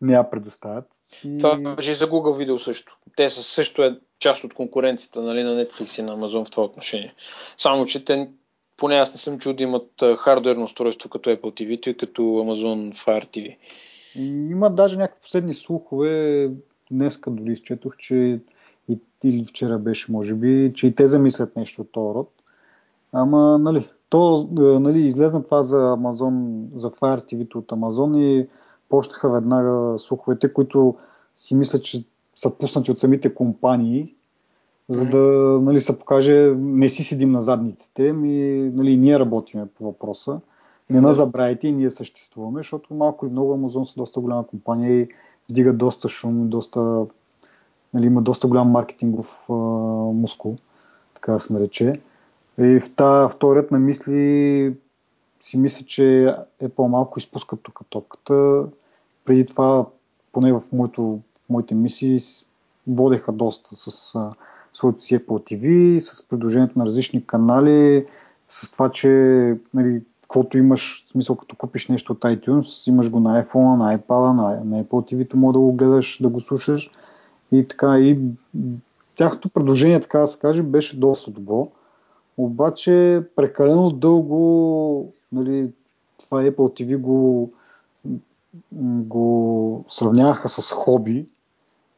Не 0.00 0.12
я 0.12 0.30
предоставят. 0.30 0.86
И... 1.24 1.38
Това 1.38 1.58
въжи 1.76 1.94
за 1.94 2.08
Google 2.08 2.36
видео 2.36 2.58
също. 2.58 2.98
Те 3.16 3.30
са 3.30 3.42
също 3.42 3.82
е 3.82 4.00
част 4.18 4.44
от 4.44 4.54
конкуренцията 4.54 5.22
нали, 5.22 5.42
на 5.42 5.64
Netflix 5.64 5.98
и 5.98 6.02
на 6.02 6.16
Amazon 6.16 6.46
в 6.46 6.50
това 6.50 6.64
отношение. 6.64 7.14
Само, 7.56 7.86
че 7.86 8.04
те 8.04 8.30
поне 8.76 8.96
аз 8.96 9.12
не 9.12 9.18
съм 9.18 9.38
чул 9.38 9.52
да 9.52 9.62
имат 9.62 9.90
хардуерно 10.18 10.64
устройство 10.64 11.08
като 11.08 11.30
Apple 11.30 11.40
TV 11.40 11.88
и 11.88 11.96
като 11.96 12.22
Amazon 12.22 12.94
Fire 12.94 13.26
TV. 13.26 13.56
И 14.16 14.50
има 14.50 14.70
даже 14.70 14.96
някакви 14.96 15.22
последни 15.22 15.54
слухове, 15.54 16.50
днеска 16.90 17.30
дори 17.30 17.52
изчетох, 17.52 17.96
че 17.96 18.40
и, 18.88 18.98
или 19.24 19.44
вчера 19.44 19.78
беше, 19.78 20.12
може 20.12 20.34
би, 20.34 20.72
че 20.74 20.86
и 20.86 20.94
те 20.94 21.08
замислят 21.08 21.56
нещо 21.56 21.82
от 21.82 21.92
този 21.92 22.14
род. 22.14 22.30
Ама, 23.12 23.58
нали, 23.58 23.88
то, 24.08 24.48
нали, 24.80 25.00
излезна 25.00 25.44
това 25.44 25.62
за 25.62 25.76
Amazon, 25.76 26.66
за 26.74 26.90
Fire 26.90 27.32
TV 27.32 27.54
от 27.54 27.66
Amazon 27.66 28.18
и 28.18 28.48
почнаха 28.88 29.30
веднага 29.30 29.98
слуховете, 29.98 30.52
които 30.52 30.96
си 31.34 31.54
мислят, 31.54 31.84
че 31.84 32.04
са 32.36 32.58
пуснати 32.58 32.90
от 32.90 32.98
самите 32.98 33.34
компании 33.34 34.14
за 34.88 35.06
да 35.06 35.18
нали, 35.62 35.80
се 35.80 35.98
покаже, 35.98 36.54
не 36.56 36.88
си 36.88 37.04
седим 37.04 37.32
на 37.32 37.40
задниците, 37.40 38.12
ми, 38.12 38.70
нали, 38.74 38.96
ние 38.96 39.18
работиме 39.18 39.66
по 39.66 39.84
въпроса. 39.84 40.40
Не 40.90 41.00
на 41.00 41.12
забравяйте 41.12 41.68
и 41.68 41.72
ние 41.72 41.90
съществуваме, 41.90 42.60
защото 42.60 42.94
малко 42.94 43.26
и 43.26 43.30
много 43.30 43.54
Амазон 43.54 43.86
са 43.86 43.94
доста 43.96 44.20
голяма 44.20 44.46
компания 44.46 45.00
и 45.00 45.08
вдигат 45.50 45.78
доста 45.78 46.08
шум, 46.08 46.48
доста, 46.48 47.06
нали, 47.94 48.06
има 48.06 48.22
доста 48.22 48.46
голям 48.46 48.70
маркетингов 48.70 49.46
а, 49.50 49.52
мускул, 50.12 50.56
така 51.14 51.32
да 51.32 51.40
се 51.40 51.52
нарече. 51.52 52.00
И 52.58 52.80
в 52.80 52.94
тази 52.94 53.34
вторият 53.34 53.70
на 53.70 53.78
мисли 53.78 54.74
си 55.40 55.58
мисля, 55.58 55.86
че 55.86 56.34
е 56.60 56.68
по-малко 56.68 57.18
изпускат 57.18 57.60
тук 57.62 57.80
топката. 57.90 58.64
Преди 59.24 59.46
това, 59.46 59.86
поне 60.32 60.52
в 60.52 60.62
моето, 60.72 61.02
в 61.46 61.48
моите 61.50 61.74
мисии, 61.74 62.18
водеха 62.86 63.32
доста 63.32 63.76
с 63.76 63.90
своето 63.90 64.36
си 64.76 65.18
Apple 65.18 65.26
TV, 65.26 65.98
с 65.98 66.28
предложението 66.28 66.78
на 66.78 66.86
различни 66.86 67.26
канали, 67.26 68.06
с 68.48 68.70
това, 68.70 68.90
че 68.90 69.08
нали, 69.74 70.02
каквото 70.22 70.58
имаш, 70.58 71.04
в 71.06 71.10
смисъл 71.10 71.36
като 71.36 71.56
купиш 71.56 71.88
нещо 71.88 72.12
от 72.12 72.20
iTunes, 72.20 72.88
имаш 72.88 73.10
го 73.10 73.20
на 73.20 73.44
iPhone, 73.44 73.76
на 73.76 73.98
iPad, 73.98 74.32
на, 74.32 74.64
на 74.64 74.84
Apple 74.84 75.14
TV, 75.14 75.30
то 75.30 75.36
мога 75.36 75.52
да 75.52 75.58
го 75.58 75.72
гледаш, 75.72 76.18
да 76.22 76.28
го 76.28 76.40
слушаш. 76.40 76.90
И 77.52 77.68
така, 77.68 77.98
и 77.98 78.18
тяхното 79.14 79.48
предложение, 79.48 80.00
така 80.00 80.18
да 80.18 80.26
се 80.26 80.40
каже, 80.40 80.62
беше 80.62 81.00
доста 81.00 81.30
добро. 81.30 81.68
Обаче 82.36 83.22
прекалено 83.36 83.90
дълго 83.90 85.12
нали, 85.32 85.70
това 86.18 86.42
Apple 86.42 86.56
TV 86.56 86.98
го, 86.98 87.50
го 88.72 89.84
сравняваха 89.88 90.48
с 90.48 90.72
хоби 90.72 91.26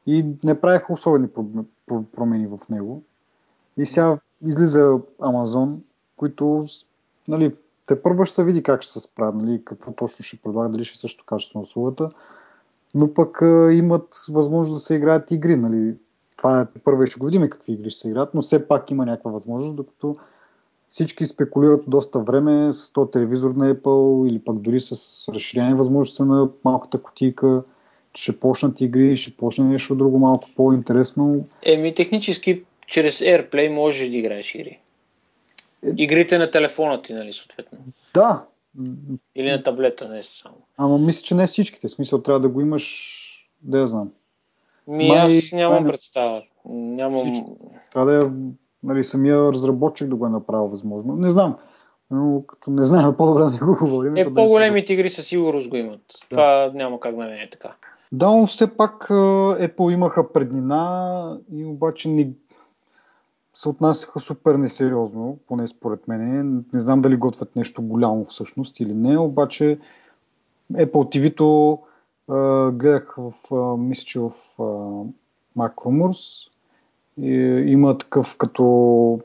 и 0.08 0.26
не 0.44 0.60
правиха 0.60 0.92
особени 0.92 1.28
промени 2.12 2.46
в 2.46 2.58
него. 2.70 3.02
И 3.76 3.86
сега 3.86 4.18
излиза 4.46 4.98
Амазон, 5.20 5.82
които 6.16 6.66
нали, 7.28 7.54
те 7.86 8.02
първо 8.02 8.24
ще 8.24 8.34
се 8.34 8.44
види 8.44 8.62
как 8.62 8.82
ще 8.82 8.92
се 8.92 9.00
справят, 9.00 9.34
нали, 9.34 9.62
какво 9.64 9.92
точно 9.92 10.24
ще 10.24 10.36
предлагат, 10.36 10.72
дали 10.72 10.84
ще 10.84 10.98
също 10.98 11.24
качество 11.26 11.58
на 11.58 11.62
услугата, 11.62 12.10
но 12.94 13.14
пък 13.14 13.42
а, 13.42 13.72
имат 13.72 14.08
възможност 14.30 14.76
да 14.76 14.80
се 14.80 14.94
играят 14.94 15.30
игри. 15.30 15.56
Нали. 15.56 15.96
Това 16.36 16.60
е 16.60 16.80
първо 16.84 17.06
ще 17.06 17.20
го 17.20 17.26
видим 17.26 17.50
какви 17.50 17.72
игри 17.72 17.90
ще 17.90 18.00
се 18.00 18.08
играят, 18.08 18.34
но 18.34 18.42
все 18.42 18.68
пак 18.68 18.90
има 18.90 19.06
някаква 19.06 19.30
възможност, 19.30 19.76
докато 19.76 20.16
всички 20.90 21.26
спекулират 21.26 21.84
доста 21.86 22.20
време 22.20 22.72
с 22.72 22.92
този 22.92 23.10
телевизор 23.10 23.50
на 23.50 23.74
Apple 23.74 24.28
или 24.28 24.38
пък 24.38 24.58
дори 24.58 24.80
с 24.80 24.92
разширение 25.28 25.74
възможности 25.74 26.22
на 26.22 26.48
малката 26.64 27.02
котийка, 27.02 27.62
ще 28.14 28.40
почнат 28.40 28.80
игри, 28.80 29.16
ще 29.16 29.36
почне 29.36 29.64
нещо 29.64 29.94
друго 29.94 30.18
малко 30.18 30.48
по-интересно. 30.56 31.44
Еми, 31.62 31.94
технически 31.94 32.62
чрез 32.86 33.20
AirPlay 33.20 33.68
можеш 33.68 34.08
да 34.10 34.16
играеш 34.16 34.54
игри. 34.54 34.78
Е, 35.86 35.90
Игрите 35.96 36.38
на 36.38 36.50
телефона 36.50 37.02
ти, 37.02 37.14
нали, 37.14 37.32
съответно. 37.32 37.78
Да. 38.14 38.44
Или 39.34 39.50
на 39.50 39.62
таблета, 39.62 40.08
не 40.08 40.22
само. 40.22 40.56
Ама 40.76 40.98
мисля, 40.98 41.22
че 41.24 41.34
не 41.34 41.46
всичките. 41.46 41.88
Смисъл 41.88 42.22
трябва 42.22 42.40
да 42.40 42.48
го 42.48 42.60
имаш, 42.60 43.48
да 43.62 43.78
я 43.78 43.86
знам. 43.86 44.10
Ми 44.86 45.08
Май, 45.08 45.18
аз 45.18 45.52
нямам 45.52 45.84
не... 45.84 45.90
представа. 45.90 46.42
Нямам... 46.68 47.32
Всичко. 47.32 47.56
Трябва 47.92 48.12
да 48.12 48.26
е 48.26 48.30
нали, 48.82 49.04
самия 49.04 49.38
разработчик 49.38 50.08
да 50.08 50.16
го 50.16 50.26
е 50.26 50.30
направил 50.30 50.66
възможно. 50.66 51.16
Не 51.16 51.30
знам. 51.30 51.56
Но 52.10 52.42
като 52.46 52.70
не 52.70 52.84
знаем, 52.84 53.14
по-добре 53.16 53.42
да 53.42 53.50
не 53.50 53.58
го 53.58 53.76
говорим. 53.80 54.16
Е, 54.16 54.34
по-големите 54.34 54.92
игри 54.92 55.10
със 55.10 55.26
сигурност 55.26 55.68
го 55.68 55.76
имат. 55.76 56.00
Да. 56.00 56.26
Това 56.30 56.70
няма 56.74 57.00
как 57.00 57.16
да 57.16 57.24
не 57.24 57.42
е 57.42 57.50
така. 57.50 57.74
Да, 58.12 58.36
но 58.36 58.46
все 58.46 58.76
пак 58.76 59.08
Apple 59.08 59.92
имаха 59.92 60.32
преднина 60.32 61.38
и 61.52 61.64
обаче 61.64 62.08
не, 62.08 62.30
се 63.54 63.68
отнасяха 63.68 64.20
супер 64.20 64.54
несериозно, 64.54 65.38
поне 65.48 65.66
според 65.66 66.08
мен. 66.08 66.64
Не 66.72 66.80
знам 66.80 67.02
дали 67.02 67.16
готвят 67.16 67.56
нещо 67.56 67.82
голямо 67.82 68.24
всъщност 68.24 68.80
или 68.80 68.94
не, 68.94 69.18
обаче 69.18 69.78
Apple 70.72 70.90
TV-то 70.90 71.78
гледах 72.72 73.16
в, 73.18 73.76
мисля, 73.76 74.04
че 74.04 74.20
в 74.20 74.30
Rumors 75.56 76.48
и, 77.20 77.30
има 77.72 77.98
такъв 77.98 78.36
като 78.36 79.18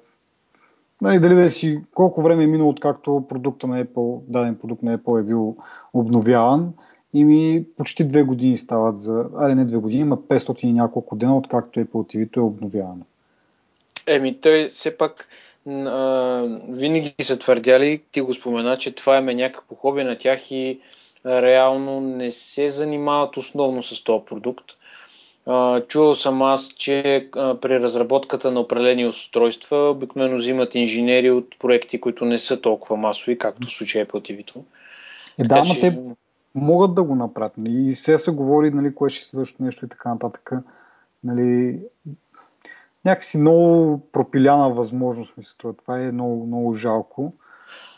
нали, 1.02 1.20
дали 1.20 1.36
да 1.36 1.50
си, 1.50 1.82
колко 1.94 2.22
време 2.22 2.44
е 2.44 2.48
минало 2.48 2.70
откакто 2.70 3.26
продукта 3.30 3.68
на 3.68 3.86
Apple, 3.86 4.22
даден 4.28 4.56
продукт 4.56 4.84
на 4.84 4.98
Apple 4.98 5.20
е 5.20 5.24
бил 5.24 5.58
обновяван 5.94 6.74
и 7.14 7.24
ми 7.24 7.64
почти 7.78 8.04
две 8.04 8.24
години 8.24 8.58
стават 8.58 8.98
за, 8.98 9.26
али 9.38 9.56
не 9.56 9.66
две 9.66 9.78
години, 9.78 10.02
има 10.02 10.18
500 10.18 10.64
и 10.64 10.74
няколко 10.74 11.16
дена 11.16 11.38
откакто 11.38 11.80
Apple 11.80 12.16
TV-то 12.16 12.40
е 12.40 12.44
обновявано. 12.44 13.06
Еми, 14.08 14.38
той 14.42 14.68
все 14.68 14.98
пак 14.98 15.28
а, 15.68 16.60
винаги 16.70 17.14
са 17.22 17.40
твърдяли, 17.40 18.02
ти 18.12 18.22
го 18.22 18.34
спомена, 18.34 18.78
че 18.78 18.92
това 18.92 19.18
е 19.18 19.22
някакво 19.22 19.76
хоби 19.76 20.04
на 20.04 20.18
тях 20.18 20.52
и 20.52 20.80
реално 21.26 22.02
не 22.02 22.32
се 22.32 22.70
занимават 22.70 23.38
основно 23.38 23.84
с 23.84 24.04
този 24.04 24.26
продукт. 24.26 24.66
Чувал 25.88 26.14
съм 26.14 26.42
аз, 26.42 26.68
че 26.68 27.28
при 27.34 27.80
разработката 27.80 28.52
на 28.52 28.60
определени 28.60 29.06
устройства 29.06 29.90
обикновено 29.90 30.38
взимат 30.38 30.76
инженери 30.76 31.32
от 31.32 31.60
проекти, 31.60 32.02
които 32.02 32.26
не 32.26 32.38
са 32.38 32.62
толкова 32.62 32.98
масови, 32.98 33.38
както 33.38 33.68
в 33.68 33.72
случая 33.72 34.06
Apple 34.06 34.34
TV. 34.34 34.56
Е, 35.40 35.44
да, 35.44 35.58
но 35.58 35.74
че... 35.74 35.82
те 35.82 35.98
могат 36.56 36.96
да 36.96 37.04
го 37.04 37.16
направят. 37.16 37.58
Нали? 37.58 37.88
И 37.88 37.94
сега 37.94 38.18
се 38.18 38.32
говори, 38.32 38.72
нали, 38.72 38.96
кое 38.96 39.10
ще 39.10 39.46
се 39.46 39.64
нещо 39.64 39.86
и 39.86 39.90
така 39.90 40.10
нататък. 40.10 40.52
Нали, 41.24 41.82
някакси 43.06 43.38
много 43.38 44.00
пропиляна 44.12 44.70
възможност 44.70 45.38
ми. 45.38 45.44
Това 45.58 46.00
е 46.00 46.12
много, 46.12 46.46
много 46.46 46.76
жалко. 46.76 47.34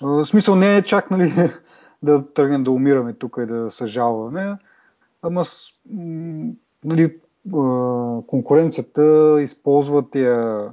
В 0.01 0.25
смисъл 0.25 0.55
не 0.55 0.77
е 0.77 0.83
чак 0.83 1.11
нали, 1.11 1.51
да 2.03 2.33
тръгнем 2.33 2.63
да 2.63 2.71
умираме 2.71 3.13
тук 3.13 3.37
и 3.43 3.45
да 3.45 3.71
съжалваме, 3.71 4.57
ама 5.21 5.43
нали, 6.83 7.17
конкуренцията 8.27 9.37
използва 9.41 10.09
тия, 10.09 10.69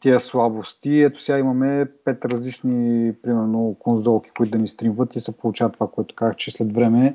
тия 0.00 0.20
слабости. 0.20 1.00
Ето 1.00 1.22
сега 1.22 1.38
имаме 1.38 1.86
пет 2.04 2.24
различни, 2.24 3.12
примерно, 3.22 3.76
конзолки, 3.78 4.30
които 4.30 4.50
да 4.50 4.58
ни 4.58 4.68
стримват 4.68 5.16
и 5.16 5.20
се 5.20 5.36
получава 5.36 5.72
това, 5.72 5.88
което 5.94 6.14
казах, 6.14 6.36
че 6.36 6.50
след 6.50 6.74
време 6.74 7.14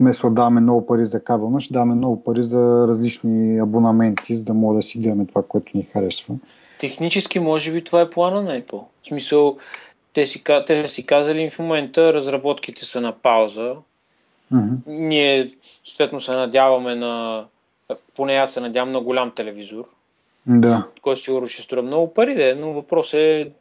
вместо 0.00 0.28
да 0.28 0.34
даваме 0.34 0.60
много 0.60 0.86
пари 0.86 1.04
за 1.04 1.24
кабелна, 1.24 1.60
ще 1.60 1.72
даваме 1.72 1.94
много 1.94 2.24
пари 2.24 2.42
за 2.42 2.86
различни 2.88 3.58
абонаменти, 3.58 4.34
за 4.34 4.44
да 4.44 4.54
мога 4.54 4.74
да 4.74 4.82
си 4.82 4.98
гледаме 4.98 5.26
това, 5.26 5.42
което 5.48 5.76
ни 5.76 5.82
харесва. 5.82 6.34
Технически, 6.78 7.38
може 7.38 7.72
би, 7.72 7.84
това 7.84 8.00
е 8.00 8.10
плана 8.10 8.42
на 8.42 8.60
Apple. 8.60 8.84
В 9.02 9.06
смисъл, 9.06 9.56
те 10.12 10.26
си, 10.26 10.44
те 10.66 10.86
си 10.86 11.06
казали 11.06 11.50
в 11.50 11.58
момента, 11.58 12.14
разработките 12.14 12.84
са 12.84 13.00
на 13.00 13.12
пауза. 13.12 13.74
Mm-hmm. 14.52 14.76
Ние, 14.86 15.50
съответно, 15.84 16.20
се 16.20 16.32
надяваме 16.32 16.94
на 16.94 17.44
поне 18.16 18.32
аз 18.32 18.52
се 18.52 18.60
надявам 18.60 18.92
на 18.92 19.00
голям 19.00 19.30
телевизор. 19.30 19.84
Да. 20.46 20.86
Който 21.02 21.20
сигурно 21.20 21.46
ще 21.46 21.62
струва 21.62 21.82
много 21.82 22.14
пари, 22.14 22.34
да, 22.34 22.56
но 22.56 22.72
въпрос 22.72 23.14
е, 23.14 23.52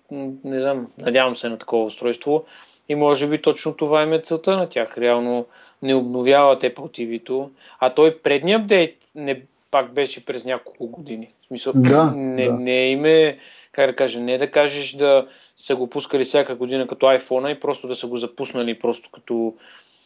не 0.44 0.62
знам, 0.62 0.88
надявам 0.98 1.36
се 1.36 1.50
на 1.50 1.58
такова 1.58 1.86
устройство 1.86 2.46
и 2.90 2.96
може 2.96 3.30
би 3.30 3.42
точно 3.42 3.76
това 3.76 4.04
е 4.04 4.20
целта 4.20 4.58
на 4.58 4.70
тях. 4.70 4.98
Реално 4.98 5.46
не 5.84 5.96
обновяват 5.96 6.62
Apple 6.62 6.76
TV-то, 6.76 7.50
а 7.80 7.94
той 7.94 8.18
предния 8.18 8.60
апдейт 8.60 8.96
не 9.16 9.42
пак 9.72 9.94
беше 9.94 10.26
през 10.26 10.46
няколко 10.46 10.88
години. 10.88 11.30
В 11.42 11.48
смисъл, 11.48 11.74
да, 11.76 12.12
не, 12.16 12.46
да. 12.46 12.54
не 12.54 12.90
име, 12.90 13.38
как 13.72 13.90
да 13.90 13.96
кажа, 13.96 14.20
не 14.20 14.38
да 14.38 14.52
кажеш 14.52 14.94
да 14.94 15.28
са 15.58 15.76
го 15.76 15.90
пускали 15.90 16.24
всяка 16.24 16.56
година 16.56 16.88
като 16.88 17.06
iPhone 17.06 17.56
и 17.56 17.60
просто 17.60 17.88
да 17.88 17.96
са 17.96 18.08
го 18.08 18.18
запуснали 18.18 18.80
просто 18.80 19.10
като, 19.12 19.54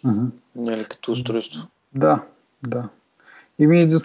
mm-hmm. 0.05 0.29
нали, 0.55 0.85
като 0.89 1.11
устройство. 1.11 1.67
Да, 1.93 2.21
да. 2.63 2.89
И 3.59 3.67
ми, 3.67 3.99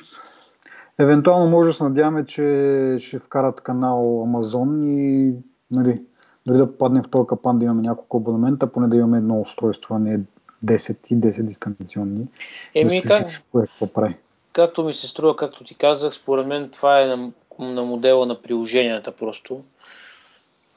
евентуално 1.01 1.51
може 1.51 1.71
да 1.71 1.75
се 1.75 1.85
надяваме, 1.85 2.25
че 2.25 2.97
ще 3.01 3.19
вкарат 3.19 3.61
канал 3.61 4.27
Amazon 4.27 4.87
и 4.87 5.35
нали, 5.71 6.03
дори 6.47 6.59
да 6.59 6.73
попаднем 6.73 7.03
в 7.03 7.09
този 7.09 7.27
капан 7.27 7.59
да 7.59 7.65
имаме 7.65 7.83
няколко 7.83 8.17
абонамента, 8.17 8.73
поне 8.73 8.89
да 8.89 8.97
имаме 8.97 9.19
едно 9.19 9.41
устройство, 9.41 9.95
а 9.95 9.99
не 9.99 10.21
10 10.65 11.13
и 11.13 11.17
10 11.17 11.43
дистанционни. 11.43 12.27
Еми, 12.75 13.03
да 13.03 13.09
как, 13.09 13.27
кое, 13.53 13.67
какво 13.67 13.87
прави. 13.87 14.17
Както 14.53 14.85
ми 14.85 14.93
се 14.93 15.07
струва, 15.09 15.37
както 15.37 15.65
ти 15.65 15.75
казах, 15.75 16.15
според 16.15 16.47
мен 16.47 16.69
това 16.69 17.03
е 17.03 17.07
на, 17.07 17.31
на 17.59 17.83
модела 17.83 18.27
на 18.27 18.43
приложенията 18.43 19.13
просто. 19.13 19.61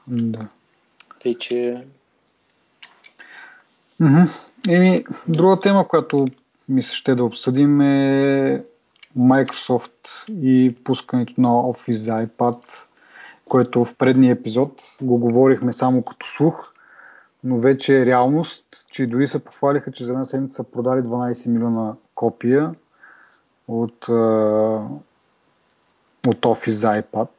Да. 0.07 0.47
Тъй, 1.19 1.33
че... 1.33 1.83
Mm-hmm. 4.01 4.29
И 4.67 5.05
друга 5.27 5.59
тема, 5.59 5.87
която 5.87 6.25
мисля 6.69 6.95
ще 6.95 7.15
да 7.15 7.23
обсъдим 7.23 7.81
е 7.81 8.63
Microsoft 9.17 10.31
и 10.41 10.75
пускането 10.83 11.33
на 11.37 11.47
Office 11.47 11.93
за 11.93 12.11
iPad, 12.11 12.57
което 13.45 13.85
в 13.85 13.97
предния 13.97 14.31
епизод 14.31 14.81
го 15.01 15.17
говорихме 15.17 15.73
само 15.73 16.03
като 16.03 16.27
слух, 16.27 16.73
но 17.43 17.57
вече 17.57 18.01
е 18.01 18.05
реалност, 18.05 18.63
че 18.91 19.07
дори 19.07 19.27
се 19.27 19.39
похвалиха, 19.39 19.91
че 19.91 20.03
за 20.03 20.11
една 20.11 20.25
седмица 20.25 20.55
са 20.55 20.71
продали 20.71 20.99
12 20.99 21.49
милиона 21.49 21.93
копия 22.15 22.75
от 23.67 24.07
от 26.27 26.41
Office 26.41 26.69
за 26.69 26.87
iPad. 26.87 27.29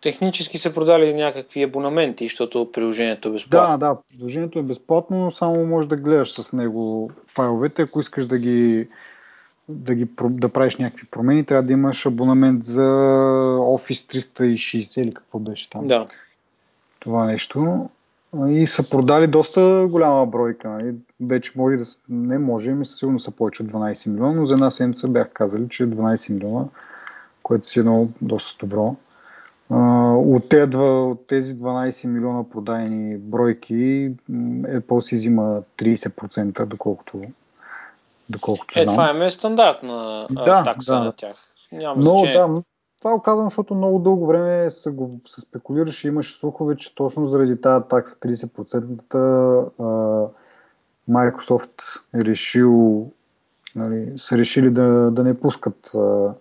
Технически 0.00 0.58
са 0.58 0.74
продали 0.74 1.14
някакви 1.14 1.62
абонаменти, 1.62 2.26
защото 2.26 2.72
приложението 2.72 3.28
е 3.28 3.32
безплатно. 3.32 3.78
Да, 3.78 3.86
да, 3.86 3.96
приложението 4.08 4.58
е 4.58 4.62
безплатно, 4.62 5.18
но 5.18 5.30
само 5.30 5.66
можеш 5.66 5.88
да 5.88 5.96
гледаш 5.96 6.32
с 6.32 6.52
него 6.52 7.10
файловете. 7.26 7.82
Ако 7.82 8.00
искаш 8.00 8.26
да 8.26 8.38
ги 8.38 8.88
да, 9.68 9.94
ги, 9.94 10.08
да 10.20 10.48
правиш 10.48 10.76
някакви 10.76 11.06
промени, 11.06 11.44
трябва 11.44 11.62
да 11.62 11.72
имаш 11.72 12.06
абонамент 12.06 12.64
за 12.64 12.82
Office 13.58 14.22
360 14.24 15.00
или 15.00 15.12
какво 15.12 15.38
беше 15.38 15.70
там. 15.70 15.88
Да. 15.88 16.06
Това 17.00 17.24
нещо. 17.24 17.88
И 18.48 18.66
са 18.66 18.90
продали 18.90 19.26
доста 19.26 19.86
голяма 19.90 20.26
бройка. 20.26 20.68
Нали? 20.68 20.94
Вече 21.20 21.52
може 21.56 21.76
да 21.76 21.84
не 22.08 22.38
може, 22.38 22.72
ми 22.72 22.84
сигурно 22.84 23.20
са 23.20 23.30
повече 23.30 23.62
от 23.62 23.72
12 23.72 24.10
милиона, 24.10 24.32
но 24.32 24.46
за 24.46 24.54
една 24.54 24.70
седмица 24.70 25.08
бях 25.08 25.30
казали, 25.32 25.68
че 25.68 25.86
12 25.86 26.32
милиона, 26.32 26.64
което 27.42 27.68
си 27.68 27.78
едно 27.78 28.08
доста 28.20 28.66
добро. 28.66 28.96
От 30.14 30.48
тези, 30.48 30.76
от 30.76 31.26
тези 31.26 31.54
12 31.54 32.06
милиона 32.06 32.44
продайни 32.50 33.16
бройки 33.16 34.10
Apple 34.62 35.00
си 35.00 35.14
взима 35.14 35.62
30%, 35.78 36.64
доколкото, 36.64 37.22
доколкото 38.32 38.78
е, 38.78 38.82
знам. 38.82 38.94
това 38.94 39.24
е 39.24 39.30
стандартна 39.30 40.26
да, 40.30 40.64
такса 40.64 40.94
да. 40.94 41.00
на 41.00 41.12
тях. 41.12 41.36
Няма 41.72 41.96
Но 41.96 42.18
значение. 42.18 42.32
да, 42.32 42.62
това 42.98 43.12
го 43.12 43.22
казвам, 43.22 43.46
защото 43.46 43.74
много 43.74 43.98
дълго 43.98 44.26
време 44.26 44.70
се, 44.70 44.90
го, 44.90 45.20
се 45.26 45.40
спекулираше, 45.40 46.08
имаше 46.08 46.38
слухове, 46.38 46.76
че 46.76 46.94
точно 46.94 47.26
заради 47.26 47.60
тази 47.60 47.84
такса 47.88 48.16
30% 48.16 50.28
Microsoft 51.10 52.00
е 52.14 52.24
решил, 52.24 53.06
нали, 53.74 54.12
са 54.18 54.38
решили 54.38 54.70
да, 54.70 55.10
да 55.10 55.24
не 55.24 55.40
пускат 55.40 55.90
а, 55.94 56.34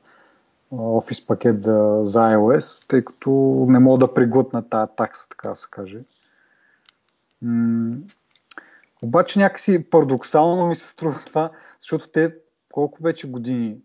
Office 0.74 1.28
пакет 1.28 1.62
за, 1.62 2.00
за 2.02 2.20
iOS, 2.20 2.88
тъй 2.88 3.06
като 3.06 3.30
не 3.70 3.80
могат 3.80 4.00
да 4.00 4.14
приглътнат 4.14 4.70
тази 4.70 4.92
такса, 4.98 5.30
така 5.30 5.50
да 5.50 5.56
се 5.56 5.68
каже. 5.72 6.00
М- 7.42 7.98
обаче 9.02 9.40
някакси 9.40 9.90
парадоксално 9.90 10.68
ми 10.68 10.76
се 10.76 10.88
струва 10.88 11.20
това, 11.26 11.50
защото 11.82 12.10
те 12.10 12.36
колко 12.72 13.04
вече 13.04 13.32
години 13.32 13.78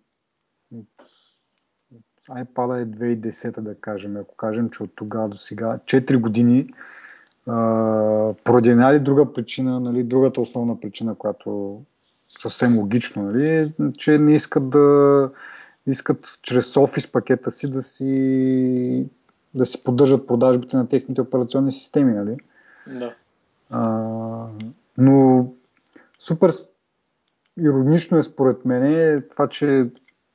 iPad 2.30 2.82
е 2.82 2.86
2010 2.86 3.60
да 3.60 3.74
кажем, 3.74 4.16
ако 4.16 4.36
кажем, 4.36 4.70
че 4.70 4.82
от 4.82 4.90
тогава 4.94 5.28
до 5.28 5.38
сега 5.38 5.78
4 5.84 6.20
години 6.20 6.68
поради 8.44 8.70
една 8.70 8.90
или 8.90 9.00
друга 9.00 9.32
причина, 9.32 9.80
нали, 9.80 10.04
другата 10.04 10.40
основна 10.40 10.80
причина, 10.80 11.14
която 11.14 11.80
съвсем 12.40 12.78
логично, 12.78 13.22
нали, 13.22 13.72
че 13.98 14.18
не 14.18 14.34
искат 14.34 14.70
да 14.70 15.30
искат 15.86 16.38
чрез 16.42 16.76
офис 16.76 17.12
пакета 17.12 17.50
си 17.50 17.70
да 17.70 17.82
си 17.82 19.06
да 19.54 19.66
си 19.66 19.84
поддържат 19.84 20.26
продажбите 20.26 20.76
на 20.76 20.88
техните 20.88 21.20
операционни 21.20 21.72
системи, 21.72 22.12
нали? 22.12 22.36
Да. 22.86 23.14
А, 23.70 23.90
но 24.98 25.46
супер 26.18 26.50
иронично 27.58 28.18
е 28.18 28.22
според 28.22 28.64
мен 28.64 29.22
това, 29.30 29.48
че 29.48 29.90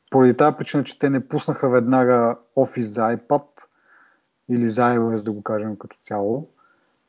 поради 0.09 0.38
тази 0.38 0.57
причина, 0.57 0.84
че 0.84 0.99
те 0.99 1.09
не 1.09 1.28
пуснаха 1.28 1.69
веднага 1.69 2.38
Office 2.57 2.82
за 2.82 3.01
iPad 3.01 3.43
или 4.49 4.69
за 4.69 4.82
iOS, 4.82 5.22
да 5.22 5.32
го 5.32 5.43
кажем 5.43 5.76
като 5.78 5.97
цяло, 6.01 6.47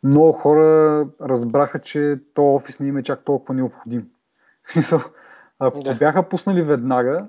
много 0.03 0.33
хора 0.33 1.07
разбраха, 1.21 1.79
че 1.79 2.19
то 2.35 2.55
офис 2.55 2.81
не 2.81 2.89
им 2.89 2.97
е 2.97 3.03
чак 3.03 3.25
толкова 3.25 3.55
необходим. 3.55 4.09
В 4.63 4.69
смисъл, 4.69 5.01
ако 5.59 5.81
да. 5.81 5.95
бяха 5.95 6.29
пуснали 6.29 6.63
веднага, 6.63 7.27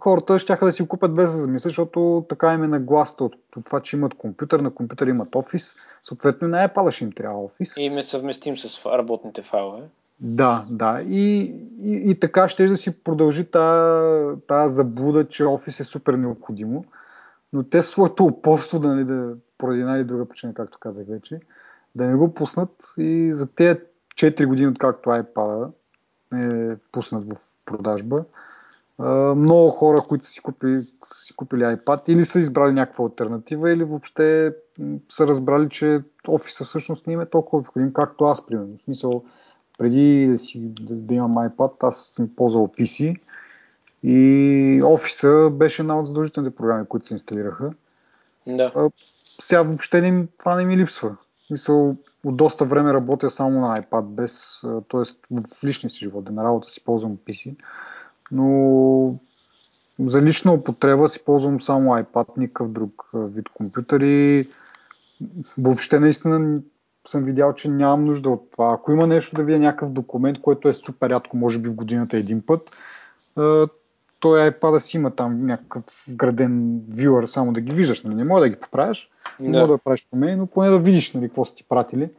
хората 0.00 0.38
ще 0.38 0.56
да 0.56 0.72
си 0.72 0.88
купят 0.88 1.14
без 1.14 1.32
да 1.32 1.38
замисля, 1.38 1.68
защото 1.68 2.26
така 2.28 2.54
им 2.54 2.64
е 2.64 2.68
нагласта 2.68 3.24
от 3.24 3.36
това, 3.64 3.80
че 3.80 3.96
имат 3.96 4.14
компютър, 4.14 4.60
на 4.60 4.74
компютър 4.74 5.06
имат 5.06 5.34
офис, 5.34 5.74
съответно 6.02 6.48
и 6.48 6.50
на 6.50 6.68
iPad 6.68 6.90
ще 6.90 7.04
им 7.04 7.12
трябва 7.12 7.44
офис. 7.44 7.74
И 7.76 7.82
им 7.82 7.98
е 7.98 8.02
съвместим 8.02 8.56
с 8.56 8.86
работните 8.86 9.42
файлове. 9.42 9.82
Да, 10.20 10.64
да. 10.70 11.02
И, 11.02 11.54
и, 11.86 12.10
и 12.10 12.20
така 12.20 12.48
ще 12.48 12.66
да 12.66 12.76
си 12.76 13.02
продължи 13.04 13.44
тази, 13.44 14.36
тази 14.48 14.74
заблуда, 14.74 15.28
че 15.28 15.44
офис 15.44 15.80
е 15.80 15.84
супер 15.84 16.14
необходимо. 16.14 16.84
Но 17.52 17.62
те 17.62 17.82
своето 17.82 18.24
упорство, 18.24 18.78
да, 18.78 19.04
да, 19.04 19.34
поради 19.58 19.80
една 19.80 19.96
или 19.96 20.04
друга 20.04 20.28
причина, 20.28 20.54
както 20.54 20.78
казах 20.78 21.06
вече, 21.08 21.40
да 21.94 22.04
не 22.04 22.14
го 22.14 22.34
пуснат 22.34 22.70
и 22.98 23.32
за 23.32 23.54
тези 23.54 23.80
4 24.14 24.46
години, 24.46 24.68
откакто 24.68 25.10
iPad 25.10 25.70
е 26.34 26.76
пуснат 26.92 27.24
в 27.24 27.36
продажба, 27.64 28.24
много 29.36 29.70
хора, 29.70 30.00
които 30.08 30.26
си, 30.26 30.42
купили, 30.42 30.82
си 31.14 31.36
купили 31.36 31.62
iPad 31.62 32.08
или 32.08 32.24
са 32.24 32.40
избрали 32.40 32.72
някаква 32.72 33.04
альтернатива 33.04 33.72
или 33.72 33.84
въобще 33.84 34.54
са 35.12 35.26
разбрали, 35.26 35.68
че 35.68 36.00
офиса 36.28 36.64
всъщност 36.64 37.06
не 37.06 37.12
им 37.12 37.20
е 37.20 37.26
толкова 37.26 37.58
необходим, 37.58 37.92
както 37.92 38.24
аз, 38.24 38.46
примерно. 38.46 38.76
В 38.76 38.80
смисъл, 38.80 39.24
преди 39.78 40.26
да, 40.26 40.38
си, 40.38 40.60
да, 40.62 40.94
да 40.94 41.14
имам 41.14 41.34
iPad, 41.34 41.88
аз 41.88 42.06
съм 42.06 42.28
ползвал 42.36 42.68
PC 42.68 43.16
и 44.02 44.80
офиса 44.84 45.50
беше 45.52 45.82
една 45.82 45.98
от 45.98 46.06
задължителните 46.06 46.56
програми, 46.56 46.86
които 46.88 47.06
се 47.06 47.14
инсталираха. 47.14 47.70
Да. 48.46 48.72
А, 48.76 48.90
сега 49.40 49.62
въобще 49.62 50.00
не, 50.00 50.26
това 50.38 50.56
не 50.56 50.64
ми 50.64 50.76
липсва. 50.76 51.16
Мисъл, 51.50 51.96
от 52.24 52.36
доста 52.36 52.64
време 52.64 52.94
работя 52.94 53.30
само 53.30 53.60
на 53.60 53.82
iPad, 53.82 54.02
без, 54.02 54.60
т.е. 54.62 55.34
в 55.40 55.64
личния 55.64 55.90
си 55.90 55.98
живот, 55.98 56.24
да 56.24 56.32
на 56.32 56.44
работа 56.44 56.70
си 56.70 56.84
ползвам 56.84 57.16
PC, 57.16 57.54
но 58.32 59.14
за 59.98 60.22
лична 60.22 60.52
употреба 60.52 61.08
си 61.08 61.24
ползвам 61.24 61.60
само 61.60 61.90
iPad, 61.90 62.26
никакъв 62.36 62.70
друг 62.70 63.10
вид 63.14 63.48
компютъри. 63.48 64.48
Въобще 65.58 66.00
наистина 66.00 66.60
съм 67.08 67.24
видял, 67.24 67.52
че 67.52 67.70
нямам 67.70 68.04
нужда 68.04 68.30
от 68.30 68.50
това. 68.50 68.72
Ако 68.72 68.92
има 68.92 69.06
нещо 69.06 69.36
да 69.36 69.44
видя 69.44 69.58
някакъв 69.58 69.90
документ, 69.90 70.40
който 70.40 70.68
е 70.68 70.74
супер 70.74 71.10
рядко, 71.10 71.36
може 71.36 71.58
би 71.58 71.68
в 71.68 71.74
годината 71.74 72.16
един 72.16 72.42
път, 72.42 72.70
той 74.20 74.50
iPad 74.50 74.78
си 74.78 74.96
има 74.96 75.10
там 75.10 75.46
някакъв 75.46 75.84
граден 76.08 76.80
вюър, 76.88 77.26
само 77.26 77.52
да 77.52 77.60
ги 77.60 77.72
виждаш, 77.72 78.02
нали? 78.02 78.14
не 78.14 78.24
може 78.24 78.40
да 78.40 78.48
ги 78.48 78.56
поправиш, 78.56 79.10
не 79.40 79.50
да. 79.50 79.58
може 79.58 79.72
да 79.72 79.78
правиш 79.78 80.06
промени, 80.10 80.36
но 80.36 80.46
поне 80.46 80.70
да 80.70 80.78
видиш 80.78 81.14
нали, 81.14 81.28
какво 81.28 81.44
са 81.44 81.54
ти 81.54 81.64
пратили. 81.64 82.10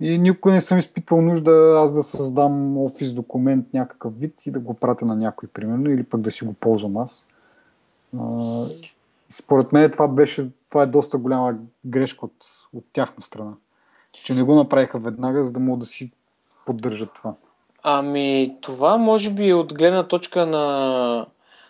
И 0.00 0.18
никога 0.18 0.54
не 0.54 0.60
съм 0.60 0.78
изпитвал 0.78 1.22
нужда 1.22 1.80
аз 1.82 1.94
да 1.94 2.02
създам 2.02 2.78
офис 2.78 3.12
документ 3.12 3.66
някакъв 3.74 4.18
вид 4.18 4.46
и 4.46 4.50
да 4.50 4.60
го 4.60 4.74
пратя 4.74 5.04
на 5.04 5.16
някой, 5.16 5.48
примерно, 5.48 5.90
или 5.90 6.02
пък 6.02 6.20
да 6.20 6.30
си 6.30 6.44
го 6.44 6.52
ползвам 6.52 6.96
аз. 6.96 7.26
Според 9.30 9.72
мен 9.72 9.90
това 9.90 10.08
беше, 10.08 10.50
това 10.68 10.82
е 10.82 10.86
доста 10.86 11.18
голяма 11.18 11.54
грешка 11.86 12.26
от, 12.26 12.34
от 12.72 12.84
тяхна 12.92 13.22
страна. 13.22 13.52
Че 14.12 14.34
не 14.34 14.42
го 14.42 14.54
направиха 14.54 14.98
веднага, 14.98 15.44
за 15.44 15.52
да 15.52 15.60
могат 15.60 15.80
да 15.80 15.86
си 15.86 16.10
поддържат 16.66 17.14
това. 17.14 17.34
Ами, 17.82 18.56
това 18.60 18.96
може 18.96 19.30
би 19.30 19.52
от 19.52 19.74
гледна 19.74 20.08
точка 20.08 20.46
на... 20.46 21.26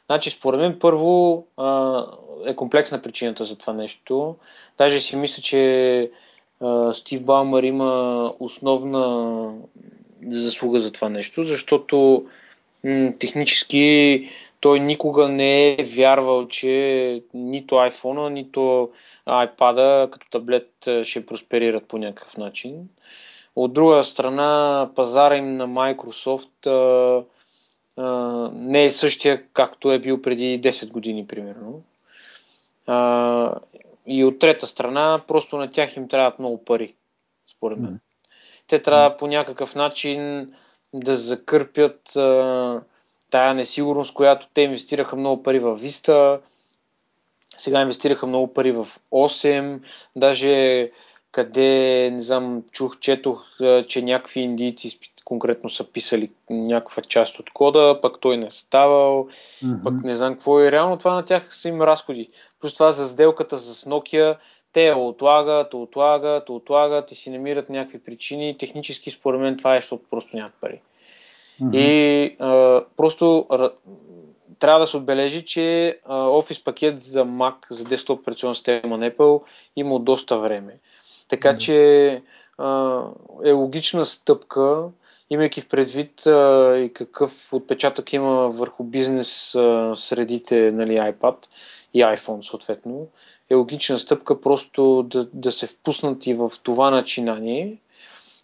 Значи, 0.07 0.30
според 0.30 0.61
мен, 0.61 0.78
първо 0.78 1.45
е 2.47 2.57
комплексна 2.57 3.03
причината 3.03 3.45
за 3.45 3.59
това 3.59 3.72
нещо. 3.72 4.36
Даже 4.78 5.01
си 5.01 5.16
мисля, 5.16 5.43
че 5.43 6.11
Стив 6.93 7.24
Балмър 7.24 7.62
има 7.62 8.32
основна 8.41 9.53
заслуга 10.28 10.80
за 10.80 10.93
това 10.93 11.09
нещо, 11.09 11.45
защото 11.45 12.26
технически 13.18 14.28
той 14.61 14.81
никога 14.81 15.29
не 15.29 15.73
е 15.73 15.85
вярвал, 15.85 16.49
че 16.49 17.23
нито 17.35 17.75
iPhone, 17.75 18.29
нито 18.29 18.91
iPad 19.29 20.11
като 20.11 20.27
таблет 20.31 20.73
ще 21.03 21.27
просперират 21.27 21.89
по 21.89 21.99
някакъв 21.99 22.37
начин. 22.37 22.89
От 23.57 23.73
друга 23.73 24.05
страна, 24.05 24.91
пазара 24.95 25.37
им 25.37 25.57
на 25.57 25.69
Microsoft 25.69 26.67
а, 26.67 27.25
а, 27.97 28.51
не 28.55 28.85
е 28.85 28.91
същия, 28.91 29.45
както 29.53 29.93
е 29.93 29.99
бил 29.99 30.23
преди 30.23 30.61
10 30.61 30.91
години, 30.91 31.27
примерно. 31.27 31.83
А, 32.87 33.55
и 34.07 34.25
от 34.25 34.39
трета 34.39 34.67
страна, 34.67 35.21
просто 35.29 35.57
на 35.57 35.71
тях 35.71 35.97
им 35.97 36.09
трябват 36.09 36.39
много 36.39 36.65
пари, 36.65 36.95
според 37.57 37.79
мен. 37.79 38.01
Те 38.67 38.83
трябва 38.83 39.17
по 39.17 39.27
някакъв 39.27 39.75
начин 39.75 40.51
да 40.95 41.17
закърпят 41.17 42.17
а, 42.17 42.83
тая 43.31 43.55
несигурност, 43.55 44.14
която 44.14 44.49
те 44.55 44.61
инвестираха 44.61 45.16
много 45.16 45.43
пари 45.43 45.59
в 45.59 45.79
Vista, 45.79 46.41
сега 47.59 47.81
инвестираха 47.81 48.26
много 48.26 48.53
пари 48.53 48.72
в 48.72 48.89
8, 49.12 49.81
даже 50.16 50.91
къде, 51.33 52.11
не 52.12 52.22
знам, 52.22 52.62
чух, 52.72 52.99
четох, 53.01 53.47
че 53.87 54.03
някакви 54.03 54.41
индийци 54.41 54.99
конкретно 55.24 55.70
са 55.70 55.93
писали 55.93 56.31
някаква 56.51 57.03
част 57.03 57.39
от 57.39 57.51
кода, 57.51 57.99
пък 58.03 58.20
той 58.20 58.37
не 58.37 58.47
е 58.47 58.51
ставал, 58.51 59.29
mm-hmm. 59.64 59.83
пък 59.85 60.05
не 60.05 60.16
знам 60.16 60.35
какво 60.35 60.61
е. 60.61 60.72
Реално 60.72 60.99
това 60.99 61.14
на 61.14 61.24
тях 61.24 61.57
са 61.57 61.68
им 61.68 61.83
разходи. 61.83 62.31
Плюс 62.61 62.74
това 62.74 62.93
за 62.93 63.09
сделката 63.09 63.59
с 63.59 63.85
Nokia, 63.85 64.37
те 64.72 64.87
я 64.87 64.97
отлагат, 64.97 65.74
отлагат, 65.74 66.51
отлагат 66.51 67.12
и 67.12 67.14
си 67.14 67.31
намират 67.31 67.70
някакви 67.70 67.99
причини. 67.99 68.59
Технически 68.59 69.11
според 69.11 69.41
мен 69.41 69.57
това 69.57 69.76
е, 69.76 69.81
защото 69.81 70.05
просто 70.11 70.37
нямат 70.37 70.55
пари. 70.61 70.81
Mm-hmm. 71.63 71.77
И 71.77 72.37
а, 72.39 72.85
просто 72.97 73.47
трябва 74.59 74.81
да 74.81 74.87
се 74.87 74.97
отбележи, 74.97 75.45
че 75.45 75.99
а, 76.05 76.15
Office 76.15 76.65
пакет 76.65 77.01
за 77.01 77.25
Mac, 77.25 77.55
за 77.71 77.85
desktop 77.85 78.13
операционна 78.13 78.55
система 78.55 78.99
на 78.99 79.11
Apple 79.11 79.43
има 79.77 80.01
доста 80.01 80.39
време. 80.39 80.79
Така 81.29 81.59
че 81.59 82.23
а, 82.59 83.03
е 83.45 83.53
логична 83.53 84.07
стъпка, 84.07 84.85
имайки 85.31 85.61
в 85.61 85.69
предвид 85.69 86.27
а, 86.27 86.77
и 86.79 86.93
какъв 86.93 87.53
отпечатък 87.53 88.13
има 88.13 88.49
върху 88.49 88.85
бизнес 88.85 89.55
а, 89.55 89.93
средите 89.97 90.73
нали, 90.73 90.93
iPad 90.93 91.47
и 91.95 92.01
iPhone 92.01 92.51
съответно, 92.51 93.07
е 93.51 93.55
логична 93.55 93.99
стъпка 93.99 94.41
просто 94.41 95.03
да, 95.03 95.29
да 95.33 95.53
се 95.53 95.67
впуснат 95.67 96.27
и 96.27 96.35
в 96.35 96.53
това 96.63 96.91
начинание. 96.91 97.77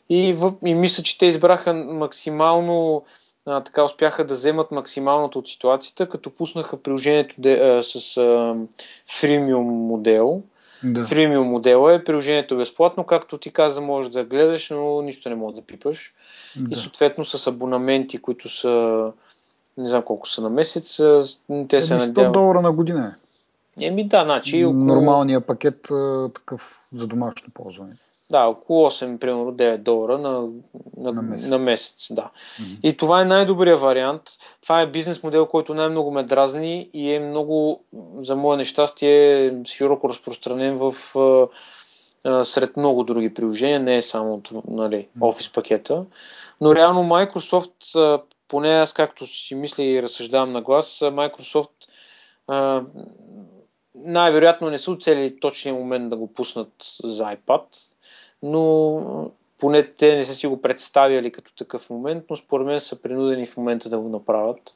И, 0.09 0.37
и 0.65 0.75
мисля, 0.75 1.03
че 1.03 1.19
те 1.19 1.27
избраха 1.27 1.75
максимално 1.75 3.05
а, 3.47 3.61
така 3.61 3.85
успяха 3.85 4.25
да 4.25 4.35
вземат 4.35 4.71
максималното 4.71 5.39
от 5.39 5.49
ситуацията, 5.49 6.09
като 6.09 6.31
пуснаха 6.31 6.83
приложението 6.83 7.35
де, 7.39 7.61
а, 7.61 7.83
с 7.83 8.17
а, 8.17 8.57
фримиум 9.21 9.67
модел. 9.67 10.43
Да. 10.85 11.05
Фримиум 11.05 11.49
модела 11.49 11.95
е 11.95 12.05
приложението 12.05 12.57
безплатно, 12.57 13.05
както 13.05 13.39
ти 13.39 13.51
каза, 13.51 13.81
можеш 13.81 14.11
да 14.11 14.25
гледаш, 14.25 14.71
но 14.71 15.03
нищо 15.03 15.29
не 15.29 15.35
можеш 15.35 15.57
да 15.57 15.63
пипаш. 15.63 16.15
Да. 16.57 16.69
И 16.73 16.75
съответно 16.75 17.25
с 17.25 17.47
абонаменти, 17.47 18.19
които 18.19 18.49
са 18.49 19.13
не 19.79 19.89
знам 19.89 20.03
колко 20.03 20.29
са 20.29 20.43
на 20.43 20.51
месец, 20.51 21.01
те 21.69 21.81
се 21.81 21.97
надяват. 21.97 22.31
100 22.31 22.33
долара 22.33 22.61
на 22.61 22.73
година. 22.73 23.15
Еми 23.81 24.09
да, 24.09 24.25
значи 24.25 24.65
около... 24.65 24.85
Нормалният 24.85 25.47
пакет 25.47 25.89
такъв 26.35 26.81
за 26.93 27.07
домашно 27.07 27.53
ползване. 27.55 27.97
Да, 28.31 28.45
около 28.45 28.91
8, 28.91 29.19
примерно 29.19 29.53
9 29.53 29.77
долара 29.77 30.19
на, 30.19 30.49
на, 30.97 31.13
на 31.13 31.23
месец. 31.23 31.49
На 31.49 31.59
месец 31.59 32.07
да. 32.11 32.23
Mm-hmm. 32.23 32.81
И 32.83 32.97
това 32.97 33.21
е 33.21 33.25
най-добрият 33.25 33.81
вариант. 33.81 34.23
Това 34.63 34.81
е 34.81 34.91
бизнес 34.91 35.23
модел, 35.23 35.47
който 35.47 35.75
най-много 35.75 36.11
ме 36.11 36.23
дразни 36.23 36.91
и 36.93 37.13
е 37.13 37.21
много, 37.21 37.85
за 38.19 38.37
мое 38.37 38.57
нещастие, 38.57 39.53
широко 39.67 40.09
разпространен 40.09 40.77
в 40.77 40.95
а, 42.25 42.45
сред 42.45 42.77
много 42.77 43.05
други 43.05 43.35
приложения, 43.35 43.81
не 43.81 43.97
е 43.97 44.03
само 44.03 44.43
нали, 44.69 45.09
Office 45.19 45.55
пакета. 45.55 46.05
Но 46.61 46.75
реално 46.75 47.03
Microsoft, 47.03 48.23
поне 48.49 48.69
аз 48.69 48.93
както 48.93 49.27
си 49.27 49.55
мисля 49.55 49.85
и 49.85 50.03
разсъждавам 50.03 50.53
на 50.53 50.63
глас, 50.63 50.99
Microsoft 51.01 51.71
а, 52.47 52.83
най-вероятно 53.95 54.71
не 54.71 54.79
са 54.79 54.91
оцелили 54.91 55.41
точния 55.41 55.75
момент 55.75 56.11
да 56.11 56.17
го 56.17 56.35
пуснат 56.35 56.73
за 57.05 57.25
iPad 57.25 57.63
но 58.45 59.31
поне 59.59 59.83
те 59.83 60.17
не 60.17 60.25
са 60.25 60.35
си 60.35 60.47
го 60.47 60.63
представяли 60.63 61.33
като 61.33 61.55
такъв 61.55 61.91
момент, 61.91 62.25
но 62.31 62.37
според 62.37 62.67
мен 62.67 62.81
са 62.81 63.03
принудени 63.03 63.47
в 63.47 63.57
момента 63.57 63.89
да 63.89 63.99
го 63.99 64.09
направят. 64.09 64.75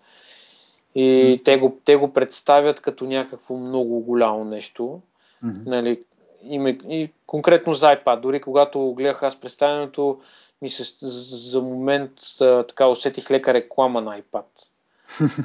И 0.95 1.01
mm-hmm. 1.01 1.45
те, 1.45 1.57
го, 1.57 1.79
те 1.85 1.97
го 1.97 2.13
представят 2.13 2.81
като 2.81 3.05
някакво 3.05 3.57
много 3.57 4.01
голямо 4.01 4.45
нещо. 4.45 5.01
Mm-hmm. 5.45 5.67
Нали, 5.67 6.05
и, 6.45 6.79
и 6.89 7.11
конкретно 7.27 7.73
за 7.73 7.87
iPad. 7.87 8.21
Дори 8.21 8.41
когато 8.41 8.93
гледах 8.93 9.23
аз 9.23 9.41
представянето, 9.41 10.21
ми 10.63 10.69
се 10.69 11.07
за 11.07 11.63
момент 11.63 12.13
така 12.69 12.87
усетих 12.87 13.31
лека 13.31 13.55
реклама 13.55 14.01
на 14.01 14.21
iPad. 14.21 14.45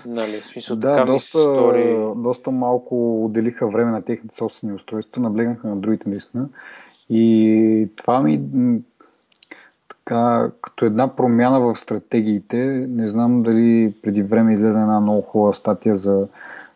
Нали, 0.06 0.42
смисъл, 0.44 0.78
да, 0.78 0.96
така 0.96 1.12
доста, 1.12 1.40
стори... 1.40 1.98
доста 2.16 2.52
малко 2.52 3.26
отделиха 3.26 3.68
време 3.68 3.92
на 3.92 4.02
техните 4.02 4.36
собствени 4.36 4.74
устройства, 4.74 5.22
наблегнаха 5.22 5.68
на 5.68 5.76
другите 5.76 6.10
наистина. 6.10 6.50
И 7.10 7.90
това 7.96 8.22
ми 8.22 8.42
така, 9.90 10.52
като 10.62 10.86
една 10.86 11.16
промяна 11.16 11.60
в 11.60 11.76
стратегиите, 11.80 12.58
не 12.90 13.10
знам 13.10 13.44
дали 13.44 13.94
преди 14.02 14.22
време 14.22 14.54
излезе 14.54 14.80
една 14.80 15.00
много 15.00 15.22
хубава 15.22 15.54
статия 15.54 15.96
за, 15.96 16.28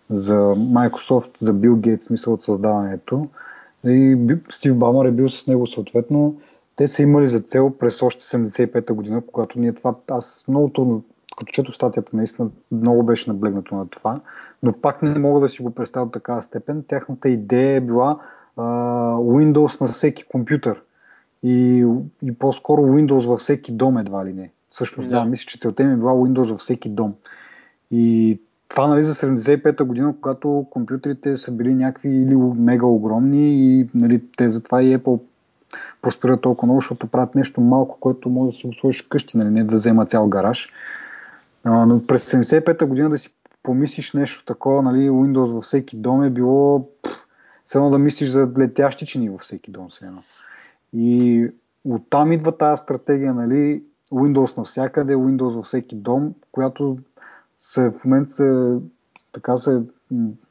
за 0.10 0.38
Microsoft, 0.56 1.38
за 1.38 1.54
Bill 1.54 1.74
Gates, 1.74 2.04
смисъл 2.04 2.34
от 2.34 2.44
създаването. 2.44 3.28
И 3.86 4.18
Стив 4.50 4.76
Бамър 4.76 5.06
е 5.06 5.12
бил 5.12 5.30
с 5.30 5.48
него 5.48 5.68
съответно. 5.68 6.36
Те 6.76 6.88
са 6.88 7.04
имали 7.04 7.28
за 7.28 7.40
цел 7.40 7.70
през 7.70 8.02
още 8.02 8.26
75-та 8.26 8.94
година, 8.94 9.22
когато 9.28 9.60
ние 9.60 9.74
това, 9.74 9.96
аз 10.08 10.46
много 10.48 10.70
трудно, 10.70 11.04
като 11.38 11.52
чето 11.52 11.72
статията, 11.72 12.18
наистина 12.18 12.50
много 12.72 13.04
беше 13.04 13.32
наблегнато 13.32 13.76
на 13.76 13.88
това, 13.88 14.20
но 14.64 14.74
пак 14.74 15.02
не 15.02 15.20
мога 15.20 15.40
да 15.40 15.50
си 15.50 15.62
го 15.62 15.72
представя 15.72 16.06
от 16.06 16.14
такава 16.14 16.42
степен. 16.42 16.84
Тяхната 16.88 17.30
идея 17.30 17.76
е 17.76 17.82
била 17.82 18.20
Windows 18.58 19.82
на 19.82 19.88
всеки 19.88 20.24
компютър 20.24 20.82
и, 21.44 21.86
и 22.24 22.34
по-скоро 22.34 22.82
Windows 22.82 23.28
във 23.28 23.40
всеки 23.40 23.72
дом 23.72 23.98
едва 23.98 24.26
ли 24.26 24.34
не. 24.34 24.52
Всъщност, 24.70 25.10
да, 25.10 25.20
да 25.20 25.26
мисля, 25.26 25.46
че 25.48 25.60
целта 25.60 25.84
им 25.84 25.92
е 25.92 25.96
била 25.96 26.12
Windows 26.12 26.52
във 26.52 26.60
всеки 26.60 26.90
дом. 26.90 27.14
И 27.92 28.40
това 28.70 28.88
нали, 28.88 29.04
за 29.04 29.14
75-та 29.14 29.84
година, 29.84 30.16
когато 30.22 30.66
компютрите 30.70 31.38
са 31.38 31.52
били 31.52 31.76
някакви 31.76 32.10
или 32.10 32.36
мега 32.36 32.86
огромни 32.86 33.50
и 33.50 33.90
нали, 33.94 34.22
те 34.38 34.50
затова 34.50 34.84
и 34.84 34.98
Apple 34.98 35.20
проспират 36.02 36.42
толкова 36.42 36.66
много, 36.66 36.82
защото 36.82 37.08
правят 37.08 37.36
нещо 37.36 37.62
малко, 37.62 37.98
което 38.00 38.30
може 38.30 38.52
да 38.52 38.58
си 38.58 38.68
го 38.68 38.74
сложиш 38.74 39.02
къщи, 39.02 39.38
нали, 39.38 39.50
не 39.50 39.64
да 39.64 39.76
взема 39.76 40.06
цял 40.06 40.28
гараж. 40.28 40.70
Но 41.66 42.02
през 42.08 42.32
75-та 42.32 42.86
година 42.86 43.10
да 43.10 43.18
си 43.18 43.34
помислиш 43.64 44.14
нещо 44.14 44.46
такова, 44.46 44.82
нали, 44.82 45.10
Windows 45.10 45.54
във 45.54 45.64
всеки 45.64 45.98
дом 45.98 46.24
е 46.24 46.30
било 46.30 46.90
все 47.66 47.80
да 47.80 47.98
мислиш 47.98 48.30
за 48.30 48.50
летящи 48.58 49.06
чини 49.06 49.30
във 49.30 49.42
всеки 49.42 49.72
дом. 49.72 49.90
Все 49.90 50.06
едно. 50.06 50.24
И 50.94 51.48
оттам 51.86 52.32
идва 52.32 52.58
тази 52.58 52.82
стратегия, 52.82 53.34
нали, 53.34 53.84
Windows 54.12 54.58
навсякъде, 54.58 55.16
Windows 55.16 55.56
във 55.56 55.66
всеки 55.66 55.96
дом, 55.96 56.34
която 56.52 56.98
се, 57.60 57.90
в 57.90 58.06
момента 58.06 58.32
се, 58.32 58.78
така 59.32 59.58
се 59.58 59.82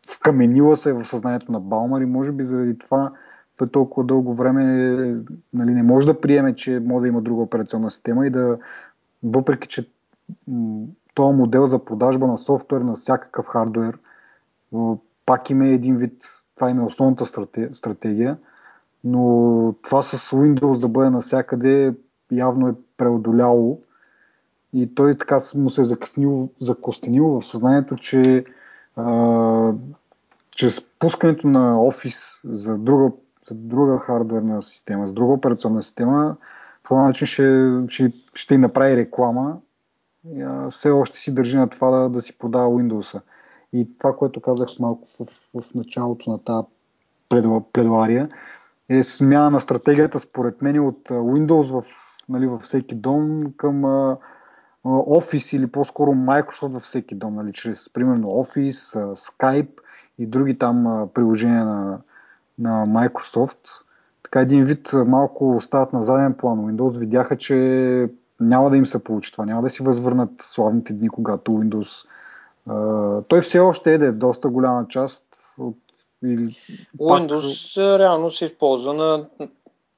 вкаменила 0.08 0.76
се 0.76 0.92
в 0.92 1.04
съзнанието 1.04 1.52
на 1.52 1.60
Балмар 1.60 2.00
и 2.00 2.06
може 2.06 2.32
би 2.32 2.44
заради 2.44 2.78
това 2.78 3.12
по 3.56 3.66
толкова 3.66 4.06
дълго 4.06 4.34
време 4.34 4.62
нали, 5.52 5.70
не 5.70 5.82
може 5.82 6.06
да 6.06 6.20
приеме, 6.20 6.54
че 6.54 6.80
може 6.80 7.02
да 7.02 7.08
има 7.08 7.22
друга 7.22 7.42
операционна 7.42 7.90
система 7.90 8.26
и 8.26 8.30
да, 8.30 8.58
въпреки 9.22 9.68
че 9.68 9.90
този 11.14 11.36
модел 11.36 11.66
за 11.66 11.84
продажба 11.84 12.26
на 12.26 12.38
софтуер, 12.38 12.80
на 12.80 12.94
всякакъв 12.94 13.46
хардуер, 13.46 13.98
пак 15.26 15.50
има 15.50 15.66
един 15.66 15.96
вид 15.96 16.24
това 16.56 16.70
им 16.70 16.80
е 16.80 16.84
основната 16.84 17.26
стратегия, 17.72 18.38
но 19.04 19.74
това 19.82 20.02
с 20.02 20.30
Windows 20.30 20.80
да 20.80 20.88
бъде 20.88 21.10
навсякъде 21.10 21.94
явно 22.32 22.68
е 22.68 22.74
преодоляло 22.96 23.80
и 24.72 24.94
той 24.94 25.18
така 25.18 25.38
му 25.54 25.70
се 25.70 25.80
е 25.80 25.84
закъснил, 25.84 26.48
закостенил 26.60 27.24
в 27.26 27.42
съзнанието, 27.42 27.96
че 27.96 28.44
а, 28.96 29.72
чрез 30.50 30.80
пускането 30.98 31.48
на 31.48 31.76
Office 31.76 32.40
за 32.44 32.78
друга, 32.78 33.10
за 33.48 33.54
друга 33.54 33.98
хардверна 33.98 34.62
система, 34.62 35.06
за 35.06 35.12
друга 35.12 35.32
операционна 35.32 35.82
система, 35.82 36.36
по 36.82 36.96
начин 36.96 37.26
ще, 37.26 37.72
ще, 37.88 38.10
ще 38.34 38.58
направи 38.58 38.96
реклама. 38.96 39.56
Все 40.70 40.90
още 40.90 41.18
си 41.18 41.34
държи 41.34 41.56
на 41.56 41.68
това 41.68 41.90
да, 41.90 42.08
да 42.08 42.22
си 42.22 42.38
продава 42.38 42.68
Windows. 42.68 43.20
И 43.72 43.88
това, 43.98 44.16
което 44.16 44.40
казах 44.40 44.68
малко 44.80 45.08
в, 45.20 45.24
в 45.60 45.74
началото 45.74 46.30
на 46.30 46.38
тази 46.38 46.66
пледуария, 47.72 48.28
е 48.88 49.02
смяна 49.02 49.50
на 49.50 49.60
стратегията, 49.60 50.18
според 50.18 50.62
мен, 50.62 50.80
от 50.80 51.08
Windows 51.08 51.80
в, 51.80 51.86
нали, 52.28 52.46
във 52.46 52.62
всеки 52.62 52.94
дом 52.94 53.40
към 53.56 53.82
Office 54.84 55.56
или 55.56 55.66
по-скоро 55.66 56.10
Microsoft 56.10 56.72
във 56.72 56.82
всеки 56.82 57.14
дом, 57.14 57.34
нали, 57.34 57.52
чрез 57.52 57.92
примерно 57.92 58.28
Office, 58.28 59.14
Skype 59.14 59.80
и 60.18 60.26
други 60.26 60.58
там 60.58 61.08
приложения 61.14 61.64
на, 61.64 61.98
на 62.58 62.86
Microsoft. 62.86 63.82
Така 64.22 64.40
един 64.40 64.64
вид 64.64 64.90
малко 65.06 65.56
остават 65.56 65.92
на 65.92 66.02
заден 66.02 66.34
план. 66.34 66.58
Windows 66.58 66.98
видяха, 66.98 67.38
че 67.38 68.10
няма 68.40 68.70
да 68.70 68.76
им 68.76 68.86
се 68.86 69.04
получи 69.04 69.32
това, 69.32 69.44
няма 69.44 69.62
да 69.62 69.70
си 69.70 69.82
възвърнат 69.82 70.30
славните 70.40 70.92
дни, 70.92 71.08
когато 71.08 71.52
Windows 71.52 72.06
той 73.28 73.40
все 73.40 73.58
още 73.58 73.94
е, 73.94 73.98
да 73.98 74.06
е 74.06 74.12
доста 74.12 74.48
голяма 74.48 74.88
част 74.88 75.26
от 75.58 75.76
или, 76.24 76.56
Windows 76.98 77.76
пак... 77.76 78.00
реално 78.00 78.30
се 78.30 78.44
използва 78.44 78.94
на 78.94 79.26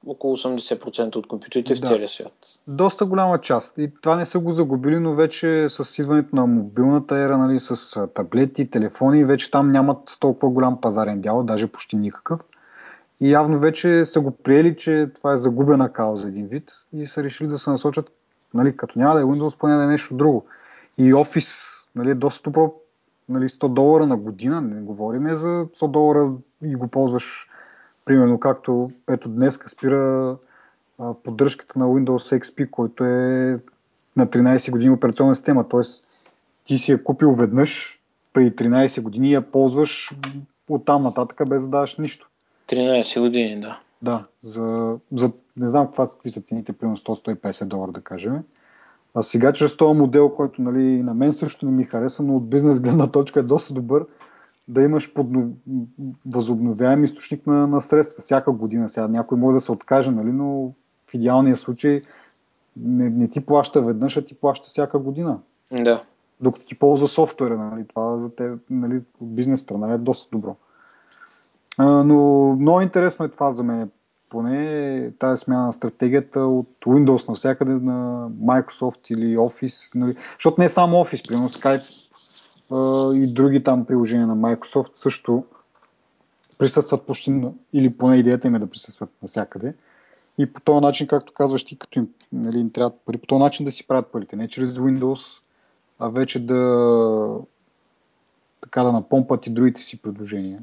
около 0.07 0.37
80% 0.37 1.15
от 1.15 1.27
компютрите 1.27 1.73
да. 1.73 1.85
в 1.85 1.87
целия 1.87 2.07
свят. 2.07 2.33
Доста 2.67 3.05
голяма 3.05 3.41
част. 3.41 3.77
И 3.77 3.91
това 4.01 4.15
не 4.15 4.25
са 4.25 4.39
го 4.39 4.51
загубили, 4.51 4.99
но 4.99 5.15
вече 5.15 5.67
с 5.69 5.99
идването 5.99 6.35
на 6.35 6.47
мобилната 6.47 7.17
ера, 7.17 7.37
нали, 7.37 7.59
с 7.59 8.07
таблети, 8.07 8.69
телефони, 8.69 9.25
вече 9.25 9.51
там 9.51 9.69
нямат 9.69 10.17
толкова 10.19 10.49
голям 10.49 10.81
пазарен 10.81 11.21
дял, 11.21 11.43
даже 11.43 11.67
почти 11.67 11.95
никакъв. 11.95 12.39
И 13.21 13.31
явно 13.31 13.59
вече 13.59 14.05
са 14.05 14.21
го 14.21 14.31
приели, 14.31 14.77
че 14.77 15.09
това 15.15 15.33
е 15.33 15.37
загубена 15.37 15.93
кауза 15.93 16.27
един 16.27 16.47
вид 16.47 16.71
и 16.93 17.07
са 17.07 17.23
решили 17.23 17.47
да 17.47 17.57
се 17.57 17.69
насочат, 17.69 18.11
нали, 18.53 18.77
като 18.77 18.99
няма 18.99 19.15
да 19.15 19.21
е 19.21 19.23
Windows, 19.23 19.57
поне 19.57 19.75
да 19.75 19.83
е 19.83 19.87
нещо 19.87 20.15
друго. 20.15 20.45
И 20.97 21.13
Office 21.13 21.83
нали, 21.95 22.09
е 22.09 22.15
доста 22.15 22.43
добро, 22.43 22.73
нали, 23.29 23.49
100 23.49 23.73
долара 23.73 24.05
на 24.05 24.17
година, 24.17 24.61
не 24.61 24.81
говорим 24.81 25.35
за 25.35 25.47
100 25.47 25.87
долара 25.87 26.31
и 26.63 26.75
го 26.75 26.87
ползваш, 26.87 27.49
примерно 28.05 28.39
както 28.39 28.91
ето 29.09 29.29
днес 29.29 29.59
спира 29.67 30.35
а, 30.99 31.13
поддръжката 31.13 31.79
на 31.79 31.85
Windows 31.85 32.39
XP, 32.39 32.69
който 32.69 33.03
е 33.03 33.59
на 34.15 34.27
13 34.27 34.71
години 34.71 34.89
операционна 34.89 35.35
система, 35.35 35.69
т.е. 35.69 35.81
ти 36.63 36.77
си 36.77 36.91
я 36.91 37.03
купил 37.03 37.31
веднъж 37.31 37.99
преди 38.33 38.51
13 38.51 39.01
години 39.01 39.31
я 39.31 39.41
ползваш 39.41 40.11
от 40.69 40.85
там 40.85 41.03
нататък 41.03 41.49
без 41.49 41.63
да 41.63 41.69
даваш 41.69 41.97
нищо. 41.97 42.29
13 42.67 43.19
години, 43.19 43.59
да. 43.59 43.79
Да, 44.01 44.25
за, 44.43 44.95
за 45.11 45.31
не 45.59 45.67
знам 45.67 45.85
каква, 45.85 46.07
какви 46.07 46.29
са 46.29 46.41
цените, 46.41 46.73
примерно 46.73 46.97
100-150 46.97 47.65
долара 47.65 47.91
да 47.91 48.01
кажем. 48.01 48.43
А 49.15 49.23
сега 49.23 49.53
чрез 49.53 49.77
този 49.77 49.99
модел, 49.99 50.29
който 50.29 50.61
нали, 50.61 51.03
на 51.03 51.13
мен 51.13 51.33
също 51.33 51.65
не 51.65 51.71
ми 51.71 51.83
хареса, 51.83 52.23
но 52.23 52.35
от 52.35 52.49
бизнес 52.49 52.79
гледна 52.79 53.07
точка 53.07 53.39
е 53.39 53.43
доста 53.43 53.73
добър, 53.73 54.05
да 54.67 54.81
имаш 54.81 55.13
поднов... 55.13 55.45
възобновяем 56.25 57.03
източник 57.03 57.47
на, 57.47 57.67
на 57.67 57.81
средства 57.81 58.21
всяка 58.21 58.51
година. 58.51 58.89
Сега 58.89 59.07
някой 59.07 59.37
може 59.37 59.53
да 59.53 59.61
се 59.61 59.71
откаже, 59.71 60.11
нали, 60.11 60.31
но 60.31 60.71
в 61.07 61.13
идеалния 61.13 61.57
случай 61.57 62.01
не, 62.77 63.09
не 63.09 63.27
ти 63.27 63.45
плаща 63.45 63.81
веднъж, 63.81 64.17
а 64.17 64.25
ти 64.25 64.35
плаща 64.35 64.67
всяка 64.67 64.99
година. 64.99 65.39
Да. 65.71 66.03
Докато 66.41 66.65
ти 66.65 66.79
ползва 66.79 67.07
софтуера, 67.07 67.57
нали, 67.57 67.87
това 67.87 68.17
за 68.17 68.35
теб, 68.35 68.59
нали, 68.69 68.95
от 68.95 69.35
бизнес 69.35 69.61
страна 69.61 69.93
е 69.93 69.97
доста 69.97 70.29
добро. 70.31 70.55
А, 71.77 71.85
но 71.85 72.47
много 72.59 72.81
интересно 72.81 73.25
е 73.25 73.29
това 73.29 73.53
за 73.53 73.63
мен. 73.63 73.89
Поне 74.29 75.11
тази 75.19 75.43
смяна 75.43 75.65
на 75.65 75.73
стратегията 75.73 76.39
от 76.39 76.69
Windows 76.85 77.29
навсякъде 77.29 77.71
на 77.71 78.29
Microsoft 78.29 79.13
или 79.13 79.37
Office. 79.37 79.95
Нали. 79.95 80.15
Защото 80.33 80.61
не 80.61 80.65
е 80.65 80.69
само 80.69 80.95
Office, 80.95 81.27
примерно 81.27 81.49
Skype 81.49 82.05
и 83.13 83.33
други 83.33 83.63
там 83.63 83.85
приложения 83.85 84.27
на 84.27 84.37
Microsoft 84.37 84.91
също 84.95 85.43
присъстват 86.57 87.05
почти, 87.05 87.41
или 87.73 87.97
поне 87.97 88.17
идеята 88.17 88.47
им 88.47 88.55
е 88.55 88.59
да 88.59 88.67
присъстват 88.67 89.09
навсякъде. 89.21 89.73
И 90.37 90.53
по 90.53 90.61
този 90.61 90.81
начин, 90.81 91.07
както 91.07 91.33
казваш 91.33 91.63
ти, 91.63 91.77
като 91.77 91.99
им, 91.99 92.09
нали, 92.31 92.59
им 92.59 92.69
трябва 92.69 92.97
пари, 93.05 93.17
по 93.17 93.27
този 93.27 93.39
начин 93.39 93.65
да 93.65 93.71
си 93.71 93.87
правят 93.87 94.11
парите. 94.11 94.35
Не 94.35 94.47
чрез 94.47 94.69
Windows, 94.69 95.21
а 95.99 96.09
вече 96.09 96.39
да 96.45 97.37
така 98.61 98.83
да 98.83 98.91
напомпат 98.91 99.47
и 99.47 99.49
другите 99.49 99.81
си 99.81 100.01
предложения. 100.01 100.59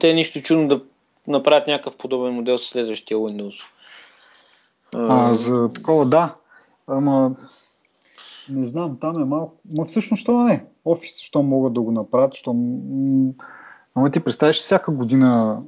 Те 0.00 0.10
е 0.10 0.14
нищо 0.14 0.42
чудно 0.42 0.68
да 0.68 0.82
направят 1.26 1.66
някакъв 1.66 1.96
подобен 1.96 2.34
модел 2.34 2.58
с 2.58 2.68
следващия 2.68 3.18
Windows. 3.18 3.62
А, 4.94 5.32
за 5.32 5.72
такова 5.72 6.06
да. 6.06 6.34
Ама 6.86 7.34
не 8.48 8.64
знам, 8.64 8.98
там 9.00 9.22
е 9.22 9.24
малко. 9.24 9.56
Ма 9.76 9.84
всъщност, 9.84 10.20
що 10.20 10.32
не? 10.32 10.64
Офис, 10.84 11.18
що 11.18 11.42
могат 11.42 11.72
да 11.72 11.80
го 11.80 11.90
направят, 11.90 12.34
що... 12.34 12.50
Ама 13.94 14.10
ти 14.10 14.20
представиш 14.20 14.56
всяка 14.56 14.92
година 14.92 15.62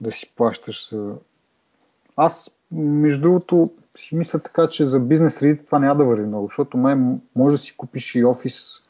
да 0.00 0.12
си 0.12 0.32
плащаш. 0.36 0.92
Аз, 2.16 2.56
между 2.72 3.22
другото, 3.22 3.70
си 3.96 4.14
мисля 4.14 4.38
така, 4.38 4.68
че 4.68 4.86
за 4.86 5.00
бизнес 5.00 5.34
средите 5.34 5.64
това 5.64 5.78
няма 5.78 5.96
да 5.96 6.04
върви 6.04 6.26
много, 6.26 6.46
защото 6.46 6.76
май 6.76 6.96
може 7.36 7.54
да 7.54 7.58
си 7.58 7.76
купиш 7.76 8.14
и 8.14 8.24
офис 8.24 8.83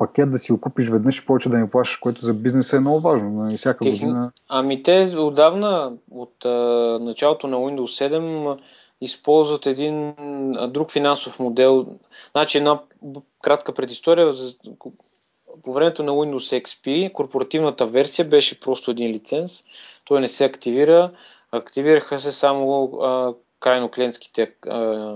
пакет 0.00 0.30
да 0.30 0.38
си 0.38 0.52
го 0.52 0.60
купиш 0.60 0.90
веднъж 0.90 1.18
и 1.18 1.26
повече 1.26 1.48
да 1.48 1.58
не 1.58 1.70
плащаш, 1.70 1.96
което 1.96 2.24
за 2.24 2.34
бизнеса 2.34 2.76
е 2.76 2.80
много 2.80 3.00
важно. 3.00 3.30
Нали? 3.30 3.58
Всяка 3.58 3.78
Техни... 3.78 3.98
година. 3.98 4.32
Ами 4.48 4.82
те 4.82 5.14
отдавна, 5.16 5.92
от 6.10 6.44
а, 6.44 6.48
началото 7.00 7.46
на 7.46 7.56
Windows 7.56 8.10
7, 8.10 8.58
използват 9.00 9.66
един 9.66 10.14
а, 10.56 10.68
друг 10.68 10.90
финансов 10.90 11.38
модел. 11.38 11.86
Значи 12.30 12.58
една 12.58 12.80
кратка 13.42 13.72
предистория. 13.72 14.32
За, 14.32 14.54
по 15.62 15.72
времето 15.72 16.02
на 16.02 16.12
Windows 16.12 16.62
XP 16.62 17.12
корпоративната 17.12 17.86
версия 17.86 18.24
беше 18.24 18.60
просто 18.60 18.90
един 18.90 19.10
лиценз. 19.10 19.64
Той 20.04 20.20
не 20.20 20.28
се 20.28 20.44
активира. 20.44 21.10
Активираха 21.52 22.20
се 22.20 22.32
само 22.32 22.84
а, 22.84 23.34
крайно 23.60 23.88
клиентските 23.88 24.52
а, 24.68 25.14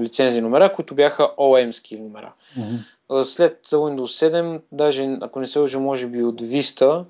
лицензи 0.00 0.40
номера, 0.40 0.72
които 0.72 0.94
бяха 0.94 1.30
OM-ски 1.36 2.00
номера. 2.00 2.32
Mm-hmm. 2.58 3.22
След 3.22 3.66
Windows 3.66 4.30
7, 4.30 4.60
даже 4.72 5.16
ако 5.20 5.40
не 5.40 5.46
се 5.46 5.58
лъжа, 5.58 5.80
може 5.80 6.06
би 6.06 6.24
от 6.24 6.42
Vista, 6.42 7.04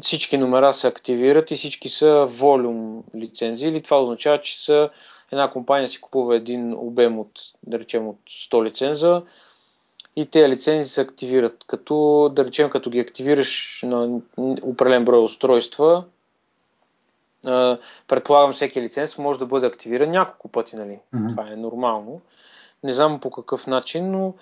всички 0.00 0.38
номера 0.38 0.72
се 0.72 0.86
активират 0.86 1.50
и 1.50 1.56
всички 1.56 1.88
са 1.88 2.26
волюм 2.30 3.04
лицензи, 3.16 3.68
или 3.68 3.82
това 3.82 4.02
означава, 4.02 4.38
че 4.38 4.64
са 4.64 4.90
една 5.32 5.50
компания 5.50 5.88
си 5.88 6.00
купува 6.00 6.36
един 6.36 6.74
обем 6.74 7.18
от, 7.18 7.30
да 7.66 7.78
речем, 7.78 8.08
от 8.08 8.18
100 8.28 8.64
лиценза 8.64 9.22
и 10.16 10.26
тези 10.26 10.48
лицензи 10.48 10.88
се 10.88 11.00
активират. 11.00 11.64
Като, 11.66 12.28
да 12.34 12.44
речем, 12.44 12.70
като 12.70 12.90
ги 12.90 12.98
активираш 12.98 13.80
на 13.86 14.20
определен 14.62 15.04
брой 15.04 15.22
устройства, 15.22 16.04
предполагам 18.08 18.52
всеки 18.52 18.82
лиценз 18.82 19.18
може 19.18 19.38
да 19.38 19.46
бъде 19.46 19.66
активиран 19.66 20.10
няколко 20.10 20.48
пъти, 20.48 20.76
нали? 20.76 20.98
Mm-hmm. 21.14 21.30
Това 21.30 21.52
е 21.52 21.56
нормално. 21.56 22.20
Не 22.84 22.92
знам 22.92 23.20
по 23.20 23.30
какъв 23.30 23.66
начин, 23.66 24.10
но 24.10 24.34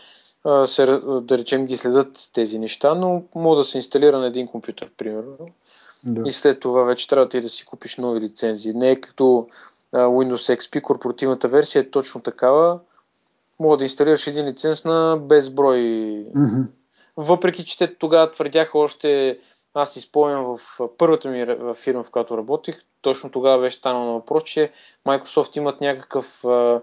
се, 0.67 0.87
да 1.23 1.39
речем 1.39 1.67
ги 1.67 1.77
следят 1.77 2.31
тези 2.33 2.59
неща, 2.59 2.95
но 2.95 3.23
може 3.35 3.59
да 3.59 3.65
се 3.65 3.79
инсталира 3.79 4.19
на 4.19 4.27
един 4.27 4.47
компютър, 4.47 4.91
примерно. 4.97 5.37
Да. 6.05 6.23
И 6.27 6.33
след 6.33 6.61
това 6.61 6.83
вече 6.83 7.09
трябва 7.09 7.27
да 7.27 7.31
ти 7.31 7.41
да 7.41 7.49
си 7.49 7.67
купиш 7.67 7.97
нови 7.97 8.21
лицензии. 8.21 8.73
Не 8.73 8.91
е 8.91 9.01
като 9.01 9.49
Windows 9.95 10.57
XP, 10.57 10.81
корпоративната 10.81 11.49
версия 11.49 11.83
е 11.83 11.91
точно 11.91 12.21
такава. 12.21 12.81
Мога 13.61 13.77
да 13.77 13.85
инсталираш 13.85 14.27
един 14.27 14.47
лиценз 14.47 14.85
на 14.85 15.19
безброй. 15.21 15.79
Mm-hmm. 15.79 16.65
Въпреки, 17.17 17.65
че 17.65 17.79
те 17.79 17.95
тогава 17.95 18.31
твърдяха 18.31 18.79
още 18.79 19.39
аз 19.75 19.93
си 19.93 20.01
спомням 20.01 20.45
в 20.45 20.81
първата 20.99 21.29
ми 21.29 21.47
фирма, 21.75 22.05
в 22.05 22.11
която 22.11 22.39
работих, 22.39 22.83
точно 23.03 23.31
тогава 23.31 23.63
беше 23.63 23.77
станало 23.77 24.07
на 24.07 24.13
въпрос, 24.13 24.45
че 24.45 24.73
Microsoft 25.07 25.57
имат 25.57 25.81
някакъв 25.81 26.45
а, 26.45 26.81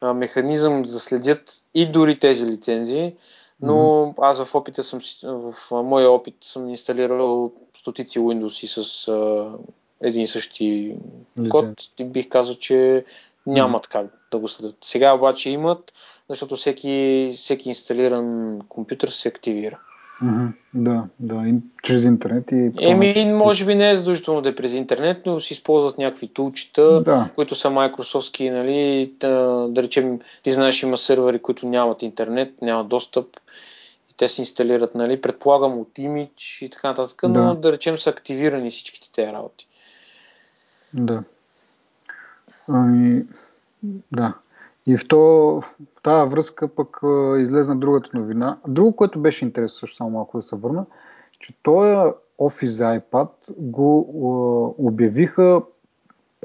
а, 0.00 0.14
механизъм 0.14 0.82
да 0.82 1.00
следят 1.00 1.52
и 1.74 1.86
дори 1.86 2.18
тези 2.18 2.46
лицензии, 2.46 3.14
но 3.62 3.74
mm-hmm. 3.74 4.14
аз 4.22 4.44
в 4.44 4.54
опита 4.54 4.82
съм, 4.82 5.00
в 5.22 5.54
моя 5.70 6.10
опит 6.10 6.34
съм 6.40 6.68
инсталирал 6.68 7.52
стотици 7.74 8.18
Windows 8.18 8.64
и 8.64 8.66
с 8.66 9.08
а, 9.08 9.48
един 10.00 10.22
и 10.22 10.26
същи 10.26 10.96
код 11.48 11.66
и 11.98 12.04
бих 12.04 12.28
казал, 12.28 12.54
че 12.54 13.04
нямат 13.46 13.86
mm-hmm. 13.86 13.92
как 13.92 14.06
да 14.32 14.38
го 14.38 14.48
следят. 14.48 14.76
Сега 14.80 15.14
обаче 15.14 15.50
имат, 15.50 15.92
защото 16.28 16.56
всеки, 16.56 17.32
всеки 17.36 17.68
инсталиран 17.68 18.58
компютър 18.68 19.08
се 19.08 19.28
активира. 19.28 19.78
Mm-hmm. 20.22 20.52
Да, 20.74 21.04
да, 21.20 21.48
и 21.48 21.54
чрез 21.82 22.04
интернет 22.04 22.52
и... 22.52 22.70
Еми, 22.80 23.14
си... 23.14 23.32
може 23.38 23.66
би 23.66 23.74
не 23.74 23.90
е 23.90 23.96
задължително 23.96 24.42
да 24.42 24.48
е 24.48 24.54
през 24.54 24.72
интернет, 24.72 25.26
но 25.26 25.40
си 25.40 25.54
използват 25.54 25.98
някакви 25.98 26.28
тулчета, 26.28 27.02
да. 27.02 27.28
които 27.34 27.54
са 27.54 27.70
майкрософтски, 27.70 28.50
нали, 28.50 29.12
да, 29.20 29.66
да 29.70 29.82
речем, 29.82 30.20
ти 30.42 30.52
знаеш, 30.52 30.82
има 30.82 30.96
сервери, 30.96 31.38
които 31.38 31.68
нямат 31.68 32.02
интернет, 32.02 32.62
нямат 32.62 32.88
достъп 32.88 33.26
и 34.10 34.14
те 34.16 34.28
се 34.28 34.42
инсталират, 34.42 34.94
нали, 34.94 35.20
предполагам 35.20 35.78
от 35.78 35.98
имидж 35.98 36.62
и 36.62 36.70
така 36.70 36.88
нататък, 36.88 37.20
да. 37.22 37.28
но 37.28 37.54
да 37.54 37.72
речем 37.72 37.98
са 37.98 38.10
активирани 38.10 38.70
всичките 38.70 39.12
тези 39.12 39.32
работи. 39.32 39.66
Да. 40.94 41.22
Ами, 42.68 43.22
да. 44.12 44.34
И 44.86 44.96
в, 44.96 45.08
то, 45.08 45.18
в 45.18 46.02
тази 46.02 46.30
връзка 46.30 46.68
пък 46.68 47.00
излезна 47.38 47.76
другата 47.76 48.10
новина. 48.14 48.58
Друго, 48.68 48.96
което 48.96 49.20
беше 49.20 49.44
интересно 49.44 49.78
също 49.78 49.96
само 49.96 50.10
малко 50.10 50.38
да 50.38 50.42
се 50.42 50.56
върна, 50.56 50.86
че 51.38 51.62
този 51.62 52.12
офис 52.38 52.70
за 52.70 52.84
iPad 52.84 53.28
го 53.58 54.74
обявиха 54.78 55.62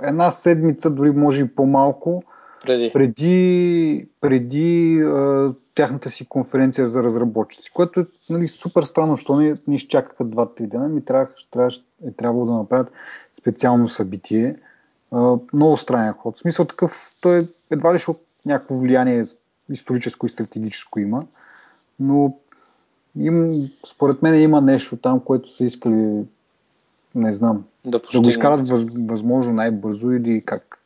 една 0.04 0.32
седмица, 0.32 0.90
дори 0.90 1.12
може 1.12 1.42
и 1.42 1.56
по-малко, 1.56 2.24
преди, 2.66 2.92
преди, 2.94 4.08
преди 4.22 5.02
а, 5.06 5.54
тяхната 5.76 6.10
си 6.10 6.26
конференция 6.26 6.88
за 6.88 7.04
разработчици, 7.04 7.72
което 7.74 8.00
е 8.00 8.06
нали, 8.30 8.48
супер 8.48 8.84
странно, 8.84 9.14
защото 9.14 9.40
не, 9.40 9.56
не 9.68 9.76
изчакаха 9.76 10.26
2-3 10.26 10.68
дена, 10.68 10.88
ми 10.88 11.06
трябваше, 11.06 11.50
трябваше, 11.52 11.82
е 12.08 12.12
трябвало 12.12 12.46
да 12.46 12.54
направят 12.54 12.92
специално 13.34 13.90
събитие. 13.90 14.56
А, 15.12 15.38
много 15.54 15.78
странен 15.78 16.14
ход. 16.14 16.38
В 16.38 16.40
смисъл 16.40 16.66
такъв, 16.66 17.12
той 17.22 17.48
едва 17.72 17.94
ли 17.94 18.00
ще 18.00 18.12
някакво 18.46 18.76
влияние 18.76 19.26
историческо 19.70 20.26
и 20.26 20.30
стратегическо 20.30 21.00
има, 21.00 21.26
но 22.00 22.38
им, 23.20 23.54
според 23.88 24.22
мен 24.22 24.42
има 24.42 24.62
нещо 24.62 24.98
там, 24.98 25.20
което 25.20 25.50
са 25.50 25.66
искали, 25.66 26.24
не 27.16 27.34
знам, 27.34 27.66
да, 27.86 28.00
да 28.14 28.22
го 28.22 28.30
изкарат 28.30 28.70
въз, 28.70 28.82
възможно 29.10 29.54
най-бързо 29.54 30.12
или 30.12 30.42
как. 30.46 30.80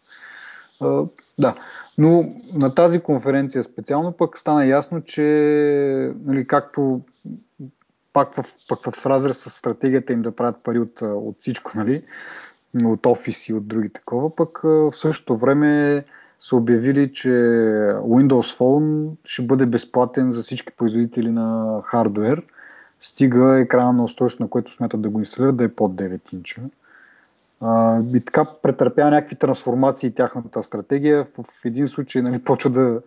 Uh, 0.82 1.10
да, 1.40 1.56
но 1.98 2.34
на 2.56 2.76
тази 2.76 3.00
конференция 3.00 3.64
специално 3.64 4.12
пък 4.12 4.38
стана 4.38 4.66
ясно, 4.66 5.02
че 5.02 5.24
нали, 6.26 6.48
както 6.48 7.02
пак 8.14 8.34
в, 8.34 8.44
пък 8.70 8.96
в 8.96 9.06
разрез 9.06 9.38
с 9.38 9.50
стратегията 9.50 10.14
им 10.14 10.22
да 10.22 10.36
правят 10.36 10.64
пари 10.64 10.80
от, 10.80 11.02
от 11.02 11.38
всичко, 11.42 11.72
нали, 11.76 12.04
от 12.84 13.06
офиси 13.06 13.52
и 13.52 13.56
от 13.56 13.68
други 13.68 13.90
такова, 13.90 14.36
пък 14.36 14.60
в 14.64 14.92
същото 14.96 15.38
време 15.38 16.06
са 16.40 16.56
обявили, 16.56 17.14
че 17.14 17.30
Windows 18.04 18.58
Phone 18.58 19.16
ще 19.26 19.42
бъде 19.42 19.66
безплатен 19.66 20.32
за 20.32 20.42
всички 20.42 20.74
производители 20.78 21.32
на 21.32 21.80
хардвер, 21.86 22.44
стига 23.02 23.60
екрана 23.60 23.94
на 23.94 24.04
устройство, 24.04 24.44
на 24.44 24.50
което 24.50 24.74
смятат 24.74 25.02
да 25.02 25.10
го 25.10 25.20
инсталират, 25.20 25.58
да 25.58 25.64
е 25.64 25.70
под 25.70 25.96
9 25.96 26.34
инча. 26.34 26.62
и 28.18 28.26
така 28.26 28.46
претърпя 28.62 29.10
някакви 29.10 29.36
трансформации 29.36 30.16
тяхната 30.16 30.64
стратегия. 30.64 31.28
В 31.38 31.66
един 31.66 31.88
случай 31.88 32.22
нали, 32.22 32.44
почва 32.44 32.70
да... 32.70 33.02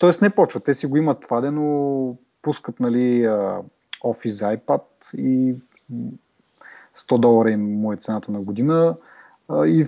Тоест 0.00 0.22
не 0.22 0.30
почва, 0.30 0.60
те 0.60 0.74
си 0.74 0.86
го 0.86 0.96
имат 0.96 1.20
това, 1.20 1.50
но 1.50 2.16
пускат 2.42 2.80
нали, 2.80 3.28
Office 4.04 4.28
за 4.28 4.56
iPad 4.56 4.82
и 5.14 5.54
100 6.98 7.18
долара 7.18 7.50
им 7.50 7.80
му 7.80 7.92
е 7.92 7.96
цената 7.96 8.32
на 8.32 8.40
година 8.40 8.96
и 9.52 9.86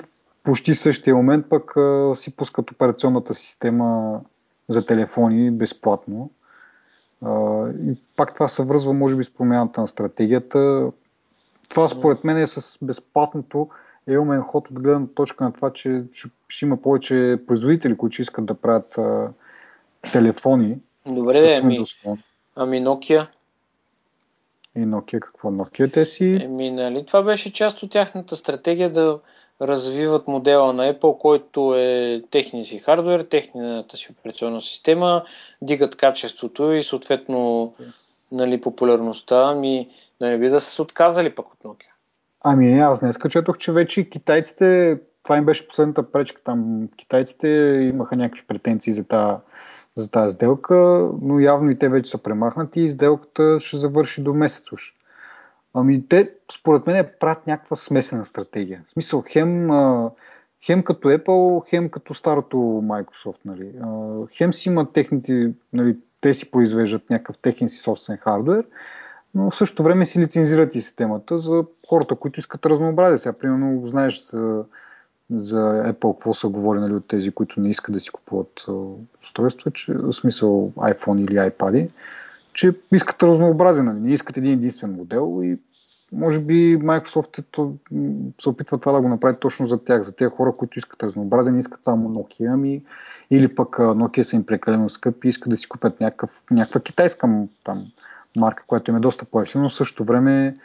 почти 0.49 0.75
същия 0.75 1.17
момент 1.17 1.47
пък 1.49 1.75
си 2.19 2.37
пускат 2.37 2.71
операционната 2.71 3.35
система 3.35 4.21
за 4.69 4.87
телефони 4.87 5.51
безплатно. 5.51 6.31
И 7.89 7.95
пак 8.17 8.35
това 8.35 8.49
се 8.49 8.63
връзва, 8.63 8.93
може 8.93 9.17
би, 9.17 9.25
с 9.25 9.35
промяната 9.35 9.81
на 9.81 9.89
стратегията. 9.89 10.91
Това 11.69 11.89
според 11.89 12.25
мен 12.25 12.39
е 12.39 12.47
с 12.47 12.79
безплатното 12.83 13.69
е 14.07 14.19
умен 14.19 14.43
ход 14.43 14.71
от 14.71 14.81
гледна 14.81 15.07
точка 15.15 15.45
на 15.45 15.53
това, 15.53 15.73
че 15.73 16.03
ще 16.49 16.65
има 16.65 16.77
повече 16.77 17.39
производители, 17.47 17.97
които 17.97 18.15
ще 18.15 18.23
искат 18.23 18.47
да 18.47 18.55
правят 18.55 18.99
а, 18.99 19.29
телефони. 20.13 20.79
Добре, 21.07 21.61
ами, 21.63 21.85
ами 22.57 22.85
Nokia? 22.85 23.27
И 24.77 24.81
Nokia 24.81 25.21
какво? 25.21 25.51
Nokia 25.51 25.93
те 25.93 26.05
си... 26.05 26.39
Еми, 26.43 26.71
нали, 26.71 27.07
това 27.07 27.23
беше 27.23 27.53
част 27.53 27.83
от 27.83 27.91
тяхната 27.91 28.37
стратегия 28.37 28.93
да 28.93 29.19
развиват 29.63 30.29
модела 30.29 30.73
на 30.73 30.95
Apple, 30.95 31.19
който 31.19 31.75
е 31.77 32.23
техния 32.31 32.65
си 32.65 32.79
хардвер, 32.79 33.23
техната 33.23 33.97
си 33.97 34.13
операционна 34.13 34.61
система, 34.61 35.25
дигат 35.63 35.97
качеството 35.97 36.73
и 36.73 36.83
съответно 36.83 37.73
нали, 38.33 38.61
популярността. 38.61 39.51
Ами, 39.51 39.89
да 40.21 40.27
не 40.29 40.39
би 40.39 40.49
да 40.49 40.61
са 40.61 40.71
се 40.71 40.83
отказали 40.83 41.35
пък 41.35 41.47
от 41.53 41.59
Nokia. 41.65 41.91
Ами, 42.41 42.81
аз 42.81 43.01
днес 43.01 43.17
четох, 43.31 43.59
че 43.59 43.73
вече 43.73 44.11
китайците, 44.11 44.99
това 45.23 45.37
им 45.37 45.45
беше 45.45 45.69
последната 45.69 46.13
пречка 46.13 46.43
там, 46.45 46.89
китайците 46.97 47.49
имаха 47.93 48.17
някакви 48.17 48.47
претенции 48.47 48.93
за 48.93 49.05
тази, 49.05 49.37
за 49.97 50.11
тази 50.11 50.35
сделка, 50.35 51.09
но 51.23 51.41
явно 51.41 51.71
и 51.71 51.79
те 51.79 51.89
вече 51.89 52.11
са 52.11 52.19
премахнати 52.19 52.81
и 52.81 52.89
сделката 52.89 53.61
ще 53.61 53.77
завърши 53.77 54.23
до 54.23 54.35
месец 54.35 54.73
уж. 54.73 54.95
Ами 55.81 56.09
те, 56.09 56.31
според 56.53 56.87
мен, 56.87 57.07
правят 57.21 57.47
някаква 57.47 57.77
смесена 57.77 58.25
стратегия. 58.25 58.83
В 58.87 58.91
смисъл, 58.91 59.25
хем, 59.29 59.69
хем 60.67 60.83
като 60.83 61.09
Apple, 61.09 61.71
хем 61.71 61.89
като 61.89 62.15
старото 62.15 62.57
Microsoft. 62.85 63.39
Нали. 63.45 63.73
Хем 64.37 64.53
си 64.53 64.69
имат 64.69 64.93
техните, 64.93 65.53
нали, 65.73 65.97
те 66.21 66.35
си 66.35 66.51
произвеждат 66.51 67.11
някакъв 67.11 67.39
техен 67.39 67.69
си 67.69 67.79
собствен 67.79 68.17
хардвер, 68.17 68.65
но 69.35 69.51
в 69.51 69.55
същото 69.55 69.83
време 69.83 70.07
си 70.07 70.21
лицензират 70.21 70.75
и 70.75 70.83
системата 70.83 71.39
за 71.39 71.65
хората, 71.89 72.15
които 72.15 72.41
искат 72.41 72.67
разнообразие. 72.67 73.19
Сега, 73.19 73.33
примерно, 73.33 73.89
знаеш 73.89 74.23
за, 74.23 74.65
за 75.31 75.57
Apple 75.93 76.15
какво 76.15 76.35
са 76.35 76.49
говори 76.49 76.81
нали, 76.81 76.95
от 76.95 77.09
тези, 77.09 77.31
които 77.31 77.61
не 77.61 77.71
искат 77.71 77.95
да 77.95 78.01
си 78.01 78.11
купуват 78.11 78.67
устройства, 79.23 79.71
че, 79.71 79.93
в 79.93 80.13
смисъл 80.13 80.73
iPhone 80.77 81.21
или 81.21 81.51
iPad, 81.51 81.91
че 82.59 82.73
искат 82.93 83.23
разнообразие, 83.23 83.83
нали? 83.83 84.01
не 84.01 84.13
искат 84.13 84.37
един 84.37 84.53
единствен 84.53 84.93
модел 84.93 85.41
и 85.43 85.59
може 86.13 86.41
би 86.41 86.79
Microsoft 86.79 87.39
е, 87.39 87.43
се 88.43 88.49
опитва 88.49 88.79
това 88.79 88.93
да 88.93 89.01
го 89.01 89.09
направи 89.09 89.37
точно 89.41 89.67
за 89.67 89.85
тях, 89.85 90.03
за 90.03 90.13
тези 90.13 90.31
хора, 90.31 90.53
които 90.53 90.79
искат 90.79 91.03
разнообразие, 91.03 91.53
не 91.53 91.59
искат 91.59 91.85
само 91.85 92.09
Nokia, 92.09 92.55
ами 92.55 92.83
или 93.31 93.55
пък 93.55 93.77
Nokia 93.77 94.23
са 94.23 94.37
им 94.37 94.47
прекалено 94.47 94.89
скъпи 94.89 95.29
и 95.29 95.31
искат 95.31 95.51
да 95.51 95.57
си 95.57 95.69
купят 95.69 96.01
някакъв, 96.01 96.43
някаква 96.51 96.81
китайска 96.81 97.29
там, 97.65 97.79
марка, 98.37 98.65
която 98.67 98.91
им 98.91 98.97
е 98.97 99.01
доста 99.01 99.25
по-ефтина, 99.25 99.63
но 99.63 99.71
същото 99.71 100.05
време 100.05 100.57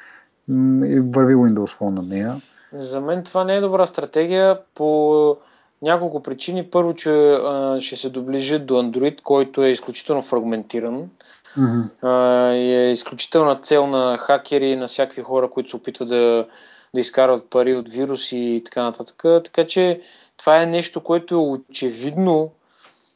върви 1.00 1.36
Windows 1.36 1.80
Phone 1.80 1.89
на 1.89 2.02
нея. 2.02 2.36
За 2.74 3.02
мен 3.02 3.24
това 3.24 3.44
не 3.44 3.56
е 3.56 3.62
добра 3.62 3.86
стратегия 3.86 4.60
по 4.76 5.38
няколко 5.82 6.24
причини. 6.24 6.70
Първо, 6.72 6.94
че 6.94 7.12
а, 7.12 7.78
ще 7.82 7.96
се 7.96 8.10
доближи 8.10 8.60
до 8.60 8.74
Android, 8.74 9.22
който 9.22 9.64
е 9.64 9.70
изключително 9.70 10.22
фрагментиран. 10.22 11.10
Mm-hmm. 11.58 12.54
Е 12.54 12.91
изключителна 12.91 13.56
цел 13.56 13.88
на 13.88 14.18
хакери, 14.18 14.76
на 14.76 14.88
всякакви 14.88 15.22
хора, 15.22 15.49
които 15.49 15.70
се 15.70 15.76
опитват 15.76 16.10
да, 16.10 16.47
да 16.93 16.99
изкарват 16.99 17.49
пари 17.49 17.76
от 17.76 17.89
вируси 17.89 18.38
и 18.38 18.64
така 18.64 18.84
нататък. 18.84 19.24
Така 19.43 19.68
че 19.68 20.01
това 20.38 20.62
е 20.62 20.66
нещо, 20.66 21.01
което 21.01 21.36
е 21.36 21.38
очевидно, 21.38 22.51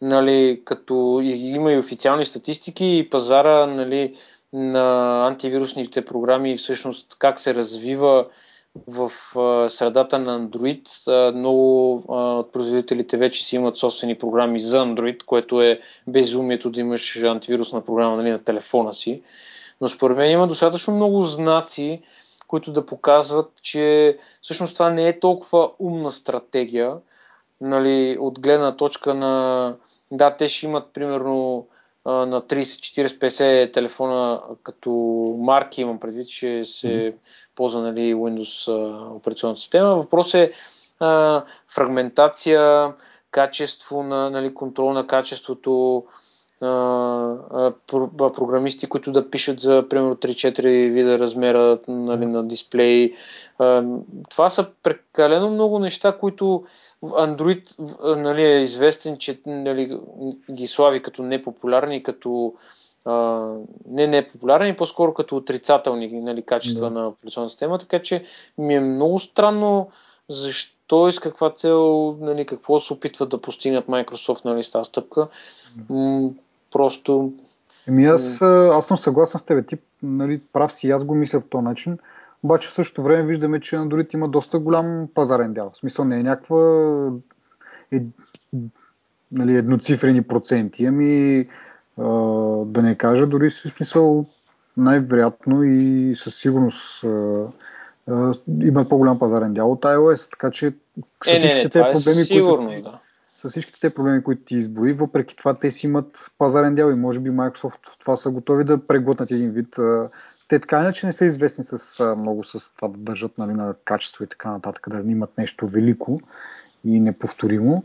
нали, 0.01 0.61
като 0.65 1.19
има 1.23 1.71
и 1.71 1.77
официални 1.77 2.25
статистики 2.25 2.85
и 2.85 3.09
пазара 3.09 3.65
нали, 3.65 4.15
на 4.53 5.27
антивирусните 5.27 6.05
програми 6.05 6.57
всъщност 6.57 7.15
как 7.19 7.39
се 7.39 7.55
развива 7.55 8.25
в 8.88 9.11
средата 9.70 10.20
на 10.20 10.39
Android. 10.39 11.32
Много 11.32 11.95
от 12.07 12.51
производителите 12.51 13.18
вече 13.18 13.45
си 13.45 13.55
имат 13.55 13.78
собствени 13.78 14.15
програми 14.15 14.59
за 14.59 14.86
Android, 14.86 15.24
което 15.24 15.61
е 15.61 15.80
безумието 16.07 16.70
да 16.70 16.82
имаш 16.82 17.24
антивирусна 17.24 17.82
програма 17.82 18.18
нали, 18.18 18.32
на 18.32 18.43
телефона 18.43 18.93
си. 18.93 19.22
Но 19.82 19.88
според 19.88 20.18
мен 20.18 20.32
има 20.32 20.47
достатъчно 20.47 20.95
много 20.95 21.24
знаци, 21.24 22.01
които 22.47 22.72
да 22.72 22.86
показват, 22.86 23.51
че 23.61 24.18
всъщност 24.41 24.74
това 24.74 24.89
не 24.89 25.07
е 25.07 25.20
толкова 25.20 25.72
умна 25.80 26.11
стратегия, 26.11 26.93
нали, 27.61 28.18
от 28.20 28.39
гледна 28.39 28.76
точка 28.76 29.13
на 29.13 29.76
да, 30.11 30.36
те 30.36 30.47
ще 30.47 30.65
имат 30.65 30.93
примерно 30.93 31.68
на 32.11 32.41
30, 32.41 33.05
40, 33.05 33.07
50 33.07 33.73
телефона 33.73 34.41
като 34.63 34.91
марки, 35.39 35.81
имам 35.81 35.99
предвид, 35.99 36.27
че 36.27 36.63
се 36.63 36.87
mm-hmm. 36.87 37.13
ползва 37.55 37.81
нали, 37.81 38.15
Windows 38.15 38.71
операционната 39.15 39.61
система. 39.61 39.95
Въпрос 39.95 40.33
е 40.33 40.51
а, 40.99 41.43
фрагментация, 41.69 42.93
качество 43.31 44.03
на 44.03 44.29
нали, 44.29 44.53
контрол 44.53 44.93
на 44.93 45.07
качеството, 45.07 46.03
а, 46.61 46.67
а, 46.67 47.73
про, 47.87 48.33
програмисти, 48.33 48.89
които 48.89 49.11
да 49.11 49.29
пишат 49.29 49.59
за 49.59 49.85
примерно 49.89 50.15
3-4 50.15 50.91
вида 50.93 51.19
размера 51.19 51.79
нали, 51.87 52.25
на 52.25 52.47
дисплей. 52.47 53.13
А, 53.59 53.83
това 54.29 54.49
са 54.49 54.67
прекалено 54.83 55.49
много 55.49 55.79
неща, 55.79 56.17
които 56.19 56.63
Android 57.03 57.75
нали, 58.21 58.43
е 58.43 58.61
известен, 58.61 59.17
че 59.17 59.39
нали, 59.45 59.99
ги 60.51 60.67
слави 60.67 61.01
като 61.01 61.23
непопулярни, 61.23 62.03
като 62.03 62.53
а, 63.05 63.53
не 63.87 64.07
непопулярни, 64.07 64.75
по-скоро 64.75 65.13
като 65.13 65.35
отрицателни 65.35 66.21
нали, 66.21 66.41
качества 66.41 66.89
да. 66.89 66.99
на 66.99 67.07
операционната 67.07 67.49
система, 67.49 67.77
така 67.77 68.01
че 68.01 68.23
ми 68.57 68.75
е 68.75 68.79
много 68.79 69.19
странно 69.19 69.89
защо 70.29 71.07
и 71.07 71.11
с 71.11 71.19
каква 71.19 71.53
цел, 71.53 72.17
нали, 72.21 72.45
какво 72.45 72.79
се 72.79 72.93
опитват 72.93 73.29
да 73.29 73.41
постигнат 73.41 73.85
Microsoft 73.85 74.45
нали, 74.45 74.63
с 74.63 74.71
тази 74.71 74.87
стъпка. 74.87 75.27
М- 75.89 76.29
просто... 76.71 77.31
Еми 77.87 78.05
аз, 78.05 78.41
аз 78.41 78.87
съм 78.87 78.97
съгласен 78.97 79.39
с 79.39 79.43
теб. 79.43 79.67
Ти 79.67 79.77
нали, 80.03 80.41
прав 80.53 80.73
си, 80.73 80.91
аз 80.91 81.03
го 81.03 81.15
мисля 81.15 81.41
по 81.41 81.47
този 81.47 81.63
начин. 81.63 81.97
Обаче 82.43 82.69
в 82.69 82.73
същото 82.73 83.03
време 83.03 83.23
виждаме, 83.23 83.59
че 83.59 83.75
Android 83.75 84.13
има 84.13 84.29
доста 84.29 84.59
голям 84.59 85.03
пазарен 85.13 85.53
дял. 85.53 85.71
В 85.75 85.77
смисъл 85.77 86.05
не 86.05 86.19
е 86.19 86.23
някаква 86.23 87.11
е, 87.91 88.01
нали, 89.31 89.55
едноцифрени 89.55 90.23
проценти, 90.23 90.85
ами 90.85 91.39
а, 91.97 92.03
да 92.65 92.81
не 92.81 92.95
кажа 92.95 93.27
дори 93.27 93.49
в 93.49 93.53
смисъл 93.53 94.25
най-вероятно 94.77 95.63
и 95.63 96.13
със 96.15 96.35
сигурност 96.35 97.03
а, 97.03 97.47
а, 98.07 98.33
има 98.61 98.85
по-голям 98.85 99.19
пазарен 99.19 99.53
дял 99.53 99.71
от 99.71 99.81
iOS, 99.81 100.29
така 100.31 100.51
че 100.51 100.73
с 101.23 101.31
е, 101.31 101.35
всичките 101.35 101.69
те 101.69 101.79
е 101.79 101.81
проблеми, 101.81 102.23
сигурно, 102.23 102.67
които, 102.67 102.91
да. 102.91 102.99
с 103.33 103.49
всичките 103.49 103.79
те 103.79 103.93
проблеми, 103.93 104.23
които 104.23 104.41
ти 104.45 104.55
изброи, 104.55 104.93
въпреки 104.93 105.35
това 105.35 105.53
те 105.53 105.71
си 105.71 105.88
имат 105.88 106.31
пазарен 106.38 106.75
дял 106.75 106.91
и 106.91 106.95
може 106.95 107.19
би 107.19 107.29
Microsoft 107.29 107.89
в 107.89 107.99
това 107.99 108.15
са 108.15 108.29
готови 108.29 108.63
да 108.63 108.88
преглътнат 108.88 109.31
един 109.31 109.51
вид 109.51 109.75
те 110.47 110.59
така 110.59 110.79
иначе 110.79 111.05
не 111.05 111.13
са 111.13 111.25
известни 111.25 111.63
с 111.63 112.15
много 112.17 112.43
с 112.43 112.75
това 112.75 112.87
да 112.87 112.97
държат 112.97 113.37
нали, 113.37 113.53
на 113.53 113.73
качество 113.85 114.23
и 114.23 114.27
така 114.27 114.51
нататък, 114.51 114.87
да 114.89 115.11
имат 115.11 115.37
нещо 115.37 115.67
велико 115.67 116.19
и 116.85 116.99
неповторимо. 116.99 117.83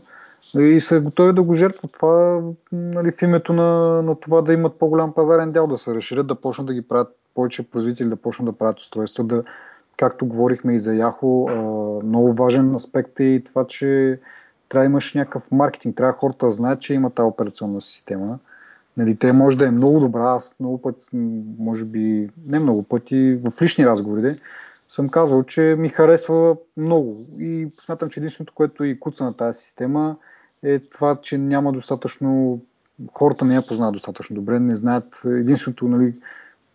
И 0.57 0.81
са 0.81 1.01
готови 1.01 1.33
да 1.33 1.43
го 1.43 1.53
жертват. 1.53 1.91
Това 1.93 2.41
нали, 2.71 3.11
в 3.11 3.21
името 3.21 3.53
на, 3.53 4.01
на 4.01 4.19
това 4.19 4.41
да 4.41 4.53
имат 4.53 4.79
по-голям 4.79 5.13
пазарен 5.13 5.51
дял, 5.51 5.67
да 5.67 5.77
се 5.77 5.95
разширят, 5.95 6.27
да 6.27 6.35
почнат 6.35 6.67
да 6.67 6.73
ги 6.73 6.81
правят 6.81 7.17
повече 7.35 7.69
производители, 7.69 8.09
да 8.09 8.15
почнат 8.15 8.45
да 8.45 8.57
правят 8.57 8.79
устройства, 8.79 9.23
да, 9.23 9.43
както 9.97 10.25
говорихме 10.25 10.75
и 10.75 10.79
за 10.79 10.91
Yahoo, 10.91 12.03
много 12.03 12.33
важен 12.33 12.75
аспект 12.75 13.19
е 13.19 13.23
и 13.23 13.43
това, 13.43 13.67
че 13.67 14.19
трябва 14.69 14.83
да 14.83 14.89
имаш 14.89 15.13
някакъв 15.13 15.43
маркетинг, 15.51 15.97
трябва 15.97 16.13
хората 16.13 16.45
да 16.45 16.51
знаят, 16.51 16.81
че 16.81 16.93
има 16.93 17.09
тази 17.09 17.25
операционна 17.25 17.81
система 17.81 18.39
Нали, 18.97 19.15
те 19.15 19.31
може 19.31 19.57
да 19.57 19.67
е 19.67 19.71
много 19.71 19.99
добра, 19.99 20.31
аз 20.31 20.55
много 20.59 20.81
пъти, 20.81 21.05
може 21.59 21.85
би 21.85 22.29
не 22.47 22.59
много 22.59 22.83
пъти, 22.83 23.39
в 23.43 23.61
лични 23.61 23.85
разговори 23.85 24.35
съм 24.93 25.09
казал, 25.09 25.43
че 25.43 25.61
ми 25.61 25.89
харесва 25.89 26.55
много 26.77 27.17
и 27.39 27.67
смятам, 27.85 28.09
че 28.09 28.19
единственото, 28.19 28.53
което 28.53 28.83
и 28.83 28.99
куца 28.99 29.23
на 29.23 29.33
тази 29.33 29.59
система 29.59 30.15
е 30.63 30.79
това, 30.79 31.15
че 31.21 31.37
няма 31.37 31.73
достатъчно, 31.73 32.61
хората 33.13 33.45
не 33.45 33.55
я 33.55 33.61
познават 33.67 33.93
достатъчно 33.93 34.35
добре, 34.35 34.59
не 34.59 34.75
знаят 34.75 35.21
единственото, 35.25 35.87
нали, 35.87 36.13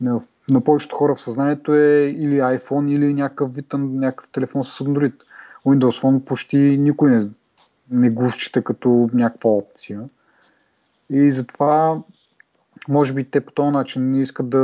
на, 0.01 0.21
на 0.49 0.61
повечето 0.61 0.97
хора 0.97 1.15
в 1.15 1.21
съзнанието 1.21 1.75
е 1.75 2.15
или 2.19 2.39
iPhone, 2.39 2.91
или 2.91 3.15
някакъв 3.15 3.55
вид, 3.55 3.67
някакъв 3.75 4.29
телефон 4.33 4.65
с 4.65 4.79
Android. 4.79 5.15
Windows 5.67 6.03
Phone 6.03 6.25
почти 6.25 6.59
никой 6.59 7.11
не, 7.11 7.29
не 7.91 8.11
го 8.11 8.31
счита 8.31 8.63
като 8.63 9.11
някаква 9.13 9.51
опция. 9.51 10.01
И 11.11 11.31
затова 11.31 12.03
може 12.89 13.15
би 13.15 13.31
те 13.31 13.47
по 13.47 13.53
този 13.53 13.71
начин 13.71 14.11
не 14.11 14.23
искат 14.23 14.51
да, 14.51 14.59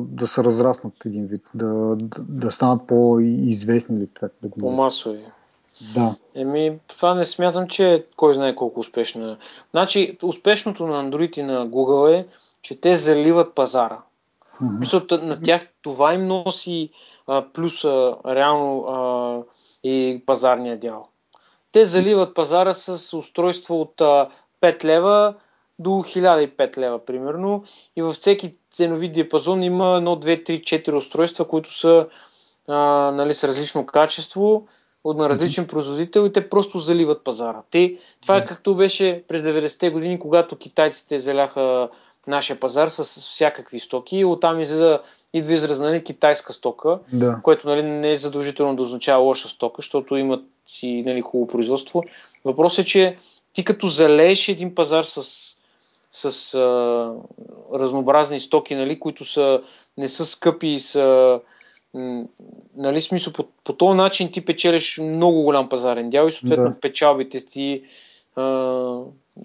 да 0.00 0.26
се 0.26 0.44
разраснат 0.44 0.94
един 1.06 1.26
вид, 1.26 1.42
да, 1.54 1.96
да, 1.96 2.20
да 2.20 2.50
станат 2.50 2.86
по-известни 2.86 3.96
или 3.96 4.08
как 4.14 4.32
да 4.42 4.48
го 4.48 4.60
По-масови. 4.60 5.24
Да. 5.94 6.14
Еми, 6.34 6.78
това 6.86 7.14
не 7.14 7.24
смятам, 7.24 7.68
че 7.68 7.94
е 7.94 8.04
кой 8.16 8.34
знае 8.34 8.54
колко 8.54 8.80
успешно 8.80 9.30
е. 9.30 9.36
Значи, 9.70 10.18
успешното 10.22 10.86
на 10.86 11.04
Android 11.04 11.38
и 11.38 11.42
на 11.42 11.68
Google 11.68 12.20
е, 12.20 12.26
че 12.62 12.80
те 12.80 12.96
заливат 12.96 13.54
пазара. 13.54 13.98
Mm-hmm. 14.62 15.22
На 15.22 15.42
тях 15.42 15.66
това 15.82 16.14
им 16.14 16.26
носи 16.26 16.90
а, 17.26 17.44
плюса 17.52 18.16
реално 18.26 18.84
а, 18.88 19.38
и 19.84 20.22
пазарния 20.26 20.78
дял. 20.78 21.08
Те 21.72 21.84
заливат 21.84 22.34
пазара 22.34 22.72
с 22.72 23.16
устройство 23.16 23.80
от 23.80 24.00
а, 24.00 24.28
5 24.60 24.84
лева 24.84 25.34
до 25.80 25.90
1005 25.90 26.78
лева, 26.78 27.04
примерно. 27.04 27.64
И 27.96 28.02
във 28.02 28.14
всеки 28.14 28.52
ценови 28.70 29.08
диапазон 29.08 29.62
има 29.62 29.84
1, 29.84 30.24
2, 30.24 30.50
3, 30.50 30.60
4 30.60 30.94
устройства, 30.94 31.48
които 31.48 31.74
са 31.74 32.06
а, 32.68 32.76
нали, 33.10 33.34
с 33.34 33.44
различно 33.44 33.86
качество, 33.86 34.66
от 35.04 35.18
на 35.18 35.28
различен 35.28 35.66
производител 35.66 36.26
и 36.26 36.32
те 36.32 36.48
просто 36.48 36.78
заливат 36.78 37.24
пазара. 37.24 37.62
Те, 37.70 37.96
това 38.22 38.36
е 38.36 38.44
както 38.44 38.74
беше 38.74 39.24
през 39.28 39.42
90-те 39.42 39.90
години, 39.90 40.18
когато 40.18 40.56
китайците 40.56 41.18
заляха 41.18 41.88
нашия 42.28 42.60
пазар 42.60 42.88
с 42.88 43.04
всякакви 43.04 43.80
стоки 43.80 44.16
и 44.16 44.24
оттам 44.24 44.60
излиза, 44.60 45.00
идва 45.32 45.52
израз 45.52 45.80
нали, 45.80 46.04
китайска 46.04 46.52
стока, 46.52 46.98
да. 47.12 47.38
което 47.42 47.68
нали, 47.68 47.82
не 47.82 48.10
е 48.10 48.16
задължително 48.16 48.76
да 48.76 48.82
означава 48.82 49.22
лоша 49.22 49.48
стока, 49.48 49.74
защото 49.78 50.16
имат 50.16 50.44
си 50.66 51.02
нали, 51.06 51.20
хубаво 51.20 51.46
производство. 51.46 52.02
Въпросът 52.44 52.84
е, 52.84 52.88
че 52.88 53.16
ти 53.52 53.64
като 53.64 53.86
залееш 53.86 54.48
един 54.48 54.74
пазар 54.74 55.04
с, 55.04 55.49
с 56.10 56.54
а, 56.54 57.14
разнообразни 57.78 58.40
стоки, 58.40 58.74
нали, 58.74 59.00
които 59.00 59.24
са, 59.24 59.62
не 59.98 60.08
са 60.08 60.24
скъпи 60.24 60.66
и 60.66 60.78
са 60.78 61.40
нали, 62.76 63.00
смисъл, 63.00 63.32
по, 63.32 63.44
по 63.64 63.72
този 63.72 63.96
начин 63.96 64.32
ти 64.32 64.44
печелиш 64.44 64.98
много 64.98 65.42
голям 65.42 65.68
пазарен 65.68 66.10
дял 66.10 66.26
и 66.26 66.30
съответно 66.30 66.68
да. 66.68 66.80
печалбите 66.80 67.44
ти 67.44 67.82
а, 68.36 68.42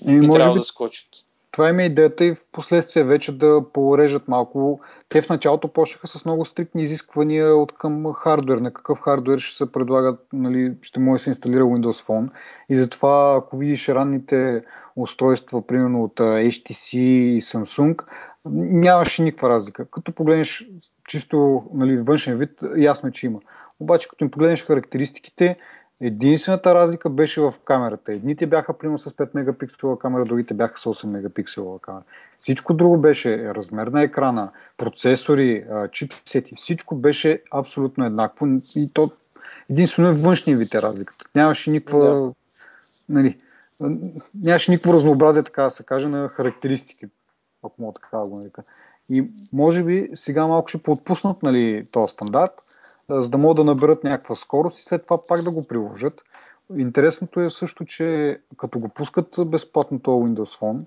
и 0.08 0.20
би 0.20 0.30
трябва 0.30 0.54
би, 0.54 0.60
да 0.60 0.66
скочат. 0.66 1.08
Това 1.56 1.70
има 1.70 1.84
идеята 1.84 2.26
и 2.26 2.36
в 2.36 2.38
последствие 2.52 3.04
вече 3.04 3.38
да 3.38 3.64
порежат 3.74 4.28
малко. 4.28 4.80
Те 5.10 5.22
в 5.22 5.30
началото 5.30 5.68
почнаха 5.68 6.08
с 6.08 6.26
много 6.26 6.46
стриктни 6.46 6.84
изисквания 6.84 7.56
от 7.56 7.78
към 7.78 8.14
хардвер, 8.14 8.58
на 8.58 8.74
какъв 8.74 9.00
хардвер 9.00 9.40
ще 9.40 9.58
се 9.58 9.72
предлагат, 9.72 10.20
нали, 10.34 10.74
ще 10.82 11.00
може 11.00 11.20
да 11.20 11.24
се 11.24 11.30
инсталира 11.30 11.64
Windows 11.64 12.08
Phone. 12.08 12.30
И 12.70 12.78
затова, 12.80 13.36
ако 13.38 13.58
видиш 13.58 13.90
ранните 13.90 14.64
устройства, 14.96 15.68
примерно 15.68 16.04
от 16.04 16.16
HTC 16.20 16.98
и 16.98 17.42
Samsung, 17.42 18.04
нямаше 18.46 19.24
никаква 19.24 19.50
разлика. 19.50 19.86
Като 19.92 20.12
погледнеш 20.12 20.68
чисто 21.08 21.64
нали, 21.74 21.98
външен 21.98 22.38
вид, 22.38 22.52
ясно 22.78 23.10
е, 23.10 23.12
че 23.12 23.26
има. 23.26 23.40
Обаче, 23.80 24.10
като 24.10 24.24
им 24.24 24.32
погледнеш 24.32 24.66
характеристиките, 24.66 25.58
единствената 26.02 26.76
разлика 26.76 27.10
беше 27.10 27.42
в 27.42 27.54
камерата. 27.66 28.14
Едните 28.14 28.46
бяха 28.46 28.78
примерно 28.78 28.98
с 28.98 29.10
5 29.10 29.30
мегапикселова 29.34 30.00
камера, 30.00 30.26
другите 30.26 30.54
бяха 30.54 30.80
с 30.80 30.84
8 30.84 31.06
мегапикселова 31.06 31.80
камера. 31.80 32.04
Всичко 32.40 32.74
друго 32.74 32.98
беше 32.98 33.54
размер 33.54 33.88
на 33.88 34.04
екрана, 34.04 34.52
процесори, 34.78 35.66
чипсети, 35.92 36.56
всичко 36.58 36.96
беше 36.96 37.42
абсолютно 37.52 38.06
еднакво. 38.06 38.48
И 38.76 38.90
то 38.94 39.12
единствено 39.70 40.10
е 40.10 40.14
външния 40.14 40.58
вид 40.58 40.74
е 40.74 40.82
разликата. 40.82 41.26
Нямаше 41.36 41.72
никаква. 41.72 42.00
Да. 42.00 42.32
Нали, 43.10 43.40
нямаше 44.44 44.72
никакво 44.72 44.94
разнообразие, 44.94 45.44
така 45.44 45.64
да 45.64 45.72
се 45.72 45.84
каже, 45.84 46.08
на 46.08 46.28
характеристики, 46.28 47.06
ако 47.64 47.82
мога 47.82 47.94
така 48.02 48.18
да 48.18 48.30
го 48.30 48.38
нарека. 48.38 48.64
И 49.10 49.30
може 49.54 49.84
би 49.84 50.10
сега 50.16 50.48
малко 50.48 50.68
ще 50.68 50.84
подпуснат 50.84 51.44
нали, 51.44 51.88
този 51.92 52.14
стандарт, 52.14 52.52
за 53.10 53.30
да 53.30 53.38
могат 53.38 53.58
да 53.58 53.64
наберат 53.64 54.04
някаква 54.04 54.36
скорост 54.36 54.80
и 54.80 54.84
след 54.84 55.04
това 55.04 55.20
пак 55.28 55.44
да 55.44 55.52
го 55.52 55.68
приложат. 55.68 56.22
Интересното 56.78 57.42
е 57.42 57.50
също, 57.50 57.86
че 57.86 58.40
като 58.58 58.80
го 58.80 58.90
пускат 58.90 59.36
безплатно 59.46 60.00
този 60.00 60.26
Windows 60.26 60.60
Phone, 60.60 60.86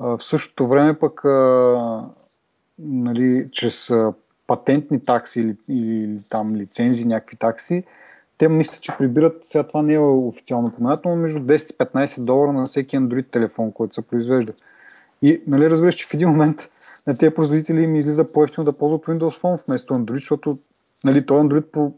в 0.00 0.18
същото 0.20 0.68
време 0.68 0.98
пък 0.98 1.24
нали, 2.78 3.48
чрез 3.52 3.90
патентни 4.46 5.04
такси 5.04 5.40
или, 5.40 5.56
или 5.68 6.18
там 6.30 6.56
лицензии, 6.56 7.04
някакви 7.04 7.36
такси, 7.36 7.84
те 8.38 8.48
мислят, 8.48 8.80
че 8.80 8.96
прибират, 8.98 9.44
сега 9.44 9.66
това 9.66 9.82
не 9.82 9.94
е 9.94 9.98
официално 9.98 10.72
поменато, 10.72 11.08
но 11.08 11.16
между 11.16 11.38
10 11.38 11.72
и 11.72 11.76
15 11.76 12.20
долара 12.20 12.52
на 12.52 12.66
всеки 12.66 12.96
Android 12.96 13.30
телефон, 13.30 13.72
който 13.72 13.94
се 13.94 14.02
произвежда. 14.02 14.52
И 15.22 15.42
нали 15.46 15.70
разбираш, 15.70 15.94
че 15.94 16.06
в 16.06 16.14
един 16.14 16.28
момент 16.28 16.70
на 17.06 17.18
тези 17.18 17.34
производители 17.34 17.82
им 17.82 17.94
излиза 17.94 18.32
по-ефтино 18.32 18.64
да 18.64 18.78
ползват 18.78 19.04
Windows 19.04 19.40
Phone 19.40 19.66
вместо 19.66 19.94
Android, 19.94 20.14
защото 20.14 20.58
нали, 21.04 21.26
той 21.26 21.40
Android 21.40 21.70
по 21.70 21.92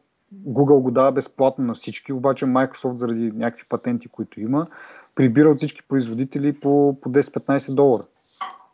Google 0.48 0.80
го 0.80 0.90
дава 0.90 1.12
безплатно 1.12 1.64
на 1.64 1.74
всички, 1.74 2.12
обаче 2.12 2.44
Microsoft 2.44 2.96
заради 2.96 3.32
някакви 3.34 3.64
патенти, 3.68 4.08
които 4.08 4.40
има, 4.40 4.66
прибира 5.14 5.50
от 5.50 5.56
всички 5.56 5.82
производители 5.88 6.52
по, 6.52 6.96
по 7.02 7.10
10-15 7.10 7.74
долара 7.74 8.02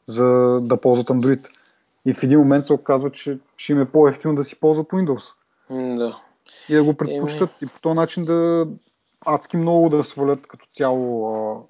за 0.08 0.58
да 0.62 0.80
ползват 0.80 1.08
Android. 1.08 1.48
И 2.06 2.14
в 2.14 2.22
един 2.22 2.38
момент 2.38 2.64
се 2.64 2.72
оказва, 2.72 3.10
че 3.10 3.38
ще 3.56 3.72
им 3.72 3.80
е 3.80 3.90
по-ефтино 3.90 4.34
да 4.34 4.44
си 4.44 4.60
ползват 4.60 4.86
Windows. 4.86 5.22
да. 5.70 6.18
И 6.68 6.74
да 6.74 6.84
го 6.84 6.94
предпочитат. 6.94 7.50
И 7.62 7.66
по 7.66 7.80
този 7.80 7.94
начин 7.94 8.24
да 8.24 8.66
адски 9.26 9.56
много 9.56 9.88
да 9.88 10.04
свалят 10.04 10.46
като 10.46 10.66
цяло 10.70 11.34
а, 11.34 11.60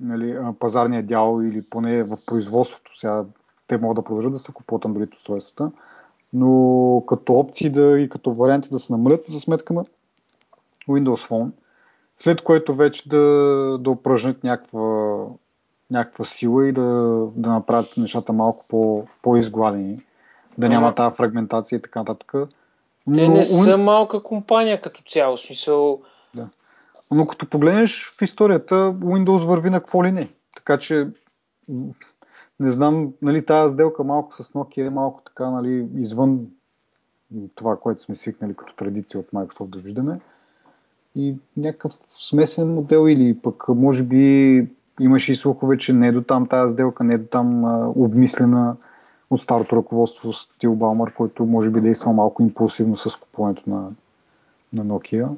нали, 0.00 0.38
пазарния 0.60 1.02
дял 1.02 1.40
или 1.42 1.62
поне 1.62 2.02
в 2.02 2.18
производството. 2.26 2.98
Сега 2.98 3.24
те 3.66 3.78
могат 3.78 3.96
да 3.96 4.04
продължат 4.04 4.32
да 4.32 4.38
се 4.38 4.52
купуват 4.52 4.84
Android 4.84 5.14
устройствата, 5.14 5.70
но 6.32 7.02
като 7.06 7.32
опции 7.32 7.70
да, 7.70 8.00
и 8.00 8.08
като 8.08 8.32
варианти 8.32 8.68
да 8.70 8.78
се 8.78 8.92
намалят 8.92 9.26
за 9.26 9.40
сметка 9.40 9.74
на 9.74 9.84
Windows 10.88 11.28
Phone, 11.28 11.50
след 12.18 12.42
което 12.42 12.74
вече 12.74 13.08
да, 13.08 13.18
да 13.80 13.90
упражнят 13.90 14.44
някаква, 14.44 15.16
някаква 15.90 16.24
сила 16.24 16.68
и 16.68 16.72
да, 16.72 16.82
да 17.36 17.50
направят 17.50 17.94
нещата 17.96 18.32
малко 18.32 18.64
по, 18.68 19.06
по-изгладени, 19.22 20.02
да 20.58 20.68
няма 20.68 20.94
тази 20.94 21.16
фрагментация 21.16 21.76
и 21.76 21.82
така 21.82 21.98
нататък. 21.98 22.32
Те 23.14 23.28
не 23.28 23.44
са 23.44 23.78
малка 23.78 24.22
компания 24.22 24.80
като 24.80 25.02
цяло, 25.02 25.36
смисъл. 25.36 26.00
Да. 26.34 26.48
Но 27.10 27.26
като 27.26 27.50
погледнеш 27.50 28.14
в 28.18 28.22
историята, 28.22 28.74
Windows 28.92 29.46
върви 29.46 29.70
на 29.70 29.80
какво 29.80 30.04
ли 30.04 30.12
не. 30.12 30.28
Така 30.56 30.78
че 30.78 31.08
не 32.60 32.72
знам, 32.72 33.12
нали, 33.22 33.46
тази 33.46 33.74
сделка 33.74 34.04
малко 34.04 34.34
с 34.34 34.52
Nokia 34.52 34.86
е 34.86 34.90
малко 34.90 35.22
така, 35.22 35.50
нали, 35.50 35.88
извън 35.96 36.46
това, 37.54 37.76
което 37.76 38.02
сме 38.02 38.16
свикнали 38.16 38.54
като 38.54 38.74
традиция 38.74 39.20
от 39.20 39.30
Microsoft 39.34 39.68
да 39.68 39.78
виждаме. 39.78 40.20
И 41.14 41.36
някакъв 41.56 41.92
смесен 42.10 42.74
модел 42.74 43.08
или 43.08 43.38
пък 43.42 43.68
може 43.68 44.04
би 44.04 44.66
имаше 45.00 45.32
и 45.32 45.36
слухове, 45.36 45.78
че 45.78 45.92
не 45.92 46.08
е 46.08 46.12
до 46.12 46.22
там 46.22 46.46
тази 46.46 46.72
сделка, 46.72 47.04
не 47.04 47.14
е 47.14 47.18
до 47.18 47.26
там 47.26 47.64
а, 47.64 47.92
обмислена 47.96 48.76
от 49.30 49.40
старото 49.40 49.76
ръководство 49.76 50.32
с 50.32 50.48
Тил 50.58 50.74
Балмар, 50.74 51.12
който 51.14 51.46
може 51.46 51.70
би 51.70 51.80
действа 51.80 52.12
малко 52.12 52.42
импулсивно 52.42 52.96
с 52.96 53.16
купуването 53.16 53.70
на, 53.70 53.90
на 54.72 54.84
Nokia. 54.84 55.28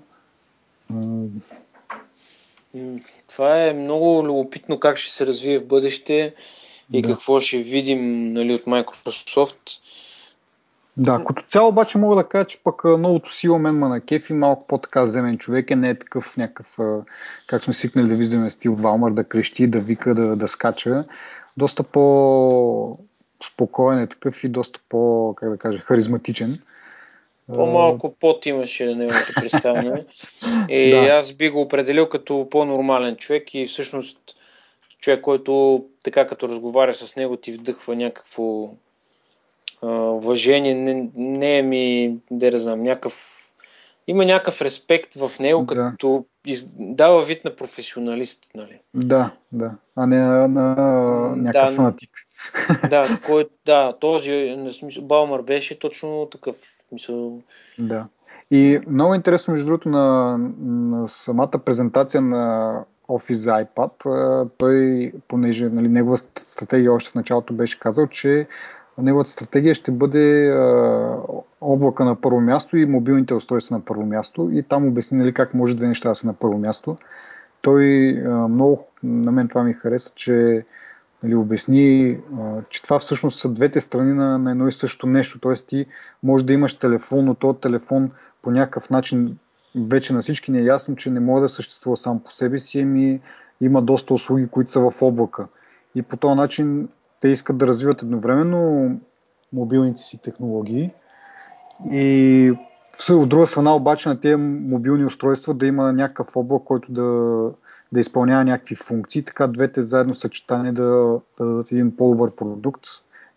Това 3.28 3.66
е 3.66 3.72
много 3.72 4.24
любопитно 4.26 4.80
как 4.80 4.96
ще 4.96 5.12
се 5.12 5.26
развие 5.26 5.58
в 5.58 5.66
бъдеще 5.66 6.34
и 6.92 7.02
да. 7.02 7.08
какво 7.08 7.40
ще 7.40 7.58
видим 7.58 8.32
нали, 8.32 8.54
от 8.54 8.62
Microsoft. 8.62 9.80
Да, 10.96 11.24
като 11.26 11.42
цяло 11.42 11.68
обаче 11.68 11.98
мога 11.98 12.16
да 12.16 12.28
кажа, 12.28 12.46
че 12.46 12.62
пък 12.64 12.84
новото 12.84 13.34
сила 13.34 13.58
мен 13.58 13.74
ма 13.74 13.88
на 13.88 14.00
кефи, 14.00 14.32
малко 14.32 14.66
по-така 14.66 15.06
земен 15.06 15.38
човек 15.38 15.70
е, 15.70 15.76
не 15.76 15.90
е 15.90 15.98
такъв 15.98 16.36
някакъв, 16.36 16.76
как 17.46 17.62
сме 17.62 17.74
свикнали 17.74 18.08
да 18.08 18.14
виждаме 18.14 18.50
стил 18.50 18.74
Валмар, 18.74 19.12
да 19.12 19.24
крещи, 19.24 19.66
да 19.66 19.80
вика, 19.80 20.14
да, 20.14 20.36
да 20.36 20.48
скача. 20.48 21.04
Доста 21.56 21.82
по 21.82 22.98
спокоен 23.52 23.98
е 23.98 24.06
такъв 24.06 24.44
и 24.44 24.48
доста 24.48 24.80
по, 24.88 25.34
как 25.36 25.50
да 25.50 25.58
кажа, 25.58 25.78
харизматичен. 25.78 26.58
По-малко 27.54 28.14
пот 28.20 28.46
имаше 28.46 28.86
на 28.86 28.94
неговото 28.94 29.32
представяне. 29.40 30.04
И 30.68 30.90
да. 30.90 30.96
аз 30.96 31.32
би 31.32 31.48
го 31.48 31.60
определил 31.60 32.08
като 32.08 32.48
по-нормален 32.50 33.16
човек 33.16 33.54
и 33.54 33.66
всъщност 33.66 34.18
човек, 35.00 35.20
който 35.20 35.84
така 36.04 36.26
като 36.26 36.48
разговаря 36.48 36.92
с 36.92 37.16
него 37.16 37.36
ти 37.36 37.52
вдъхва 37.52 37.96
някакво 37.96 38.68
а, 39.82 39.88
уважение, 39.92 40.74
не, 40.74 41.10
не 41.14 41.58
е 41.58 41.62
ми, 41.62 42.16
да 42.30 42.58
знам, 42.58 42.82
някакъв 42.82 43.36
има 44.06 44.24
някакъв 44.24 44.62
респект 44.62 45.14
в 45.14 45.30
него, 45.40 45.62
да. 45.62 45.74
като 45.74 46.24
из, 46.46 46.68
дава 46.78 47.22
вид 47.22 47.44
на 47.44 47.56
професионалист, 47.56 48.46
нали? 48.54 48.78
Да, 48.94 49.30
да. 49.52 49.76
А 49.96 50.06
не 50.06 50.16
на, 50.16 50.48
на 50.48 50.74
някакъв 51.36 51.70
да, 51.70 51.76
фанатик. 51.76 52.10
Да, 52.90 53.18
кой, 53.26 53.48
да, 53.66 53.92
този 54.00 54.56
смисъл, 54.72 55.04
Балмар 55.04 55.42
беше 55.42 55.78
точно 55.78 56.28
такъв. 56.30 56.56
Мисъл... 56.92 57.40
Да. 57.78 58.06
И 58.50 58.80
много 58.88 59.14
интересно, 59.14 59.52
между 59.52 59.66
другото, 59.66 59.88
на, 59.88 60.38
на 60.60 61.08
самата 61.08 61.58
презентация 61.64 62.20
на 62.20 62.84
Office 63.10 63.32
за 63.32 63.50
iPad, 63.50 64.48
той, 64.58 65.12
понеже 65.28 65.68
нали, 65.68 65.88
негова 65.88 66.16
стратегия 66.36 66.92
още 66.92 67.10
в 67.10 67.14
началото 67.14 67.54
беше 67.54 67.80
казал, 67.80 68.06
че 68.06 68.46
неговата 68.98 69.30
стратегия 69.30 69.74
ще 69.74 69.90
бъде 69.90 70.54
облака 71.60 72.04
на 72.04 72.20
първо 72.20 72.40
място 72.40 72.76
и 72.76 72.86
мобилните 72.86 73.34
устройства 73.34 73.76
на 73.76 73.84
първо 73.84 74.06
място 74.06 74.50
и 74.52 74.62
там 74.62 74.86
обясни 74.86 75.18
нали, 75.18 75.34
как 75.34 75.54
може 75.54 75.76
две 75.76 75.86
неща 75.86 76.08
да 76.08 76.14
са 76.14 76.26
на 76.26 76.34
първо 76.34 76.58
място. 76.58 76.96
Той 77.62 78.12
много, 78.48 78.86
на 79.02 79.32
мен 79.32 79.48
това 79.48 79.62
ми 79.62 79.72
хареса, 79.72 80.12
че 80.14 80.64
нали, 81.22 81.34
обясни, 81.34 82.18
че 82.70 82.82
това 82.82 82.98
всъщност 82.98 83.38
са 83.38 83.48
двете 83.48 83.80
страни 83.80 84.14
на, 84.14 84.38
на 84.38 84.50
едно 84.50 84.68
и 84.68 84.72
също 84.72 85.06
нещо. 85.06 85.40
Тоест 85.40 85.68
ти 85.68 85.86
може 86.22 86.46
да 86.46 86.52
имаш 86.52 86.78
телефон, 86.78 87.24
но 87.24 87.34
този 87.34 87.58
телефон 87.58 88.10
по 88.42 88.50
някакъв 88.50 88.90
начин 88.90 89.38
вече 89.76 90.12
на 90.12 90.22
всички 90.22 90.52
ни 90.52 90.58
е 90.58 90.64
ясно, 90.64 90.96
че 90.96 91.10
не 91.10 91.20
може 91.20 91.42
да 91.42 91.48
съществува 91.48 91.96
сам 91.96 92.20
по 92.20 92.32
себе 92.32 92.58
си, 92.58 92.80
ами 92.80 93.20
има 93.60 93.82
доста 93.82 94.14
услуги, 94.14 94.48
които 94.48 94.70
са 94.70 94.90
в 94.90 95.02
облака. 95.02 95.46
И 95.94 96.02
по 96.02 96.16
този 96.16 96.34
начин 96.34 96.88
те 97.20 97.28
искат 97.28 97.58
да 97.58 97.66
развиват 97.66 98.02
едновременно 98.02 98.90
мобилните 99.52 100.00
си 100.00 100.22
технологии 100.22 100.90
и 101.90 102.52
от 103.10 103.28
друга 103.28 103.46
страна 103.46 103.76
обаче 103.76 104.08
на 104.08 104.20
тези 104.20 104.36
мобилни 104.36 105.04
устройства 105.04 105.54
да 105.54 105.66
има 105.66 105.92
някакъв 105.92 106.36
облак, 106.36 106.62
който 106.64 106.92
да, 106.92 107.02
да 107.92 108.00
изпълнява 108.00 108.44
някакви 108.44 108.74
функции, 108.74 109.24
така 109.24 109.46
двете 109.46 109.82
заедно 109.82 110.14
съчетани 110.14 110.72
да, 110.72 110.82
да 111.38 111.44
дадат 111.44 111.72
един 111.72 111.96
по-добър 111.96 112.30
продукт, 112.30 112.84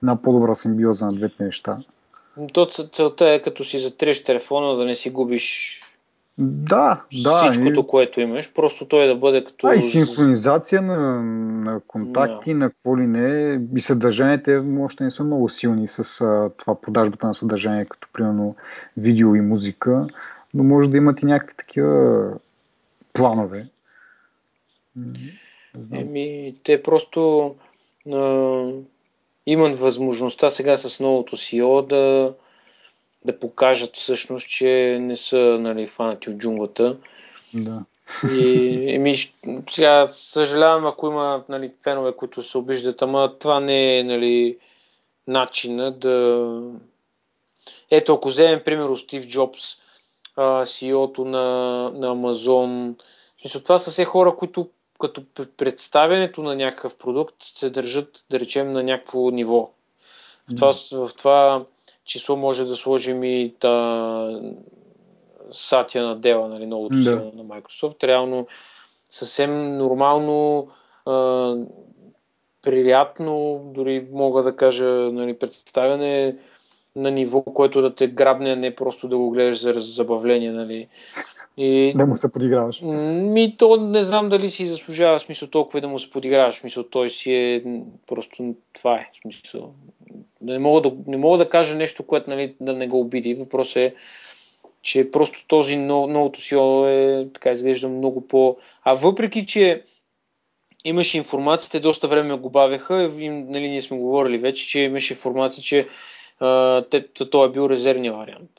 една 0.04 0.22
по-добра 0.22 0.56
симбиоза 0.56 1.06
на 1.06 1.14
двете 1.14 1.44
неща. 1.44 1.78
То 2.54 2.66
целта 2.66 3.30
е 3.30 3.42
като 3.42 3.64
си 3.64 3.80
затреш 3.80 4.24
телефона 4.24 4.76
да 4.76 4.86
не 4.86 4.96
си 4.96 5.10
губиш 5.10 5.80
да, 6.38 7.02
да. 7.24 7.52
Всичкото, 7.52 7.80
и... 7.80 7.88
което 7.88 8.22
имаш, 8.22 8.54
просто 8.54 8.88
той 8.88 9.08
да 9.08 9.16
бъде 9.16 9.44
като... 9.44 9.68
А, 9.68 9.76
и 9.76 9.82
синхронизация 9.82 10.82
на, 10.82 11.24
на 11.64 11.80
контакти, 11.88 12.50
yeah. 12.50 12.54
на 12.54 12.70
какво 12.70 12.98
ли 12.98 13.08
не. 13.08 13.62
И 13.76 13.82
съдържанията 13.82 14.64
още 14.80 15.04
не 15.04 15.12
са 15.12 15.24
много 15.24 15.50
силни 15.50 15.88
с 15.88 16.22
а, 16.22 16.50
това 16.58 16.82
продажбата 16.82 17.28
на 17.28 17.36
съдържание, 17.36 17.86
като 17.86 18.08
примерно 18.14 18.56
видео 18.98 19.36
и 19.36 19.42
музика, 19.42 20.08
но 20.54 20.64
може 20.64 20.90
да 20.90 20.98
имат 20.98 21.22
и 21.22 21.26
някакви 21.26 21.58
такива 21.58 22.30
планове. 23.14 23.66
Еми, 25.94 26.56
те 26.64 26.84
просто 26.84 27.56
а, 28.12 28.64
имат 29.46 29.80
възможността 29.80 30.50
сега 30.50 30.78
с 30.78 31.00
новото 31.00 31.38
CEO 31.38 31.88
да 31.88 32.34
да 33.26 33.40
покажат 33.40 33.96
всъщност, 33.96 34.50
че 34.50 34.98
не 35.02 35.16
са 35.16 35.38
нали, 35.38 35.88
фанати 35.88 36.30
от 36.30 36.38
джунглата. 36.38 36.98
Да. 37.54 37.86
И, 38.32 38.86
еми, 38.96 39.16
сега 39.70 40.10
съжалявам, 40.12 40.86
ако 40.86 41.08
има 41.08 41.44
нали, 41.50 41.72
фенове, 41.84 42.16
които 42.16 42.44
се 42.44 42.58
обиждат, 42.58 43.02
ама 43.02 43.36
това 43.40 43.60
не 43.60 44.00
е 44.00 44.04
нали, 44.04 44.58
начина 45.28 45.92
да... 45.92 46.50
Ето, 47.92 48.14
ако 48.14 48.28
вземем 48.28 48.62
пример 48.66 48.96
Стив 48.96 49.28
Джобс, 49.28 49.62
CEO-то 50.38 51.26
на, 51.26 51.90
на 51.94 52.12
Амазон, 52.12 52.96
смисъл, 53.42 53.62
това 53.62 53.78
са 53.78 53.92
все 53.92 54.06
хора, 54.06 54.36
които 54.36 54.70
като 55.00 55.24
представянето 55.58 56.44
на 56.44 56.56
някакъв 56.56 56.98
продукт 56.98 57.36
се 57.40 57.70
държат, 57.70 58.26
да 58.30 58.40
речем, 58.40 58.72
на 58.72 58.84
някакво 58.84 59.30
ниво. 59.30 59.72
В 60.52 60.56
това, 60.56 60.74
в 60.92 61.10
това 61.18 61.66
число 62.06 62.36
може 62.36 62.66
да 62.66 62.76
сложим 62.76 63.24
и 63.24 63.56
та 63.60 64.40
Сатя 65.52 66.04
на 66.04 66.16
Дела, 66.16 66.48
нали, 66.48 66.66
новото 66.66 66.96
да. 66.96 67.04
силно 67.04 67.32
на 67.36 67.44
Microsoft. 67.44 68.04
Реално 68.04 68.48
съвсем 69.10 69.78
нормално, 69.78 70.68
а, 71.06 71.56
приятно, 72.62 73.62
дори 73.76 74.08
мога 74.12 74.44
да 74.44 74.56
кажа, 74.56 74.86
нали, 74.90 75.40
представяне 75.40 76.38
на 76.96 77.12
ниво, 77.12 77.42
което 77.42 77.82
да 77.82 77.96
те 77.96 78.08
грабне, 78.08 78.52
а 78.52 78.56
не 78.56 78.76
просто 78.76 79.08
да 79.08 79.18
го 79.18 79.30
гледаш 79.30 79.62
за 79.62 79.74
забавление. 79.74 80.52
Нали. 80.52 80.88
И, 81.58 81.94
да 81.96 82.06
му 82.06 82.16
се 82.16 82.32
подиграваш. 82.32 82.82
Ми, 82.82 83.58
то 83.58 83.78
не 83.78 84.04
знам 84.04 84.30
дали 84.30 84.50
си 84.50 84.68
заслужава 84.68 85.20
смисъл 85.20 85.48
толкова 85.48 85.80
и 85.80 85.82
да 85.82 85.88
му 85.88 86.00
се 86.00 86.10
подиграваш. 86.10 86.56
Смисъл, 86.56 86.84
той 86.84 87.10
си 87.10 87.34
е 87.34 87.64
просто 88.08 88.56
това 88.74 88.96
е. 88.96 89.10
Смисъл. 89.22 89.74
Не 90.42 90.60
мога 90.60 90.82
да, 90.82 90.92
не 91.08 91.18
мога 91.18 91.38
да 91.38 91.50
кажа 91.50 91.76
нещо, 91.76 92.04
което 92.04 92.30
нали, 92.30 92.56
да 92.62 92.74
не 92.74 92.88
го 92.88 93.00
обиди. 93.00 93.34
Въпросът 93.34 93.76
е, 93.76 93.94
че 94.82 95.12
просто 95.12 95.48
този 95.48 95.78
новото 95.78 96.42
си 96.42 96.56
е, 96.56 97.28
така 97.34 97.52
изглежда 97.52 97.90
много 97.90 98.28
по... 98.28 98.58
А 98.84 98.94
въпреки, 98.94 99.46
че 99.46 99.84
имаше 100.86 101.18
информация, 101.18 101.72
те 101.72 101.80
доста 101.80 102.08
време 102.08 102.38
го 102.38 102.50
бавяха, 102.50 103.12
и, 103.20 103.30
нали, 103.30 103.70
ние 103.70 103.82
сме 103.82 103.98
говорили 103.98 104.38
вече, 104.38 104.68
че 104.68 104.80
имаше 104.80 105.14
информация, 105.14 105.64
че 105.64 105.88
те, 106.90 107.08
това 107.08 107.46
е 107.46 107.50
бил 107.50 107.70
резервния 107.70 108.14
вариант. 108.14 108.52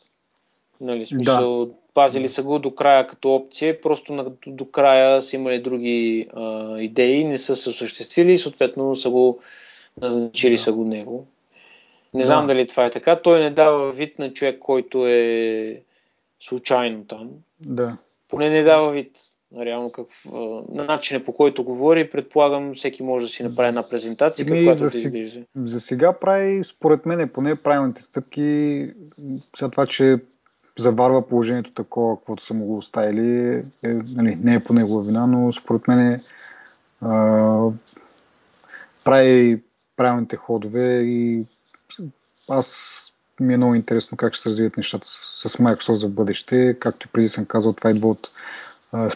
Нали, 0.80 1.06
смисъл, 1.06 1.66
да. 1.66 1.72
пазили 1.94 2.28
са 2.28 2.42
го 2.42 2.58
до 2.58 2.74
края 2.74 3.06
като 3.06 3.34
опция, 3.34 3.80
просто 3.80 4.12
на, 4.12 4.26
до 4.46 4.64
края 4.70 5.22
са 5.22 5.36
имали 5.36 5.62
други 5.62 6.28
а, 6.32 6.78
идеи, 6.78 7.24
не 7.24 7.38
са 7.38 7.56
се 7.56 7.68
осъществили 7.68 8.32
и 8.32 8.38
съответно 8.38 8.96
са 8.96 9.10
го 9.10 9.40
назначили 10.00 10.54
да. 10.54 10.58
са 10.58 10.72
го 10.72 10.84
него. 10.84 11.26
Не 12.14 12.20
да. 12.20 12.26
знам 12.26 12.46
дали 12.46 12.66
това 12.66 12.84
е 12.84 12.90
така. 12.90 13.16
Той 13.22 13.40
не 13.40 13.50
дава 13.50 13.92
вид 13.92 14.18
на 14.18 14.32
човек, 14.32 14.58
който 14.58 15.06
е 15.06 15.82
случайно 16.40 17.04
там. 17.04 17.30
Да. 17.60 17.96
Поне 18.28 18.50
не 18.50 18.62
дава 18.62 18.90
вид. 18.90 19.18
Реално 19.60 19.92
какъв, 19.92 20.24
на 20.68 20.84
начина 20.84 21.24
по 21.24 21.32
който 21.32 21.64
говори, 21.64 22.10
предполагам, 22.10 22.74
всеки 22.74 23.02
може 23.02 23.26
да 23.26 23.32
си 23.32 23.42
направи 23.42 23.68
една 23.68 23.88
презентация, 23.90 24.46
Еми, 24.48 24.64
която 24.64 24.88
да 24.88 24.98
изглежда. 24.98 25.40
За 25.56 25.80
сега 25.80 26.12
прави, 26.12 26.64
според 26.64 27.06
мен, 27.06 27.30
поне 27.34 27.56
правилните 27.56 28.02
стъпки, 28.02 28.86
за 29.60 29.70
това, 29.70 29.86
че 29.86 30.18
заварва 30.78 31.28
положението 31.28 31.74
такова, 31.74 32.16
каквото 32.16 32.44
са 32.44 32.54
му 32.54 32.66
го 32.66 32.76
оставили, 32.76 33.62
е, 33.84 33.88
нали, 34.16 34.36
не 34.36 34.54
е 34.54 34.64
по 34.64 34.72
негова 34.72 35.02
вина, 35.02 35.26
но 35.26 35.52
според 35.52 35.88
мен 35.88 35.98
е, 36.00 36.20
прави 39.04 39.62
правилните 39.96 40.36
ходове 40.36 40.98
и 41.02 41.44
аз 42.50 42.90
ми 43.40 43.54
е 43.54 43.56
много 43.56 43.74
интересно 43.74 44.16
как 44.16 44.34
ще 44.34 44.42
се 44.42 44.48
развият 44.48 44.76
нещата 44.76 45.06
с, 45.08 45.48
с 45.48 45.56
Microsoft 45.56 45.94
за 45.94 46.08
бъдеще. 46.08 46.76
Както 46.80 47.06
и 47.06 47.10
преди 47.12 47.28
съм 47.28 47.44
казал, 47.44 47.72
това 47.72 47.90
идва 47.90 48.08
от 48.08 48.28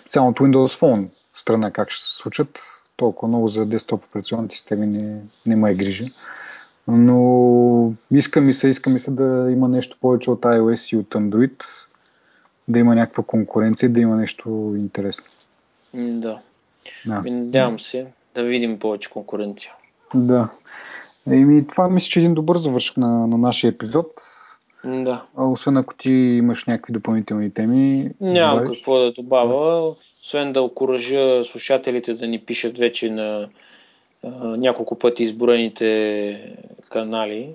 специално 0.00 0.30
от 0.30 0.40
Windows 0.40 0.80
Phone 0.80 1.08
страна 1.40 1.70
как 1.70 1.90
ще 1.90 2.04
се 2.04 2.16
случат. 2.16 2.58
Толкова 2.96 3.28
много 3.28 3.48
за 3.48 3.66
десктоп 3.66 4.04
операционните 4.04 4.56
системи 4.56 4.86
не, 4.86 5.20
не 5.46 5.56
ме 5.56 5.70
е 5.70 5.74
грижа. 5.74 6.04
Но 6.88 7.92
иска 8.10 8.40
ми 8.40 8.54
се, 8.54 8.68
иска 8.68 8.90
ми 8.90 9.00
се 9.00 9.10
да 9.10 9.48
има 9.50 9.68
нещо 9.68 9.96
повече 10.00 10.30
от 10.30 10.40
iOS 10.40 10.96
и 10.96 10.98
от 10.98 11.08
Android, 11.08 11.64
да 12.68 12.78
има 12.78 12.94
някаква 12.94 13.24
конкуренция, 13.24 13.90
да 13.90 14.00
има 14.00 14.16
нещо 14.16 14.74
интересно. 14.78 15.24
Да. 15.94 16.38
да. 17.06 17.22
Надявам 17.26 17.78
се 17.78 18.06
да 18.34 18.42
видим 18.42 18.78
повече 18.78 19.10
конкуренция. 19.10 19.72
Да. 20.14 20.48
Еми, 21.30 21.66
това 21.66 21.88
мисля, 21.88 22.08
че 22.08 22.20
е 22.20 22.22
един 22.22 22.34
добър 22.34 22.56
завършък 22.56 22.96
на, 22.96 23.26
на 23.26 23.38
нашия 23.38 23.68
епизод. 23.68 24.06
Да. 24.84 25.22
А, 25.36 25.44
освен 25.44 25.76
ако 25.76 25.94
ти 25.94 26.10
имаш 26.10 26.64
някакви 26.64 26.92
допълнителни 26.92 27.50
теми. 27.50 28.10
Нямам 28.20 28.58
добавиш. 28.58 28.78
какво 28.78 28.98
да 28.98 29.12
добавя, 29.12 29.86
освен 29.86 30.52
да 30.52 30.62
окоръжа 30.62 31.44
слушателите 31.44 32.14
да 32.14 32.26
ни 32.26 32.38
пишат 32.38 32.78
вече 32.78 33.10
на 33.10 33.48
а, 34.24 34.28
няколко 34.44 34.98
пъти 34.98 35.22
изброените 35.22 36.54
канали. 36.90 37.48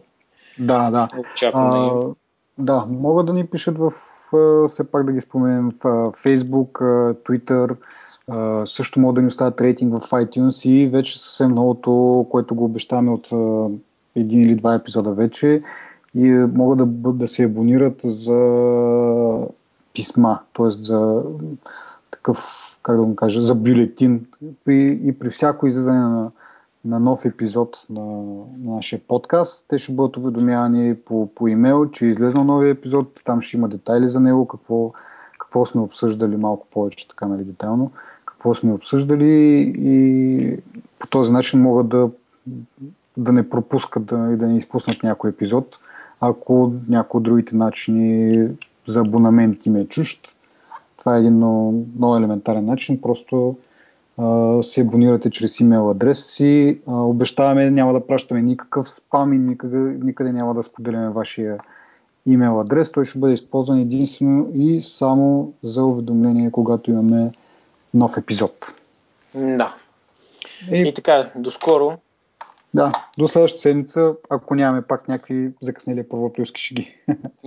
Да, 0.60 0.90
да. 0.90 1.08
Очакваме 1.20 1.90
а, 1.92 2.14
Да, 2.58 2.86
могат 2.90 3.26
да 3.26 3.34
ни 3.34 3.48
пишат 3.48 3.78
в, 3.78 3.92
все 4.68 4.92
пак 4.92 5.06
да 5.06 5.12
ги 5.12 5.22
споменем, 5.22 5.72
в 5.84 6.12
Facebook, 6.12 6.72
Twitter, 7.14 7.76
Uh, 8.30 8.66
също 8.66 9.00
могат 9.00 9.16
да 9.16 9.22
ни 9.22 9.28
оставят 9.28 9.62
рейтинг 9.62 9.94
в 9.94 10.10
iTunes 10.10 10.70
и 10.70 10.88
вече 10.88 11.24
съвсем 11.24 11.50
новото, 11.50 12.26
което 12.30 12.56
го 12.56 12.66
обещаваме 12.66 13.12
от 13.12 13.28
uh, 13.30 13.76
един 14.16 14.42
или 14.42 14.56
два 14.56 14.74
епизода 14.74 15.12
вече 15.12 15.62
и 16.16 16.30
могат 16.32 16.78
да, 16.78 17.12
да 17.14 17.28
се 17.28 17.44
абонират 17.44 18.02
за 18.04 19.48
писма, 19.94 20.40
т.е. 20.58 20.70
за 20.70 21.24
такъв, 22.12 22.70
как 22.84 22.98
да 22.98 23.06
го 23.06 23.16
кажа, 23.16 23.42
за 23.42 23.56
бюлетин 23.56 24.26
и, 24.70 25.00
и 25.04 25.20
при 25.20 25.30
всяко 25.30 25.68
излизане 25.68 26.00
на, 26.00 26.32
на 26.86 27.00
нов 27.00 27.26
епизод 27.26 27.86
на, 27.90 28.06
на 28.64 28.76
нашия 28.76 29.02
подкаст, 29.08 29.66
те 29.68 29.78
ще 29.78 29.94
бъдат 29.94 30.18
уведомявани 30.18 30.96
по, 30.96 31.30
по 31.36 31.48
имейл, 31.48 31.92
че 31.92 32.06
е 32.06 32.10
излезнал 32.10 32.44
новия 32.44 32.72
епизод, 32.72 33.20
там 33.26 33.42
ще 33.42 33.58
има 33.58 33.70
детайли 33.70 34.10
за 34.10 34.20
него, 34.20 34.48
какво, 34.48 34.92
какво 35.40 35.66
сме 35.66 35.82
обсъждали 35.82 36.38
малко 36.38 36.68
повече 36.72 37.08
така 37.08 37.26
нали, 37.28 37.44
детайлно 37.44 37.92
какво 38.26 38.54
сме 38.54 38.74
обсъждали 38.74 39.74
и 39.78 40.58
по 41.00 41.08
този 41.08 41.32
начин 41.32 41.62
могат 41.62 41.90
да, 41.90 42.10
да 43.18 43.34
не 43.34 43.50
пропускат 43.50 44.06
да, 44.06 44.30
и 44.34 44.38
да 44.38 44.48
не 44.48 44.58
изпуснат 44.58 45.04
някой 45.04 45.30
епизод, 45.30 45.78
ако 46.28 46.74
някои 46.90 47.18
от 47.18 47.24
другите 47.24 47.56
начини 47.56 48.48
за 48.88 49.00
абонамент 49.00 49.66
им 49.66 49.76
е 49.76 49.86
чужд. 49.86 50.28
Това 50.98 51.16
е 51.16 51.20
един 51.20 51.36
много, 51.36 51.86
много 51.98 52.16
елементарен 52.16 52.66
начин, 52.66 53.02
просто 53.02 53.56
се 54.62 54.82
абонирате 54.82 55.30
чрез 55.30 55.60
имейл 55.60 55.90
адрес 55.90 56.26
си. 56.26 56.80
Обещаваме, 56.88 57.72
няма 57.72 57.94
да 57.94 58.08
пращаме 58.08 58.42
никакъв 58.42 58.90
спам 58.90 59.34
и 59.34 59.38
никъде, 59.38 59.78
никъде 59.78 60.32
няма 60.32 60.54
да 60.54 60.64
споделяме 60.64 61.10
вашия 61.10 61.58
имейл 62.26 62.60
адрес. 62.60 62.92
Той 62.92 63.06
ще 63.06 63.20
бъде 63.20 63.34
използван 63.34 63.80
единствено 63.80 64.50
и 64.54 64.82
само 64.82 65.54
за 65.64 65.86
уведомление, 65.86 66.52
когато 66.52 66.92
имаме 66.92 67.32
нов 67.94 68.18
епизод. 68.18 68.66
Да. 69.36 69.76
И, 70.72 70.88
и 70.88 70.94
така, 70.94 71.32
доскоро. 71.36 71.98
Да, 72.74 72.92
до 73.18 73.28
следващата 73.28 73.62
седмица, 73.62 74.14
ако 74.30 74.56
нямаме 74.56 74.82
пак 74.82 75.08
някакви 75.08 75.52
закъснели 75.62 76.10
първоаприлски 76.10 76.62
шеги. 76.62 76.98